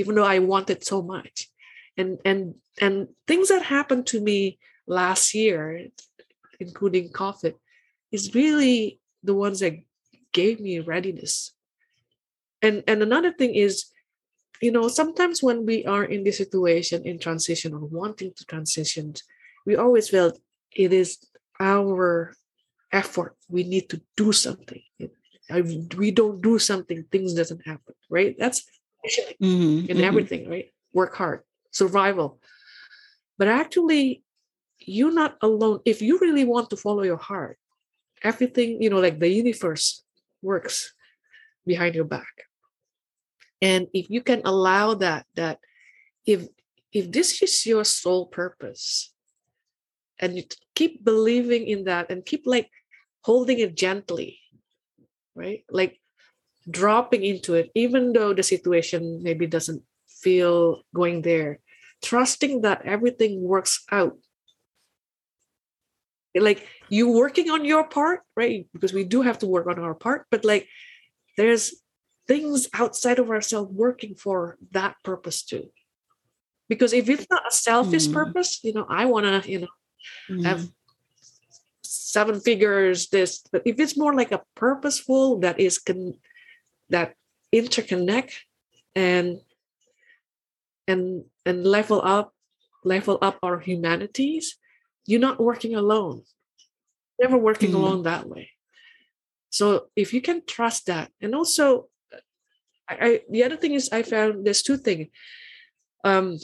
even 0.00 0.14
though 0.14 0.30
i 0.36 0.38
wanted 0.38 0.84
so 0.84 0.98
much. 1.14 1.36
And 1.96 2.18
and 2.24 2.40
and 2.80 2.94
things 3.28 3.48
that 3.50 3.62
happened 3.76 4.04
to 4.08 4.18
me 4.20 4.58
last 4.86 5.34
year 5.34 5.62
including 6.58 7.12
covid 7.22 7.54
is 8.10 8.34
really 8.34 8.98
the 9.22 9.34
ones 9.34 9.58
that 9.60 9.74
gave 10.32 10.60
me 10.60 10.80
readiness. 10.80 11.34
And 12.60 12.76
and 12.90 13.02
another 13.02 13.32
thing 13.32 13.54
is 13.54 13.74
you 14.64 14.72
know, 14.72 14.88
sometimes 14.88 15.42
when 15.42 15.66
we 15.66 15.84
are 15.84 16.04
in 16.04 16.24
this 16.24 16.38
situation 16.38 17.04
in 17.04 17.18
transition 17.18 17.74
or 17.74 17.80
wanting 17.80 18.32
to 18.36 18.44
transition, 18.46 19.14
we 19.66 19.76
always 19.76 20.08
feel 20.08 20.32
it 20.74 20.92
is 20.92 21.18
our 21.60 22.34
effort. 22.94 23.36
We 23.50 23.64
need 23.64 23.90
to 23.90 24.00
do 24.16 24.30
something. 24.32 24.82
If 24.98 25.96
we 25.98 26.10
don't 26.10 26.40
do 26.40 26.58
something, 26.58 27.04
things 27.10 27.34
doesn't 27.34 27.66
happen, 27.66 27.94
right? 28.08 28.34
That's 28.38 28.62
mm-hmm, 29.04 29.90
in 29.90 29.96
mm-hmm. 29.98 30.04
everything, 30.04 30.48
right? 30.48 30.72
Work 30.94 31.16
hard, 31.16 31.42
survival. 31.70 32.38
But 33.36 33.48
actually, 33.48 34.22
you're 34.78 35.12
not 35.12 35.36
alone. 35.42 35.80
If 35.84 36.00
you 36.00 36.18
really 36.22 36.46
want 36.46 36.70
to 36.70 36.78
follow 36.78 37.02
your 37.02 37.18
heart, 37.18 37.58
everything, 38.22 38.80
you 38.80 38.88
know, 38.88 39.00
like 39.00 39.18
the 39.18 39.28
universe 39.28 40.02
works 40.40 40.94
behind 41.66 41.94
your 41.94 42.04
back 42.06 42.46
and 43.64 43.88
if 43.96 44.10
you 44.10 44.20
can 44.20 44.42
allow 44.44 44.92
that 44.92 45.24
that 45.34 45.58
if 46.26 46.46
if 46.92 47.10
this 47.10 47.40
is 47.42 47.64
your 47.64 47.82
sole 47.84 48.26
purpose 48.26 49.12
and 50.20 50.36
you 50.36 50.44
keep 50.74 51.02
believing 51.02 51.66
in 51.66 51.84
that 51.84 52.10
and 52.12 52.28
keep 52.28 52.44
like 52.44 52.68
holding 53.24 53.58
it 53.58 53.74
gently 53.74 54.38
right 55.34 55.64
like 55.70 55.98
dropping 56.70 57.24
into 57.24 57.54
it 57.54 57.70
even 57.74 58.12
though 58.12 58.32
the 58.32 58.42
situation 58.42 59.22
maybe 59.22 59.46
doesn't 59.46 59.82
feel 60.08 60.82
going 60.94 61.22
there 61.22 61.58
trusting 62.02 62.62
that 62.62 62.82
everything 62.84 63.42
works 63.42 63.84
out 63.90 64.16
like 66.34 66.66
you 66.88 67.12
working 67.12 67.50
on 67.50 67.64
your 67.64 67.84
part 67.84 68.20
right 68.36 68.66
because 68.72 68.92
we 68.92 69.04
do 69.04 69.22
have 69.22 69.38
to 69.38 69.46
work 69.46 69.66
on 69.66 69.78
our 69.78 69.94
part 69.94 70.26
but 70.30 70.44
like 70.44 70.66
there's 71.36 71.74
things 72.26 72.68
outside 72.74 73.18
of 73.18 73.30
ourselves 73.30 73.70
working 73.72 74.14
for 74.14 74.56
that 74.72 74.96
purpose 75.04 75.42
too. 75.42 75.70
Because 76.68 76.92
if 76.92 77.08
it's 77.08 77.26
not 77.30 77.46
a 77.46 77.54
selfish 77.54 78.06
mm. 78.06 78.14
purpose, 78.14 78.60
you 78.62 78.72
know, 78.72 78.86
I 78.88 79.04
want 79.04 79.44
to, 79.44 79.50
you 79.50 79.60
know, 79.60 79.68
mm. 80.30 80.44
have 80.44 80.68
seven 82.14 82.36
figures 82.48 83.08
this 83.14 83.30
but 83.52 83.62
if 83.70 83.76
it's 83.82 83.96
more 84.02 84.14
like 84.20 84.32
a 84.32 84.44
purposeful 84.54 85.40
that 85.44 85.56
is 85.58 85.78
con- 85.78 86.18
that 86.88 87.08
interconnect 87.52 88.32
and 88.94 89.26
and 90.86 91.24
and 91.46 91.66
level 91.76 92.00
up 92.16 92.28
level 92.84 93.16
up 93.20 93.36
our 93.42 93.58
humanities 93.58 94.46
you're 95.06 95.20
not 95.20 95.40
working 95.40 95.74
alone. 95.74 96.22
Never 97.20 97.38
working 97.38 97.70
mm. 97.70 97.74
alone 97.74 98.02
that 98.04 98.28
way. 98.28 98.50
So 99.50 99.86
if 99.94 100.12
you 100.12 100.20
can 100.20 100.44
trust 100.46 100.86
that 100.86 101.10
and 101.20 101.34
also 101.34 101.88
I, 102.88 102.96
I 103.00 103.20
the 103.30 103.44
other 103.44 103.56
thing 103.56 103.72
is 103.72 103.88
i 103.92 104.02
found 104.02 104.44
there's 104.44 104.62
two 104.62 104.76
things 104.76 105.08
um 106.04 106.36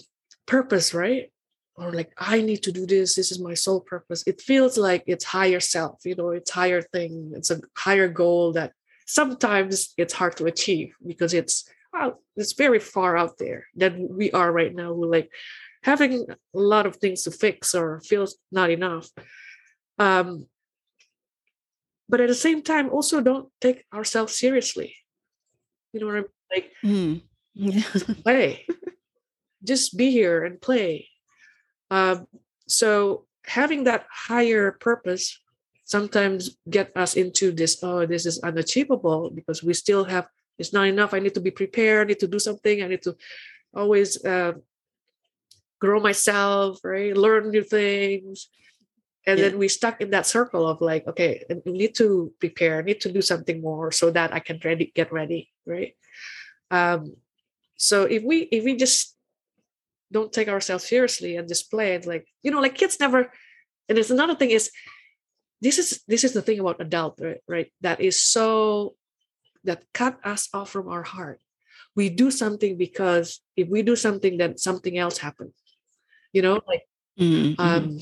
purpose 0.47 0.95
right 0.95 1.31
or 1.77 1.93
like 1.93 2.13
i 2.19 2.41
need 2.41 2.63
to 2.63 2.73
do 2.73 2.87
this 2.87 3.15
this 3.15 3.31
is 3.33 3.41
my 3.41 3.55
sole 3.55 3.81
purpose. 3.81 4.23
It 4.27 4.41
feels 4.41 4.77
like 4.77 5.05
it's 5.07 5.25
higher 5.25 5.61
self 5.61 6.01
you 6.05 6.15
know 6.15 6.31
it's 6.31 6.51
higher 6.51 6.83
thing 6.83 7.33
it's 7.35 7.51
a 7.51 7.61
higher 7.77 8.09
goal 8.09 8.53
that 8.53 8.73
sometimes 9.11 9.93
it's 9.97 10.15
hard 10.15 10.37
to 10.37 10.47
achieve 10.47 10.95
because 11.05 11.35
it's 11.35 11.69
well, 11.93 12.23
it's 12.37 12.53
very 12.53 12.79
far 12.79 13.17
out 13.17 13.39
there 13.39 13.67
than 13.75 14.17
we 14.17 14.31
are 14.31 14.53
right 14.53 14.75
now. 14.75 14.95
Who 14.95 15.11
like 15.11 15.31
having 15.83 16.27
a 16.31 16.37
lot 16.59 16.87
of 16.87 16.97
things 16.97 17.25
to 17.25 17.31
fix 17.31 17.75
or 17.75 18.01
feels 18.01 18.37
not 18.53 18.71
enough. 18.71 19.09
Um 19.99 20.47
but 22.09 22.21
at 22.21 22.29
the 22.29 22.35
same 22.35 22.63
time 22.63 22.91
also 22.91 23.21
don't 23.21 23.49
take 23.61 23.85
ourselves 23.93 24.37
seriously. 24.37 24.95
You 25.93 26.01
know 26.01 26.07
what 26.07 26.17
i'm 26.17 26.25
like 26.53 26.71
mm. 26.85 27.23
yeah. 27.55 27.83
play. 28.23 28.67
Just 29.63 29.97
be 29.97 30.11
here 30.11 30.45
and 30.45 30.61
play 30.61 31.09
um, 31.91 32.27
so 32.67 33.27
having 33.45 33.85
that 33.85 34.07
higher 34.11 34.73
purpose 34.73 35.41
sometimes 35.85 36.57
get 36.69 36.97
us 36.97 37.15
into 37.17 37.51
this 37.51 37.83
oh 37.83 38.07
this 38.07 38.25
is 38.27 38.39
unachievable 38.41 39.31
because 39.31 39.63
we 39.63 39.75
still 39.75 40.05
have 40.05 40.29
it's 40.61 40.75
not 40.75 40.87
enough. 40.87 41.15
I 41.15 41.21
need 41.21 41.35
to 41.35 41.41
be 41.41 41.51
prepared. 41.51 42.07
I 42.07 42.09
need 42.13 42.21
to 42.21 42.29
do 42.29 42.39
something. 42.39 42.83
I 42.83 42.89
need 42.89 43.03
to 43.03 43.17
always 43.75 44.23
uh, 44.23 44.53
grow 45.81 45.99
myself 45.99 46.79
right? 46.85 47.17
Learn 47.17 47.51
new 47.51 47.65
things. 47.65 48.49
And 49.27 49.39
yeah. 49.39 49.49
then 49.49 49.59
we 49.59 49.69
stuck 49.69 50.01
in 50.01 50.11
that 50.11 50.27
circle 50.27 50.69
of 50.69 50.81
like 50.81 51.07
okay 51.09 51.45
I 51.51 51.61
need 51.65 51.95
to 51.97 52.33
prepare. 52.39 52.79
I 52.79 52.83
need 52.83 53.01
to 53.01 53.13
do 53.13 53.23
something 53.23 53.61
more 53.61 53.91
so 53.91 54.11
that 54.11 54.33
i 54.33 54.41
can 54.41 54.61
ready 54.65 54.93
get 54.95 55.13
ready 55.13 55.51
right? 55.67 55.97
Um 56.71 57.17
so 57.77 58.05
if 58.05 58.23
we 58.23 58.45
if 58.53 58.63
we 58.65 58.77
just 58.77 59.17
don't 60.13 60.33
take 60.33 60.49
ourselves 60.49 60.89
seriously 60.89 61.37
and 61.37 61.49
display 61.49 61.95
it 61.95 62.07
like 62.07 62.27
you 62.43 62.51
know 62.51 62.61
like 62.61 62.75
kids 62.75 62.99
never 63.01 63.31
and 63.89 63.99
it's 63.99 64.11
another 64.11 64.35
thing 64.35 64.51
is 64.51 64.71
this 65.61 65.79
is 65.79 66.03
this 66.09 66.25
is 66.25 66.33
the 66.33 66.43
thing 66.43 66.59
about 66.59 66.81
adult 66.81 67.19
right, 67.21 67.41
right 67.49 67.73
that 67.81 68.01
is 68.01 68.23
so 68.23 68.95
that 69.65 69.85
cut 69.93 70.19
us 70.25 70.49
off 70.55 70.71
from 70.71 70.89
our 70.89 71.03
heart 71.03 71.41
we 71.95 72.09
do 72.09 72.31
something 72.31 72.77
because 72.77 73.41
if 73.57 73.69
we 73.69 73.83
do 73.83 73.97
something 73.97 74.39
then 74.39 74.57
something 74.57 74.99
else 74.99 75.19
happens 75.19 75.55
you 76.33 76.43
know 76.43 76.61
like 76.67 76.83
mm-hmm. 77.19 77.61
um 77.61 77.99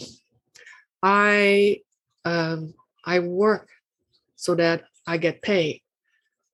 i 1.03 1.79
um 2.25 2.75
i 3.05 3.19
work 3.19 3.69
so 4.37 4.55
that 4.55 4.85
i 5.07 5.17
get 5.17 5.43
paid 5.43 5.83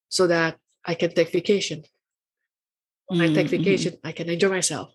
so 0.08 0.26
that 0.26 0.56
i 0.84 0.94
can 0.94 1.10
take 1.10 1.30
vacation 1.30 1.82
when 3.06 3.20
mm-hmm. 3.20 3.32
i 3.32 3.34
take 3.34 3.46
mm-hmm. 3.46 3.62
vacation 3.62 3.94
i 4.04 4.12
can 4.12 4.28
enjoy 4.28 4.48
myself 4.48 4.94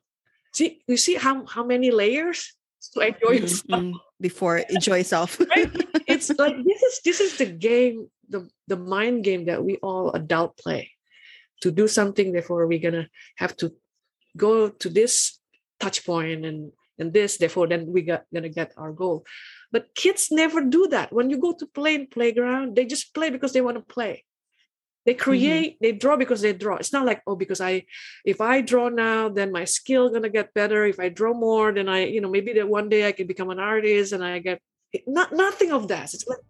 See, 0.54 0.82
you 0.88 0.98
see 0.98 1.16
how 1.16 1.46
how 1.46 1.64
many 1.64 1.92
layers 1.92 2.54
to 2.94 3.02
enjoy 3.02 3.36
mm-hmm. 3.36 3.42
yourself 3.44 3.82
mm-hmm. 3.82 3.98
before 4.20 4.58
enjoy 4.58 4.98
yourself. 4.98 5.40
right? 5.56 5.72
It's 6.08 6.30
like 6.40 6.56
this 6.64 6.82
is 6.82 7.02
this 7.06 7.20
is 7.20 7.38
the 7.38 7.46
game, 7.46 8.10
the 8.30 8.50
the 8.68 8.78
mind 8.78 9.24
game 9.24 9.46
that 9.46 9.64
we 9.64 9.78
all 9.78 10.12
adult 10.14 10.58
play. 10.58 10.92
To 11.64 11.72
do 11.72 11.88
something, 11.88 12.32
therefore 12.32 12.68
we're 12.68 12.80
gonna 12.80 13.10
have 13.36 13.56
to 13.58 13.76
go 14.38 14.70
to 14.70 14.90
this 14.90 15.40
touch 15.80 16.06
point 16.06 16.46
and 16.46 16.72
and 16.98 17.14
this, 17.14 17.38
therefore 17.38 17.68
then 17.68 17.88
we 17.88 18.02
got 18.02 18.24
gonna 18.34 18.50
get 18.50 18.74
our 18.78 18.94
goal. 18.94 19.26
But 19.72 19.94
kids 19.94 20.32
never 20.32 20.64
do 20.64 20.88
that. 20.88 21.12
When 21.12 21.30
you 21.30 21.38
go 21.38 21.54
to 21.54 21.68
play 21.68 21.96
in 21.96 22.08
playground, 22.08 22.76
they 22.76 22.86
just 22.86 23.14
play 23.14 23.30
because 23.30 23.54
they 23.54 23.62
want 23.62 23.78
to 23.78 23.94
play 23.94 24.24
they 25.10 25.16
mm-hmm. 25.16 25.24
create 25.24 25.72
mm-hmm. 25.74 25.84
they 25.84 25.92
draw 25.92 26.16
because 26.16 26.42
they 26.42 26.54
draw 26.54 26.76
it's 26.76 26.94
not 26.94 27.06
like 27.06 27.22
oh 27.26 27.36
because 27.36 27.62
i 27.62 27.84
if 28.24 28.40
i 28.40 28.62
draw 28.62 28.90
now 28.90 29.28
then 29.28 29.52
my 29.52 29.66
skill 29.66 30.10
gonna 30.14 30.30
get 30.30 30.54
better 30.54 30.86
if 30.86 31.00
i 31.00 31.10
draw 31.10 31.34
more 31.34 31.74
then 31.74 31.90
i 31.90 32.06
you 32.06 32.22
know 32.22 32.30
maybe 32.30 32.54
that 32.54 32.70
one 32.70 32.88
day 32.90 33.08
i 33.08 33.12
can 33.12 33.26
become 33.26 33.50
an 33.50 33.60
artist 33.60 34.14
and 34.14 34.24
i 34.24 34.38
get 34.38 34.62
not 35.08 35.34
nothing 35.34 35.72
of 35.72 35.88
that 35.88 36.14
it's 36.14 36.28
like 36.28 36.44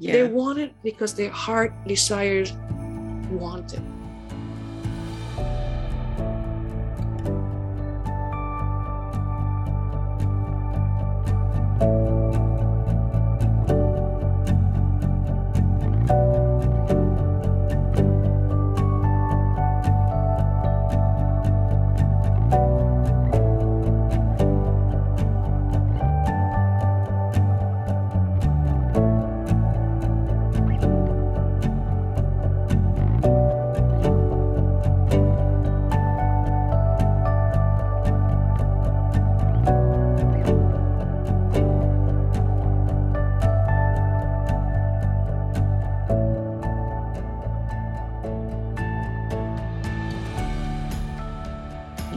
yeah. 0.00 0.12
they 0.12 0.24
want 0.24 0.58
it 0.58 0.72
because 0.82 1.12
their 1.12 1.30
heart 1.30 1.72
desires 1.86 2.52
want 3.28 3.74
it 3.74 3.84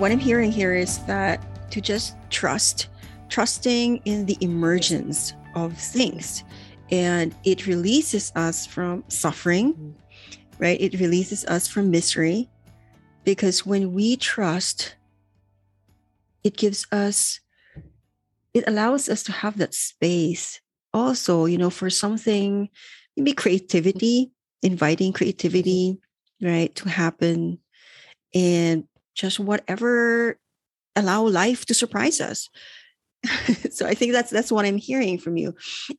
what 0.10 0.14
I'm 0.14 0.20
hearing 0.20 0.51
here 0.51 0.74
is 0.74 0.97
that 1.05 1.70
to 1.70 1.80
just 1.80 2.16
trust, 2.32 2.88
trusting 3.30 3.97
in 4.05 4.26
the 4.26 4.39
emergence 4.41 5.34
of 5.53 5.78
things. 5.78 6.43
And 6.89 7.36
it 7.43 7.68
releases 7.68 8.32
us 8.36 8.66
from 8.66 9.03
suffering, 9.07 9.95
right? 10.57 10.82
It 10.82 10.99
releases 10.99 11.45
us 11.45 11.68
from 11.68 11.91
misery. 11.91 12.49
Because 13.24 13.68
when 13.68 13.93
we 13.93 14.16
trust, 14.16 14.95
it 16.43 16.57
gives 16.57 16.88
us, 16.91 17.39
it 18.55 18.64
allows 18.66 19.10
us 19.10 19.22
to 19.26 19.32
have 19.32 19.60
that 19.60 19.76
space 19.76 20.60
also, 20.91 21.45
you 21.45 21.60
know, 21.60 21.70
for 21.70 21.91
something, 21.91 22.68
maybe 23.16 23.34
creativity, 23.34 24.32
inviting 24.64 25.14
creativity, 25.14 25.99
right, 26.41 26.74
to 26.74 26.89
happen. 26.89 27.60
And 28.34 28.86
just 29.20 29.40
whatever 29.40 30.38
allow 30.96 31.28
life 31.28 31.66
to 31.66 31.74
surprise 31.74 32.22
us. 32.22 32.50
So 33.72 33.86
i 33.86 33.94
think 33.94 34.14
that's 34.14 34.32
that's 34.32 34.52
what 34.52 34.66
i'm 34.66 34.78
hearing 34.78 35.18
from 35.20 35.36
you. 35.38 35.54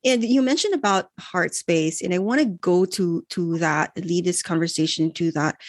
And 0.04 0.24
you 0.24 0.42
mentioned 0.42 0.74
about 0.74 1.10
heart 1.18 1.54
space 1.54 2.00
and 2.02 2.14
i 2.14 2.18
want 2.18 2.40
to 2.40 2.46
go 2.46 2.86
to 2.96 3.24
to 3.30 3.58
that 3.58 3.92
lead 3.96 4.24
this 4.24 4.42
conversation 4.42 5.12
to 5.12 5.30
that. 5.32 5.60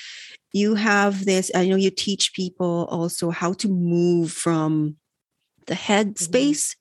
You 0.54 0.76
have 0.76 1.26
this 1.26 1.52
i 1.54 1.68
know 1.68 1.76
you 1.76 1.92
teach 1.92 2.34
people 2.34 2.88
also 2.90 3.32
how 3.32 3.54
to 3.54 3.68
move 3.68 4.32
from 4.32 4.96
the 5.68 5.76
head 5.76 6.08
mm-hmm. 6.08 6.24
space 6.24 6.76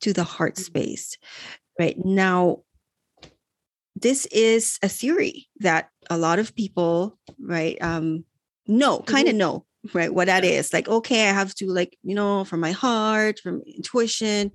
to 0.00 0.12
the 0.12 0.24
heart 0.24 0.54
mm-hmm. 0.54 0.64
space 0.64 1.16
right? 1.78 1.96
Now 2.04 2.62
this 3.94 4.26
is 4.26 4.78
a 4.82 4.88
theory 4.88 5.48
that 5.60 5.88
a 6.10 6.18
lot 6.18 6.38
of 6.38 6.54
people 6.54 7.18
right 7.40 7.80
um 7.80 8.24
know 8.66 9.00
kind 9.00 9.28
of 9.28 9.34
know 9.34 9.64
right 9.94 10.14
what 10.14 10.26
that 10.26 10.44
is 10.44 10.72
like 10.72 10.88
okay 10.88 11.28
i 11.28 11.32
have 11.32 11.54
to 11.54 11.66
like 11.66 11.96
you 12.02 12.14
know 12.14 12.44
from 12.44 12.60
my 12.60 12.72
heart 12.72 13.38
from 13.40 13.62
intuition 13.66 14.50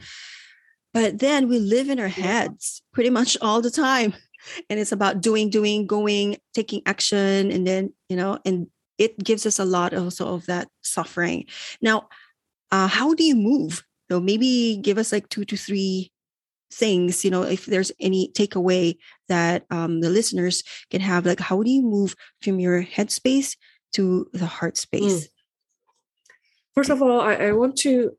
but 0.94 1.20
then 1.20 1.48
we 1.48 1.60
live 1.60 1.90
in 1.90 2.00
our 2.00 2.08
heads 2.08 2.82
pretty 2.94 3.10
much 3.10 3.38
all 3.42 3.62
the 3.62 3.72
time 3.72 4.14
and 4.70 4.80
it's 4.80 4.92
about 4.92 5.22
doing 5.22 5.50
doing 5.50 5.86
going 5.86 6.38
taking 6.54 6.82
action 6.86 7.52
and 7.52 7.66
then 7.66 7.94
you 8.10 8.16
know 8.16 8.38
and 8.46 8.68
it 9.02 9.18
gives 9.18 9.48
us 9.48 9.58
a 9.58 9.66
lot 9.66 9.96
also 9.96 10.36
of 10.36 10.46
that 10.46 10.68
suffering. 10.84 11.46
Now 11.82 12.08
uh, 12.70 12.88
how 12.88 13.16
do 13.16 13.24
you 13.24 13.36
move? 13.36 13.84
So 14.10 14.20
maybe 14.20 14.78
give 14.78 15.00
us 15.00 15.12
like 15.12 15.28
two 15.30 15.44
to 15.46 15.58
three 15.58 16.12
things 16.74 17.26
you 17.26 17.30
know 17.30 17.44
if 17.44 17.66
there's 17.66 17.92
any 18.00 18.32
takeaway 18.32 18.96
that 19.28 19.66
um, 19.72 20.00
the 20.00 20.10
listeners 20.10 20.64
can 20.90 21.02
have 21.02 21.26
like 21.26 21.42
how 21.42 21.62
do 21.62 21.70
you 21.70 21.82
move 21.82 22.16
from 22.42 22.62
your 22.62 22.82
headspace 22.82 23.58
to 23.94 24.30
the 24.34 24.46
heart 24.46 24.78
space? 24.78 25.28
Mm. 25.28 25.30
First 26.76 26.89
of 26.89 27.02
all, 27.02 27.22
I, 27.22 27.34
I, 27.36 27.52
want 27.52 27.78
to 27.80 28.18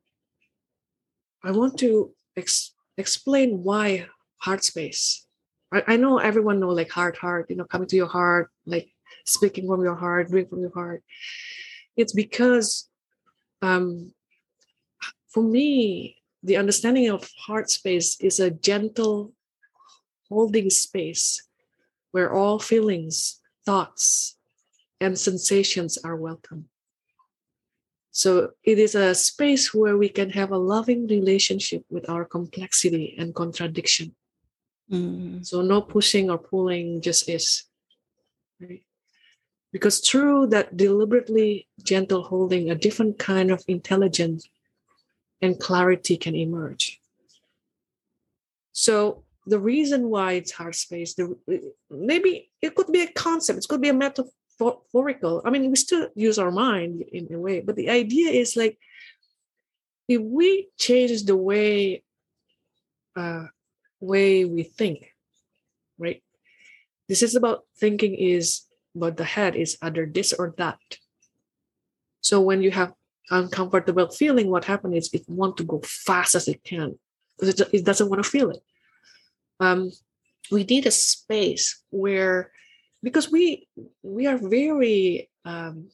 I 1.43 1.51
want 1.53 1.79
to 1.79 2.13
ex- 2.37 2.75
explain 2.99 3.63
why 3.63 4.07
heart 4.39 4.65
space 4.65 5.27
I, 5.73 5.83
I 5.89 5.97
know 5.97 6.19
everyone 6.19 6.61
know 6.61 6.69
like 6.69 6.91
heart, 6.91 7.17
heart, 7.17 7.47
you 7.49 7.57
know, 7.57 7.65
coming 7.65 7.89
to 7.89 7.97
your 7.97 8.07
heart, 8.07 8.51
like 8.67 8.91
speaking 9.25 9.67
from 9.67 9.83
your 9.83 9.97
heart, 9.97 10.31
doing 10.31 10.47
from 10.47 10.61
your 10.61 10.73
heart. 10.73 11.03
It's 11.97 12.13
because 12.13 12.89
um, 13.63 14.13
for 15.29 15.43
me, 15.43 16.17
the 16.43 16.57
understanding 16.57 17.09
of 17.09 17.29
heart 17.39 17.71
space 17.71 18.21
is 18.21 18.39
a 18.39 18.51
gentle 18.51 19.33
holding 20.29 20.71
space 20.71 21.43
where 22.11 22.33
all 22.33 22.59
feelings, 22.59 23.41
thoughts, 23.65 24.37
and 25.03 25.19
sensations 25.19 25.99
are 25.99 26.17
welcome. 26.17 26.69
So 28.13 28.53
it 28.63 28.79
is 28.79 28.95
a 28.95 29.15
space 29.15 29.75
where 29.75 29.97
we 29.97 30.09
can 30.09 30.31
have 30.31 30.53
a 30.53 30.59
loving 30.59 31.07
relationship 31.07 31.85
with 31.91 32.09
our 32.09 32.25
complexity 32.25 33.17
and 33.19 33.35
contradiction. 33.35 34.15
Mm. 34.91 35.45
So 35.45 35.63
no 35.63 35.81
pushing 35.81 36.31
or 36.31 36.39
pulling, 36.39 37.01
just 37.01 37.29
is. 37.29 37.65
Right? 38.61 38.83
Because 39.73 40.01
through 40.01 40.49
that 40.49 40.77
deliberately 40.77 41.67
gentle 41.83 42.23
holding, 42.23 42.71
a 42.71 42.75
different 42.75 43.19
kind 43.19 43.51
of 43.51 43.65
intelligence 43.67 44.47
and 45.41 45.59
clarity 45.59 46.17
can 46.17 46.37
emerge. 46.37 47.01
So 48.73 49.25
the 49.47 49.59
reason 49.59 50.11
why 50.11 50.33
it's 50.35 50.53
heart 50.53 50.77
space, 50.77 51.15
the, 51.15 51.35
maybe 51.91 52.51
it 52.61 52.75
could 52.75 52.93
be 52.93 53.03
a 53.03 53.11
concept, 53.11 53.59
it 53.59 53.69
could 53.69 53.81
be 53.81 53.89
a 53.89 53.95
metaphorical. 54.65 55.43
I 55.45 55.51
mean, 55.51 55.71
we 55.71 55.77
still 55.77 56.09
use 56.15 56.39
our 56.39 56.51
mind 56.51 57.03
in 57.13 57.33
a 57.33 57.39
way, 57.39 57.61
but 57.61 57.77
the 57.77 57.91
idea 57.91 58.31
is 58.31 58.57
like 58.57 58.79
if 60.09 60.21
we 60.21 60.69
change 60.79 61.25
the 61.25 61.37
way 61.37 62.03
uh, 63.17 63.47
way 64.01 64.45
we 64.45 64.63
think, 64.63 65.13
right? 65.99 66.23
This 67.09 67.23
is 67.23 67.35
about 67.35 67.65
thinking 67.79 68.15
is 68.15 68.63
but 68.95 69.17
the 69.17 69.25
head 69.25 69.57
is 69.57 69.79
either 69.83 70.07
this 70.07 70.33
or 70.33 70.55
that. 70.59 70.79
So 72.21 72.41
when 72.41 72.63
you 72.63 72.71
have 72.71 72.93
uncomfortable 73.31 74.09
feeling, 74.11 74.51
what 74.51 74.65
happens 74.65 74.97
is 74.97 75.15
it 75.15 75.29
want 75.29 75.57
to 75.57 75.65
go 75.65 75.81
fast 75.85 76.35
as 76.35 76.49
it 76.49 76.63
can 76.63 76.99
because 77.39 77.61
it, 77.73 77.85
doesn't 77.85 78.09
want 78.09 78.23
to 78.23 78.29
feel 78.29 78.51
it. 78.51 78.63
Um, 79.61 79.91
we 80.51 80.65
need 80.65 80.87
a 80.87 80.91
space 80.91 81.83
where, 81.91 82.53
because 83.03 83.31
we 83.31 83.69
we 84.03 84.27
are 84.27 84.39
very 84.39 85.31
um, 85.45 85.89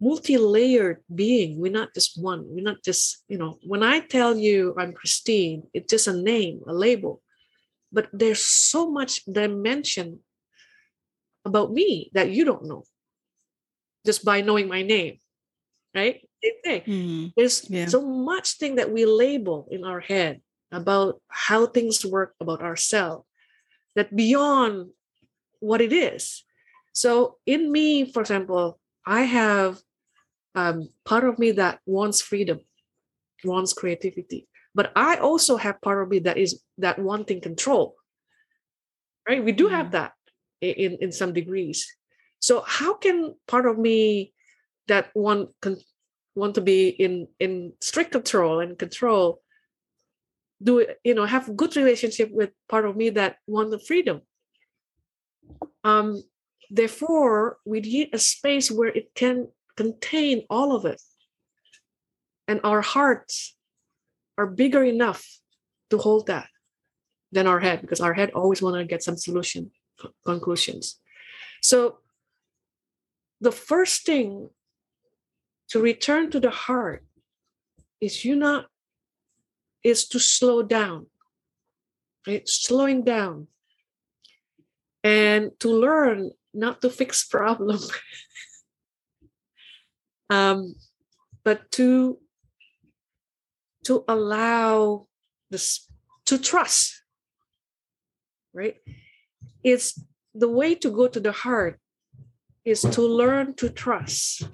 multi-layered 0.00 1.04
being. 1.14 1.60
We're 1.60 1.72
not 1.72 1.94
just 1.94 2.20
one. 2.20 2.44
We're 2.48 2.64
not 2.64 2.82
just 2.82 3.24
you 3.28 3.38
know. 3.38 3.58
When 3.62 3.82
I 3.82 4.00
tell 4.00 4.36
you 4.36 4.74
I'm 4.78 4.92
Christine, 4.92 5.64
it's 5.74 5.90
just 5.90 6.08
a 6.08 6.16
name, 6.16 6.62
a 6.66 6.72
label, 6.72 7.22
but 7.92 8.08
there's 8.12 8.42
so 8.42 8.90
much 8.90 9.24
dimension 9.24 10.20
about 11.44 11.72
me 11.72 12.10
that 12.14 12.30
you 12.30 12.44
don't 12.44 12.66
know 12.66 12.84
just 14.04 14.24
by 14.24 14.40
knowing 14.40 14.68
my 14.68 14.82
name 14.82 15.18
right 15.94 16.20
mm-hmm. 16.44 17.26
there's 17.36 17.68
yeah. 17.68 17.86
so 17.86 18.02
much 18.02 18.56
thing 18.58 18.76
that 18.76 18.90
we 18.90 19.04
label 19.04 19.66
in 19.70 19.84
our 19.84 20.00
head 20.00 20.40
about 20.72 21.20
how 21.28 21.66
things 21.66 22.04
work 22.04 22.34
about 22.40 22.62
ourselves 22.62 23.24
that 23.96 24.14
beyond 24.14 24.90
what 25.60 25.80
it 25.80 25.92
is. 25.92 26.44
So 26.92 27.36
in 27.46 27.70
me 27.70 28.10
for 28.10 28.20
example 28.20 28.78
i 29.06 29.22
have 29.22 29.78
um, 30.54 30.88
part 31.04 31.24
of 31.24 31.38
me 31.38 31.52
that 31.52 31.80
wants 31.86 32.20
freedom 32.20 32.60
wants 33.44 33.72
creativity 33.72 34.48
but 34.74 34.92
i 34.96 35.16
also 35.16 35.56
have 35.56 35.80
part 35.80 36.02
of 36.02 36.08
me 36.08 36.18
that 36.18 36.36
is 36.36 36.62
that 36.78 36.98
wanting 36.98 37.40
control. 37.40 37.94
Right? 39.28 39.44
We 39.44 39.52
do 39.52 39.68
have 39.68 39.92
that 39.92 40.12
in 40.60 40.98
in 41.00 41.12
some 41.12 41.32
degrees. 41.32 41.86
So 42.40 42.64
how 42.66 42.94
can 42.94 43.34
part 43.46 43.66
of 43.66 43.78
me 43.78 44.32
that 44.88 45.10
want 45.14 45.50
con- 45.60 45.84
want 46.34 46.54
to 46.56 46.60
be 46.60 46.88
in 46.88 47.28
in 47.38 47.72
strict 47.80 48.12
control 48.12 48.60
and 48.60 48.78
control 48.78 49.40
do 50.62 50.86
you 51.04 51.14
know 51.14 51.26
have 51.26 51.56
good 51.56 51.76
relationship 51.76 52.30
with 52.32 52.50
part 52.68 52.84
of 52.84 52.96
me 52.96 53.10
that 53.10 53.36
want 53.46 53.70
the 53.70 53.78
freedom 53.78 54.22
um 55.84 56.22
therefore 56.70 57.58
we 57.64 57.80
need 57.80 58.08
a 58.12 58.18
space 58.18 58.70
where 58.70 58.88
it 58.88 59.14
can 59.14 59.48
contain 59.76 60.44
all 60.50 60.74
of 60.76 60.84
it 60.84 61.00
and 62.46 62.60
our 62.64 62.80
hearts 62.80 63.56
are 64.36 64.46
bigger 64.46 64.82
enough 64.82 65.24
to 65.90 65.98
hold 65.98 66.26
that 66.26 66.48
than 67.32 67.46
our 67.46 67.60
head 67.60 67.80
because 67.80 68.00
our 68.00 68.14
head 68.14 68.30
always 68.30 68.62
want 68.62 68.76
to 68.76 68.84
get 68.84 69.02
some 69.02 69.16
solution 69.16 69.70
conclusions. 70.24 70.98
So, 71.62 71.98
the 73.40 73.52
first 73.52 74.04
thing 74.04 74.50
to 75.68 75.80
return 75.80 76.30
to 76.30 76.40
the 76.40 76.50
heart 76.50 77.04
is 78.00 78.24
you 78.24 78.34
not 78.36 78.66
is 79.82 80.08
to 80.08 80.18
slow 80.18 80.62
down, 80.62 81.06
right? 82.26 82.46
Slowing 82.46 83.04
down, 83.04 83.46
and 85.02 85.52
to 85.60 85.68
learn 85.68 86.30
not 86.52 86.80
to 86.82 86.90
fix 86.90 87.24
problem, 87.36 87.78
um, 90.28 90.74
but 91.44 91.70
to 91.72 92.18
to 93.84 94.04
allow 94.08 95.06
this 95.50 95.88
to 96.26 96.38
trust, 96.38 97.02
right? 98.52 98.76
it's 99.62 100.00
the 100.34 100.48
way 100.48 100.74
to 100.74 100.90
go 100.90 101.08
to 101.08 101.20
the 101.20 101.32
heart 101.32 101.78
is 102.64 102.82
to 102.82 103.02
learn 103.02 103.54
to 103.54 103.68
trust 103.68 104.48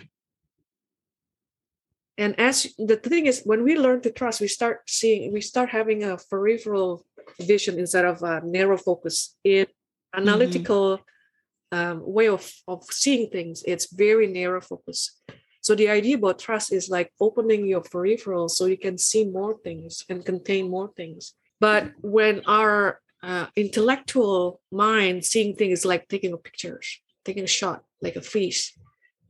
and 2.18 2.38
as 2.40 2.74
the 2.78 2.96
thing 2.96 3.26
is 3.26 3.42
when 3.44 3.62
we 3.62 3.76
learn 3.76 4.00
to 4.00 4.10
trust 4.10 4.40
we 4.40 4.48
start 4.48 4.80
seeing 4.88 5.32
we 5.32 5.40
start 5.40 5.68
having 5.68 6.02
a 6.02 6.16
peripheral 6.30 7.04
vision 7.40 7.78
instead 7.78 8.04
of 8.04 8.22
a 8.22 8.40
narrow 8.44 8.76
focus 8.76 9.36
in 9.44 9.66
analytical 10.16 10.98
mm-hmm. 10.98 11.78
um, 11.78 12.02
way 12.04 12.28
of, 12.28 12.50
of 12.68 12.84
seeing 12.84 13.28
things 13.30 13.62
it's 13.66 13.92
very 13.92 14.26
narrow 14.26 14.60
focus 14.60 15.20
so 15.60 15.74
the 15.74 15.88
idea 15.88 16.16
about 16.16 16.38
trust 16.38 16.72
is 16.72 16.88
like 16.88 17.12
opening 17.20 17.66
your 17.66 17.80
peripheral 17.80 18.48
so 18.48 18.66
you 18.66 18.78
can 18.78 18.96
see 18.96 19.24
more 19.24 19.56
things 19.64 20.04
and 20.08 20.24
contain 20.24 20.70
more 20.70 20.90
things 20.96 21.34
but 21.60 21.92
when 22.02 22.42
our 22.46 23.00
uh, 23.22 23.46
intellectual 23.56 24.60
mind 24.70 25.24
seeing 25.24 25.54
things 25.54 25.80
is 25.80 25.84
like 25.84 26.08
taking 26.08 26.32
a 26.32 26.36
picture, 26.36 26.80
taking 27.24 27.44
a 27.44 27.48
shot, 27.48 27.82
like 28.00 28.16
a 28.16 28.20
fish. 28.20 28.74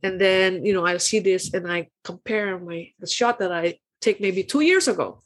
And 0.03 0.21
then, 0.21 0.63
you 0.65 0.73
know, 0.73 0.85
I 0.85 0.97
see 0.97 1.19
this 1.19 1.53
and 1.53 1.71
I 1.71 1.89
compare 2.03 2.59
my 2.59 2.91
the 2.99 3.07
shot 3.07 3.39
that 3.39 3.51
I 3.51 3.79
take 3.99 4.21
maybe 4.21 4.43
two 4.43 4.61
years 4.61 4.87
ago 4.87 5.23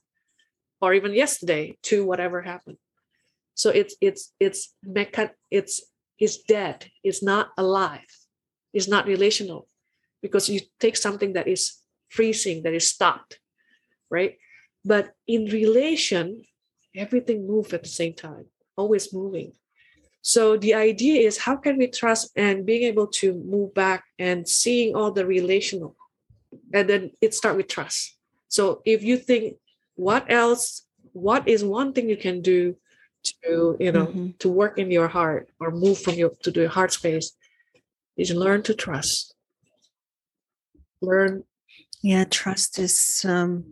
or 0.79 0.93
even 0.93 1.13
yesterday 1.13 1.77
to 1.83 2.05
whatever 2.05 2.41
happened. 2.41 2.77
So 3.61 3.69
it's 3.69 3.95
it's 4.01 4.33
it's 4.39 4.73
mecha 4.81 5.29
it's 5.51 5.75
it's 6.17 6.37
dead, 6.41 6.89
it's 7.03 7.21
not 7.21 7.49
alive, 7.57 8.11
it's 8.73 8.87
not 8.87 9.05
relational 9.05 9.67
because 10.23 10.49
you 10.49 10.61
take 10.79 10.97
something 10.97 11.33
that 11.33 11.47
is 11.47 11.77
freezing, 12.09 12.63
that 12.63 12.73
is 12.73 12.89
stopped, 12.89 13.39
right? 14.09 14.39
But 14.83 15.13
in 15.27 15.45
relation, 15.45 16.41
everything 16.95 17.45
moves 17.45 17.71
at 17.71 17.83
the 17.83 17.89
same 18.01 18.15
time 18.15 18.45
always 18.75 19.13
moving. 19.13 19.53
So 20.23 20.57
the 20.57 20.73
idea 20.73 21.21
is 21.27 21.37
how 21.37 21.55
can 21.55 21.77
we 21.77 21.85
trust 21.85 22.31
and 22.35 22.65
being 22.65 22.81
able 22.89 23.07
to 23.21 23.27
move 23.33 23.75
back 23.75 24.05
and 24.17 24.47
seeing 24.49 24.95
all 24.95 25.11
the 25.11 25.27
relational, 25.27 25.95
and 26.73 26.89
then 26.89 27.11
it 27.21 27.35
start 27.35 27.57
with 27.57 27.67
trust. 27.67 28.17
So 28.47 28.81
if 28.85 29.03
you 29.03 29.17
think 29.17 29.57
what 29.93 30.25
else, 30.31 30.81
what 31.13 31.47
is 31.47 31.63
one 31.63 31.93
thing 31.93 32.09
you 32.09 32.17
can 32.17 32.41
do 32.41 32.75
to 33.23 33.77
you 33.79 33.91
know 33.91 34.07
mm-hmm. 34.07 34.29
to 34.39 34.49
work 34.49 34.77
in 34.77 34.91
your 34.91 35.07
heart 35.07 35.49
or 35.59 35.71
move 35.71 35.99
from 35.99 36.15
your 36.15 36.31
to 36.43 36.51
the 36.51 36.69
heart 36.69 36.91
space, 36.91 37.33
is 38.17 38.31
learn 38.31 38.63
to 38.63 38.73
trust. 38.73 39.35
Learn. 41.01 41.43
Yeah, 42.03 42.25
trust 42.25 42.79
is 42.79 43.25
um, 43.27 43.65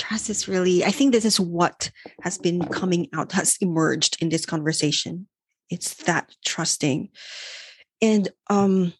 trust 0.00 0.30
is 0.30 0.48
really 0.48 0.82
i 0.82 0.90
think 0.90 1.12
this 1.12 1.26
is 1.26 1.38
what 1.38 1.90
has 2.22 2.38
been 2.38 2.64
coming 2.68 3.06
out 3.12 3.32
has 3.32 3.58
emerged 3.60 4.16
in 4.22 4.30
this 4.30 4.46
conversation 4.46 5.26
it's 5.68 5.94
that 6.04 6.34
trusting 6.44 7.10
and 8.00 8.30
um 8.48 8.94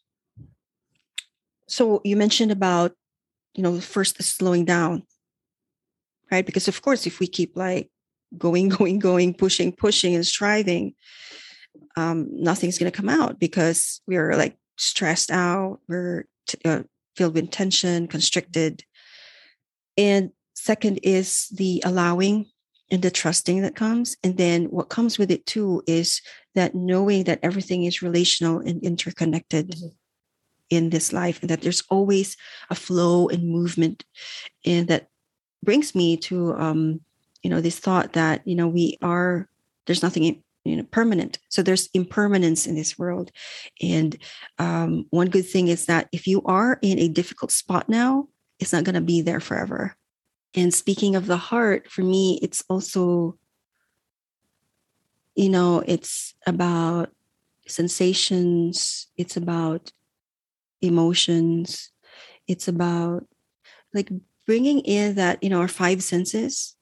so 1.69 2.03
you 2.05 2.17
mentioned 2.17 2.53
about 2.53 2.93
you 3.55 3.63
know 3.63 3.81
first 3.81 4.23
slowing 4.23 4.67
down 4.67 5.03
right 6.31 6.45
because 6.45 6.69
of 6.69 6.83
course 6.83 7.07
if 7.07 7.19
we 7.19 7.27
keep 7.27 7.57
like 7.57 7.91
going 8.39 8.69
going 8.79 8.99
going 8.99 9.35
pushing 9.35 9.73
pushing 9.73 10.15
and 10.15 10.27
striving 10.27 10.95
um 11.97 12.29
nothing's 12.31 12.79
going 12.79 12.91
to 12.91 12.97
come 12.97 13.09
out 13.09 13.39
because 13.39 14.01
we're 14.07 14.35
like 14.35 14.57
stressed 14.77 15.31
out 15.31 15.79
we're 15.89 16.25
t- 16.47 16.59
uh, 16.65 16.83
filled 17.17 17.35
with 17.35 17.51
tension 17.51 18.07
constricted 18.07 18.85
and 19.97 20.31
second 20.55 20.99
is 21.03 21.49
the 21.49 21.83
allowing 21.85 22.47
and 22.91 23.03
the 23.03 23.11
trusting 23.11 23.63
that 23.63 23.77
comes. 23.77 24.17
And 24.23 24.37
then 24.37 24.65
what 24.67 24.89
comes 24.89 25.19
with 25.19 25.31
it 25.31 25.47
too 25.47 25.83
is 25.87 26.21
that 26.55 26.75
knowing 26.75 27.25
that 27.25 27.41
everything 27.43 27.85
is 27.85 28.03
relational 28.03 28.59
and 28.59 28.83
interconnected 28.83 29.71
mm-hmm. 29.71 29.89
in 30.71 30.91
this 30.91 31.13
life, 31.13 31.41
and 31.41 31.51
that 31.51 31.63
there's 31.63 31.83
always 31.89 32.37
a 32.69 32.75
flow 32.75 33.29
and 33.29 33.49
movement. 33.49 34.05
And 34.65 34.89
that 34.89 35.09
brings 35.63 35.95
me 35.95 36.17
to 36.17 36.55
um, 36.55 37.01
you 37.43 37.51
know, 37.51 37.61
this 37.61 37.79
thought 37.79 38.13
that, 38.13 38.47
you 38.47 38.55
know, 38.55 38.69
we 38.69 38.99
are 39.03 39.49
there's 39.87 40.03
nothing 40.03 40.43
you 40.65 40.77
know 40.77 40.85
permanent. 40.85 41.39
So 41.49 41.63
there's 41.63 41.89
impermanence 41.95 42.67
in 42.67 42.75
this 42.75 42.99
world. 42.99 43.31
And 43.81 44.17
um, 44.59 45.07
one 45.11 45.29
good 45.29 45.49
thing 45.49 45.69
is 45.69 45.87
that 45.87 46.09
if 46.13 46.27
you 46.27 46.43
are 46.45 46.79
in 46.83 46.99
a 46.99 47.09
difficult 47.09 47.51
spot 47.51 47.89
now 47.89 48.29
it's 48.59 48.73
not 48.75 48.85
going 48.85 48.95
to 48.95 49.01
be 49.01 49.23
there 49.23 49.41
forever. 49.41 49.97
And 50.55 50.75
speaking 50.75 51.17
of 51.17 51.27
the 51.27 51.39
heart 51.39 51.91
for 51.91 52.03
me 52.03 52.39
it's 52.43 52.63
also 52.69 53.37
you 55.35 55.49
know 55.49 55.83
it's 55.87 56.35
about 56.47 57.11
sensations 57.67 59.07
it's 59.17 59.37
about 59.37 59.93
emotions 60.83 61.93
it's 62.49 62.67
about 62.67 63.25
like 63.95 64.11
bringing 64.45 64.81
in 64.81 65.15
that 65.15 65.41
you 65.43 65.49
know 65.49 65.61
our 65.61 65.69
five 65.69 66.03
senses 66.03 66.75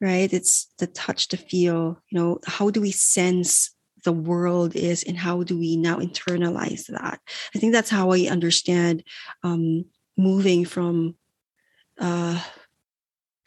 right? 0.00 0.32
It's 0.32 0.68
the 0.78 0.86
touch 0.86 1.28
the 1.28 1.36
feel 1.36 2.00
you 2.08 2.18
know 2.18 2.40
how 2.46 2.70
do 2.70 2.80
we 2.80 2.92
sense 2.92 3.74
the 4.04 4.12
world 4.12 4.74
is 4.74 5.02
and 5.02 5.18
how 5.18 5.42
do 5.42 5.58
we 5.58 5.76
now 5.76 5.98
internalize 5.98 6.86
that? 6.86 7.20
I 7.54 7.58
think 7.58 7.72
that's 7.72 7.90
how 7.90 8.12
i 8.12 8.20
understand 8.20 9.04
um, 9.42 9.84
moving 10.16 10.64
from 10.64 11.16
uh, 11.98 12.42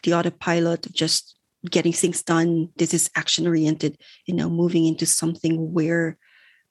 the 0.04 0.14
autopilot 0.14 0.86
of 0.86 0.93
just 0.93 1.36
getting 1.70 1.93
things 1.93 2.22
done. 2.22 2.70
This 2.76 2.93
is 2.93 3.10
action 3.16 3.47
oriented 3.47 3.97
you 4.26 4.34
know 4.36 4.49
moving 4.49 4.86
into 4.86 5.06
something 5.06 5.74
where 5.74 6.18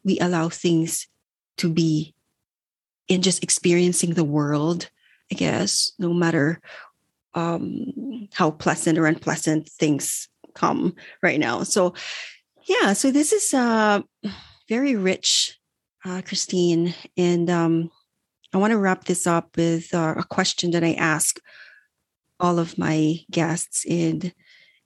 we 0.04 0.18
allow 0.18 0.48
things 0.48 1.08
to 1.58 1.68
be 1.68 2.14
and 3.08 3.22
just 3.22 3.42
experiencing 3.42 4.14
the 4.14 4.24
world 4.24 4.88
i 5.30 5.34
guess 5.34 5.92
no 5.98 6.12
matter 6.12 6.60
um, 7.34 8.28
how 8.32 8.50
pleasant 8.50 8.98
or 8.98 9.06
unpleasant 9.06 9.68
things 9.68 10.28
come 10.54 10.94
right 11.22 11.40
now. 11.40 11.62
So, 11.62 11.94
yeah, 12.64 12.92
so 12.92 13.10
this 13.10 13.32
is 13.32 13.54
uh, 13.54 14.02
very 14.68 14.94
rich, 14.96 15.58
uh, 16.04 16.22
Christine. 16.24 16.94
And 17.16 17.50
um, 17.50 17.90
I 18.52 18.58
want 18.58 18.72
to 18.72 18.78
wrap 18.78 19.04
this 19.04 19.26
up 19.26 19.56
with 19.56 19.92
uh, 19.94 20.14
a 20.16 20.24
question 20.24 20.70
that 20.72 20.84
I 20.84 20.94
ask 20.94 21.40
all 22.38 22.58
of 22.58 22.78
my 22.78 23.18
guests. 23.30 23.84
And 23.88 24.32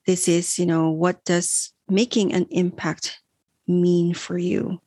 this 0.07 0.28
is, 0.28 0.59
you 0.59 0.66
know, 0.66 0.90
what 0.90 1.24
does 1.24 1.72
making 1.88 2.32
an 2.32 2.47
impact 2.51 3.20
mean 3.66 4.14
for 4.14 4.38
you? 4.38 4.80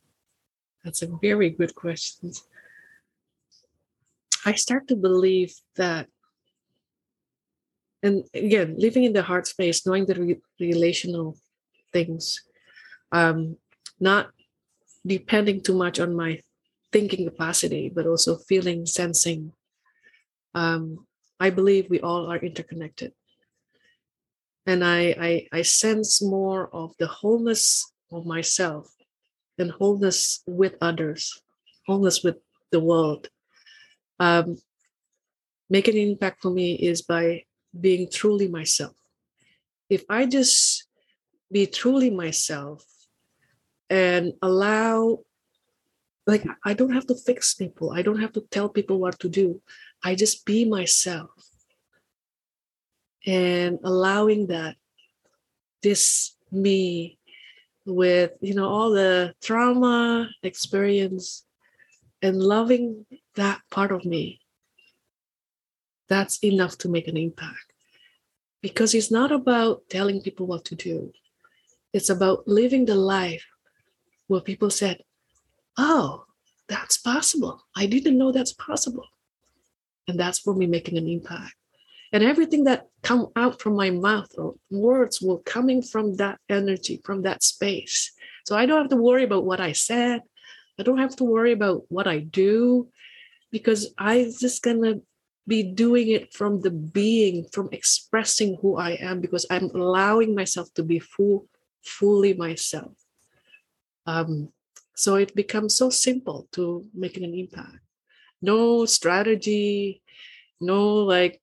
That's 0.84 1.02
a 1.02 1.08
very 1.20 1.50
good 1.50 1.74
question. 1.74 2.32
I 4.46 4.54
start 4.54 4.88
to 4.88 4.96
believe 4.96 5.54
that 5.76 6.08
and 8.02 8.24
again 8.34 8.74
living 8.78 9.04
in 9.04 9.12
the 9.12 9.22
heart 9.22 9.46
space 9.46 9.86
knowing 9.86 10.06
the 10.06 10.14
re- 10.14 10.40
relational 10.58 11.36
things 11.92 12.42
um 13.12 13.56
not 13.98 14.30
depending 15.06 15.60
too 15.60 15.74
much 15.74 16.00
on 16.00 16.14
my 16.14 16.40
thinking 16.92 17.24
capacity 17.26 17.90
but 17.94 18.06
also 18.06 18.36
feeling 18.36 18.86
sensing 18.86 19.52
um 20.54 21.06
i 21.38 21.50
believe 21.50 21.88
we 21.88 22.00
all 22.00 22.30
are 22.30 22.36
interconnected. 22.38 23.12
And 24.66 24.84
I, 24.84 25.16
I 25.18 25.32
i 25.58 25.62
sense 25.62 26.20
more 26.22 26.68
of 26.72 26.94
the 26.98 27.06
wholeness 27.08 27.90
of 28.12 28.26
myself 28.26 28.94
and 29.58 29.70
wholeness 29.70 30.42
with 30.46 30.74
others 30.80 31.40
wholeness 31.86 32.22
with 32.22 32.36
the 32.70 32.80
world. 32.80 33.28
Um 34.20 34.58
making 35.70 35.96
an 35.96 36.08
impact 36.12 36.42
for 36.42 36.50
me 36.50 36.74
is 36.74 37.02
by 37.02 37.44
being 37.78 38.08
truly 38.10 38.48
myself. 38.48 38.94
If 39.88 40.04
I 40.08 40.26
just 40.26 40.86
be 41.50 41.66
truly 41.66 42.10
myself 42.10 42.84
and 43.88 44.32
allow, 44.42 45.20
like, 46.26 46.44
I 46.64 46.74
don't 46.74 46.92
have 46.92 47.06
to 47.08 47.14
fix 47.14 47.54
people, 47.54 47.92
I 47.92 48.02
don't 48.02 48.20
have 48.20 48.32
to 48.32 48.44
tell 48.50 48.68
people 48.68 48.98
what 48.98 49.18
to 49.20 49.28
do. 49.28 49.60
I 50.02 50.14
just 50.14 50.44
be 50.44 50.64
myself 50.64 51.30
and 53.26 53.78
allowing 53.84 54.46
that 54.46 54.76
this 55.82 56.36
me 56.50 57.18
with 57.86 58.32
you 58.40 58.54
know 58.54 58.68
all 58.68 58.90
the 58.90 59.34
trauma 59.42 60.28
experience 60.42 61.44
and 62.22 62.42
loving 62.42 63.06
that 63.36 63.60
part 63.70 63.92
of 63.92 64.04
me 64.04 64.40
that's 66.10 66.42
enough 66.44 66.76
to 66.78 66.88
make 66.90 67.08
an 67.08 67.16
impact. 67.16 67.72
Because 68.60 68.94
it's 68.94 69.10
not 69.10 69.32
about 69.32 69.88
telling 69.88 70.20
people 70.20 70.46
what 70.46 70.66
to 70.66 70.74
do, 70.74 71.12
it's 71.94 72.10
about 72.10 72.46
living 72.46 72.84
the 72.84 72.94
life 72.94 73.46
where 74.26 74.42
people 74.42 74.68
said, 74.68 74.98
Oh, 75.78 76.24
that's 76.68 76.98
possible. 76.98 77.64
I 77.74 77.86
didn't 77.86 78.18
know 78.18 78.32
that's 78.32 78.52
possible. 78.52 79.06
And 80.06 80.20
that's 80.20 80.40
for 80.40 80.54
me 80.54 80.66
making 80.66 80.98
an 80.98 81.08
impact. 81.08 81.54
And 82.12 82.22
everything 82.24 82.64
that 82.64 82.88
come 83.02 83.28
out 83.36 83.62
from 83.62 83.76
my 83.76 83.90
mouth 83.90 84.30
or 84.36 84.56
words 84.70 85.22
will 85.22 85.38
coming 85.38 85.80
from 85.80 86.16
that 86.16 86.38
energy, 86.48 87.00
from 87.04 87.22
that 87.22 87.42
space. 87.42 88.12
So 88.44 88.56
I 88.56 88.66
don't 88.66 88.82
have 88.82 88.90
to 88.90 88.96
worry 88.96 89.24
about 89.24 89.44
what 89.44 89.60
I 89.60 89.72
said. 89.72 90.20
I 90.78 90.82
don't 90.82 90.98
have 90.98 91.16
to 91.16 91.24
worry 91.24 91.52
about 91.52 91.84
what 91.88 92.08
I 92.08 92.18
do 92.18 92.88
because 93.52 93.92
I 93.96 94.32
just 94.40 94.62
gonna 94.62 94.96
be 95.50 95.64
doing 95.64 96.08
it 96.10 96.32
from 96.32 96.62
the 96.62 96.70
being, 96.70 97.44
from 97.50 97.68
expressing 97.72 98.56
who 98.62 98.76
I 98.76 98.90
am, 99.02 99.20
because 99.20 99.44
I'm 99.50 99.68
allowing 99.74 100.36
myself 100.36 100.72
to 100.74 100.84
be 100.84 101.00
full, 101.00 101.48
fully 101.82 102.34
myself. 102.34 102.94
Um, 104.06 104.54
so 104.94 105.16
it 105.16 105.34
becomes 105.34 105.74
so 105.74 105.90
simple 105.90 106.46
to 106.52 106.86
making 106.94 107.24
an 107.24 107.34
impact. 107.34 107.82
No 108.40 108.86
strategy, 108.86 110.02
no 110.60 111.02
like 111.02 111.42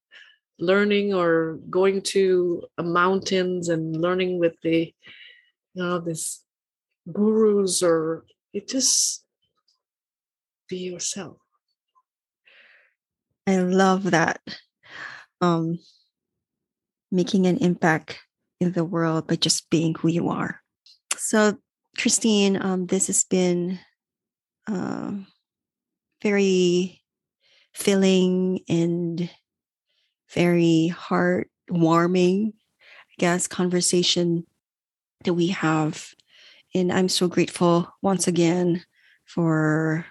learning 0.58 1.14
or 1.14 1.60
going 1.70 2.02
to 2.14 2.64
mountains 2.80 3.68
and 3.68 4.00
learning 4.00 4.40
with 4.40 4.56
the 4.64 4.94
you 5.76 5.84
know 5.84 6.00
this 6.00 6.44
gurus 7.12 7.84
or 7.84 8.26
it 8.54 8.68
just 8.68 9.24
be 10.68 10.78
yourself 10.78 11.38
I 13.48 13.58
love 13.58 14.12
that. 14.12 14.42
Um, 15.40 15.80
making 17.12 17.46
an 17.46 17.58
impact 17.58 18.20
in 18.60 18.74
the 18.74 18.84
world 18.84 19.28
by 19.28 19.36
just 19.36 19.70
being 19.70 19.96
who 19.96 20.10
you 20.10 20.30
are. 20.30 20.62
So, 21.16 21.58
Christine, 21.98 22.62
um, 22.62 22.88
this 22.88 23.08
has 23.08 23.24
been 23.24 23.80
uh, 24.68 25.12
very 26.22 27.02
filling 27.74 28.60
and 28.68 29.30
very 30.34 30.94
heartwarming, 30.94 32.50
I 32.50 33.16
guess, 33.18 33.48
conversation 33.48 34.46
that 35.24 35.34
we 35.34 35.48
have. 35.48 36.10
And 36.76 36.92
I'm 36.92 37.08
so 37.08 37.28
grateful 37.28 37.90
once 38.02 38.28
again 38.28 38.84
for 39.26 40.06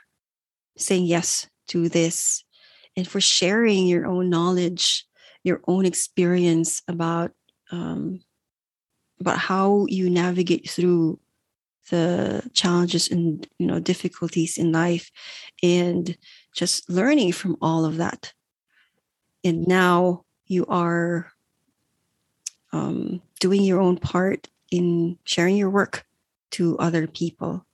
saying 0.79 1.05
yes 1.05 1.47
to 1.69 1.89
this 1.89 2.46
and 2.97 3.07
for 3.07 3.21
sharing 3.21 3.87
your 3.87 4.07
own 4.07 4.31
knowledge, 4.31 5.05
your 5.45 5.61
own 5.67 5.87
experience 5.87 6.83
about 6.89 7.33
um, 7.71 8.21
about 9.21 9.39
how 9.39 9.87
you 9.89 10.09
navigate 10.11 10.69
through 10.69 11.19
the 11.91 12.43
challenges 12.53 13.09
and 13.09 13.47
you 13.59 13.67
know 13.67 13.79
difficulties 13.79 14.59
in 14.59 14.73
life, 14.73 15.11
and 15.63 16.17
just 16.55 16.89
learning 16.91 17.33
from 17.33 17.57
all 17.61 17.85
of 17.85 17.99
that. 17.99 18.33
And 19.45 19.67
now 19.69 20.25
you 20.47 20.67
are 20.67 21.31
um, 22.73 23.23
doing 23.41 23.63
your 23.63 23.81
own 23.81 23.99
part 23.99 24.49
in 24.71 25.19
sharing 25.25 25.57
your 25.57 25.71
work 25.71 26.05
to 26.53 26.79
other 26.79 27.07
people. 27.07 27.65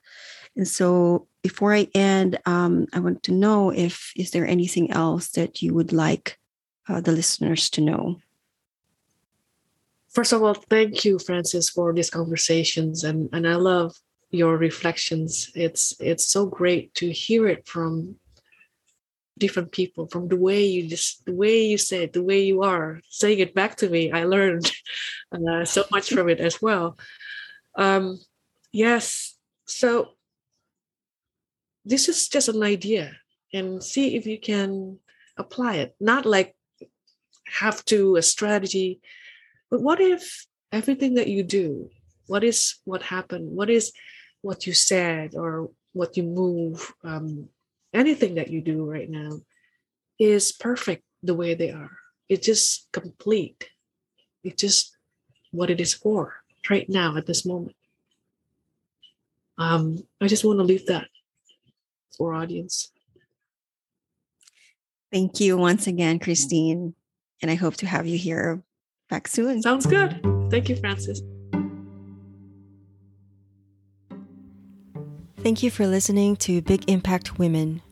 And 0.56 0.68
so 0.68 1.28
before 1.42 1.74
I 1.74 1.88
end, 1.94 2.38
um, 2.46 2.86
I 2.92 3.00
want 3.00 3.24
to 3.24 3.32
know 3.32 3.70
if 3.70 4.12
is 4.16 4.30
there 4.30 4.46
anything 4.46 4.90
else 4.92 5.28
that 5.30 5.60
you 5.60 5.74
would 5.74 5.92
like 5.92 6.38
uh, 6.88 7.00
the 7.00 7.12
listeners 7.12 7.68
to 7.70 7.80
know. 7.80 8.20
First 10.10 10.32
of 10.32 10.42
all, 10.42 10.54
thank 10.54 11.04
you, 11.04 11.18
Frances, 11.18 11.70
for 11.70 11.92
these 11.92 12.10
conversations, 12.10 13.02
and 13.04 13.28
and 13.32 13.48
I 13.48 13.56
love 13.56 13.96
your 14.30 14.56
reflections. 14.56 15.50
It's 15.54 15.94
it's 16.00 16.26
so 16.26 16.46
great 16.46 16.94
to 16.94 17.10
hear 17.10 17.48
it 17.48 17.66
from 17.66 18.16
different 19.38 19.72
people 19.72 20.06
from 20.06 20.28
the 20.28 20.36
way 20.36 20.64
you 20.64 20.86
just 20.86 21.24
the 21.24 21.34
way 21.34 21.64
you 21.64 21.78
say 21.78 22.04
it 22.04 22.12
the 22.12 22.22
way 22.22 22.42
you 22.42 22.62
are 22.62 23.00
saying 23.08 23.38
it 23.38 23.54
back 23.54 23.74
to 23.74 23.88
me 23.88 24.12
i 24.12 24.24
learned 24.24 24.70
uh, 25.32 25.64
so 25.64 25.84
much 25.90 26.10
from 26.10 26.28
it 26.28 26.38
as 26.38 26.60
well 26.60 26.98
um 27.76 28.20
yes 28.72 29.34
so 29.64 30.10
this 31.84 32.08
is 32.08 32.28
just 32.28 32.48
an 32.48 32.62
idea 32.62 33.12
and 33.52 33.82
see 33.82 34.16
if 34.16 34.26
you 34.26 34.38
can 34.38 34.98
apply 35.36 35.76
it 35.76 35.94
not 36.00 36.26
like 36.26 36.54
have 37.46 37.84
to 37.84 38.16
a 38.16 38.22
strategy 38.22 39.00
but 39.70 39.80
what 39.80 40.00
if 40.00 40.46
everything 40.70 41.14
that 41.14 41.28
you 41.28 41.42
do 41.42 41.90
what 42.26 42.44
is 42.44 42.76
what 42.84 43.02
happened 43.02 43.50
what 43.50 43.70
is 43.70 43.92
what 44.42 44.66
you 44.66 44.72
said 44.72 45.34
or 45.34 45.70
what 45.92 46.16
you 46.16 46.22
move 46.22 46.92
um, 47.04 47.48
anything 47.92 48.36
that 48.36 48.50
you 48.50 48.60
do 48.60 48.84
right 48.84 49.10
now 49.10 49.40
is 50.18 50.52
perfect 50.52 51.02
the 51.22 51.34
way 51.34 51.54
they 51.54 51.70
are. 51.70 51.90
It's 52.28 52.46
just 52.46 52.88
complete. 52.92 53.68
It's 54.44 54.60
just 54.60 54.96
what 55.50 55.70
it 55.70 55.80
is 55.80 55.94
for 55.94 56.34
right 56.68 56.88
now 56.88 57.16
at 57.16 57.26
this 57.26 57.44
moment. 57.44 57.76
Um, 59.58 59.98
I 60.20 60.26
just 60.26 60.44
want 60.44 60.58
to 60.58 60.64
leave 60.64 60.86
that 60.86 61.08
for 62.16 62.34
audience. 62.34 62.90
Thank 65.12 65.40
you 65.40 65.56
once 65.56 65.86
again, 65.86 66.18
Christine. 66.18 66.94
And 67.42 67.50
I 67.50 67.54
hope 67.54 67.76
to 67.76 67.86
have 67.86 68.06
you 68.06 68.16
here 68.16 68.62
back 69.10 69.28
soon. 69.28 69.62
Sounds 69.62 69.84
good. 69.86 70.20
Thank 70.50 70.68
you, 70.68 70.76
Frances. 70.76 71.22
Thank 75.42 75.62
you 75.62 75.70
for 75.70 75.86
listening 75.88 76.36
to 76.36 76.62
Big 76.62 76.88
Impact 76.88 77.38
Women. 77.38 77.82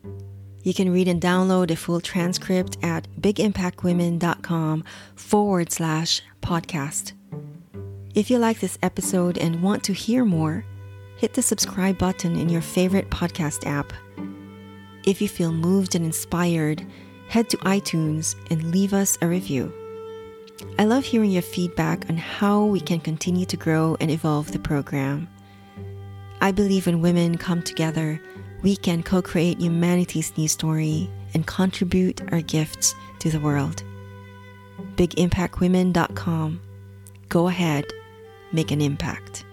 You 0.62 0.72
can 0.72 0.92
read 0.92 1.08
and 1.08 1.20
download 1.20 1.68
the 1.68 1.76
full 1.76 2.00
transcript 2.00 2.78
at 2.82 3.08
bigimpactwomen.com 3.20 4.84
forward 5.16 5.72
slash 5.72 6.22
podcast. 6.42 7.12
If 8.14 8.30
you 8.30 8.38
like 8.38 8.60
this 8.60 8.78
episode 8.82 9.36
and 9.36 9.62
want 9.62 9.82
to 9.84 9.92
hear 9.92 10.24
more, 10.24 10.64
hit 11.16 11.34
the 11.34 11.42
subscribe 11.42 11.98
button 11.98 12.36
in 12.36 12.48
your 12.48 12.62
favorite 12.62 13.10
podcast 13.10 13.66
app. 13.66 13.92
If 15.04 15.22
you 15.22 15.28
feel 15.28 15.52
moved 15.52 15.94
and 15.94 16.04
inspired, 16.04 16.84
head 17.28 17.48
to 17.50 17.56
iTunes 17.58 18.34
and 18.50 18.70
leave 18.70 18.92
us 18.92 19.16
a 19.22 19.26
review. 19.26 19.72
I 20.78 20.84
love 20.84 21.04
hearing 21.04 21.30
your 21.30 21.42
feedback 21.42 22.08
on 22.10 22.16
how 22.16 22.64
we 22.64 22.80
can 22.80 23.00
continue 23.00 23.46
to 23.46 23.56
grow 23.56 23.96
and 24.00 24.10
evolve 24.10 24.52
the 24.52 24.58
program. 24.58 25.28
I 26.40 26.52
believe 26.52 26.86
when 26.86 27.00
women 27.00 27.38
come 27.38 27.62
together, 27.62 28.20
we 28.62 28.76
can 28.76 29.02
co 29.02 29.22
create 29.22 29.60
humanity's 29.60 30.36
new 30.36 30.48
story 30.48 31.08
and 31.34 31.46
contribute 31.46 32.20
our 32.32 32.42
gifts 32.42 32.94
to 33.20 33.30
the 33.30 33.40
world. 33.40 33.82
BigImpactWomen.com. 34.96 36.60
Go 37.28 37.48
ahead, 37.48 37.84
make 38.52 38.70
an 38.70 38.80
impact. 38.80 39.44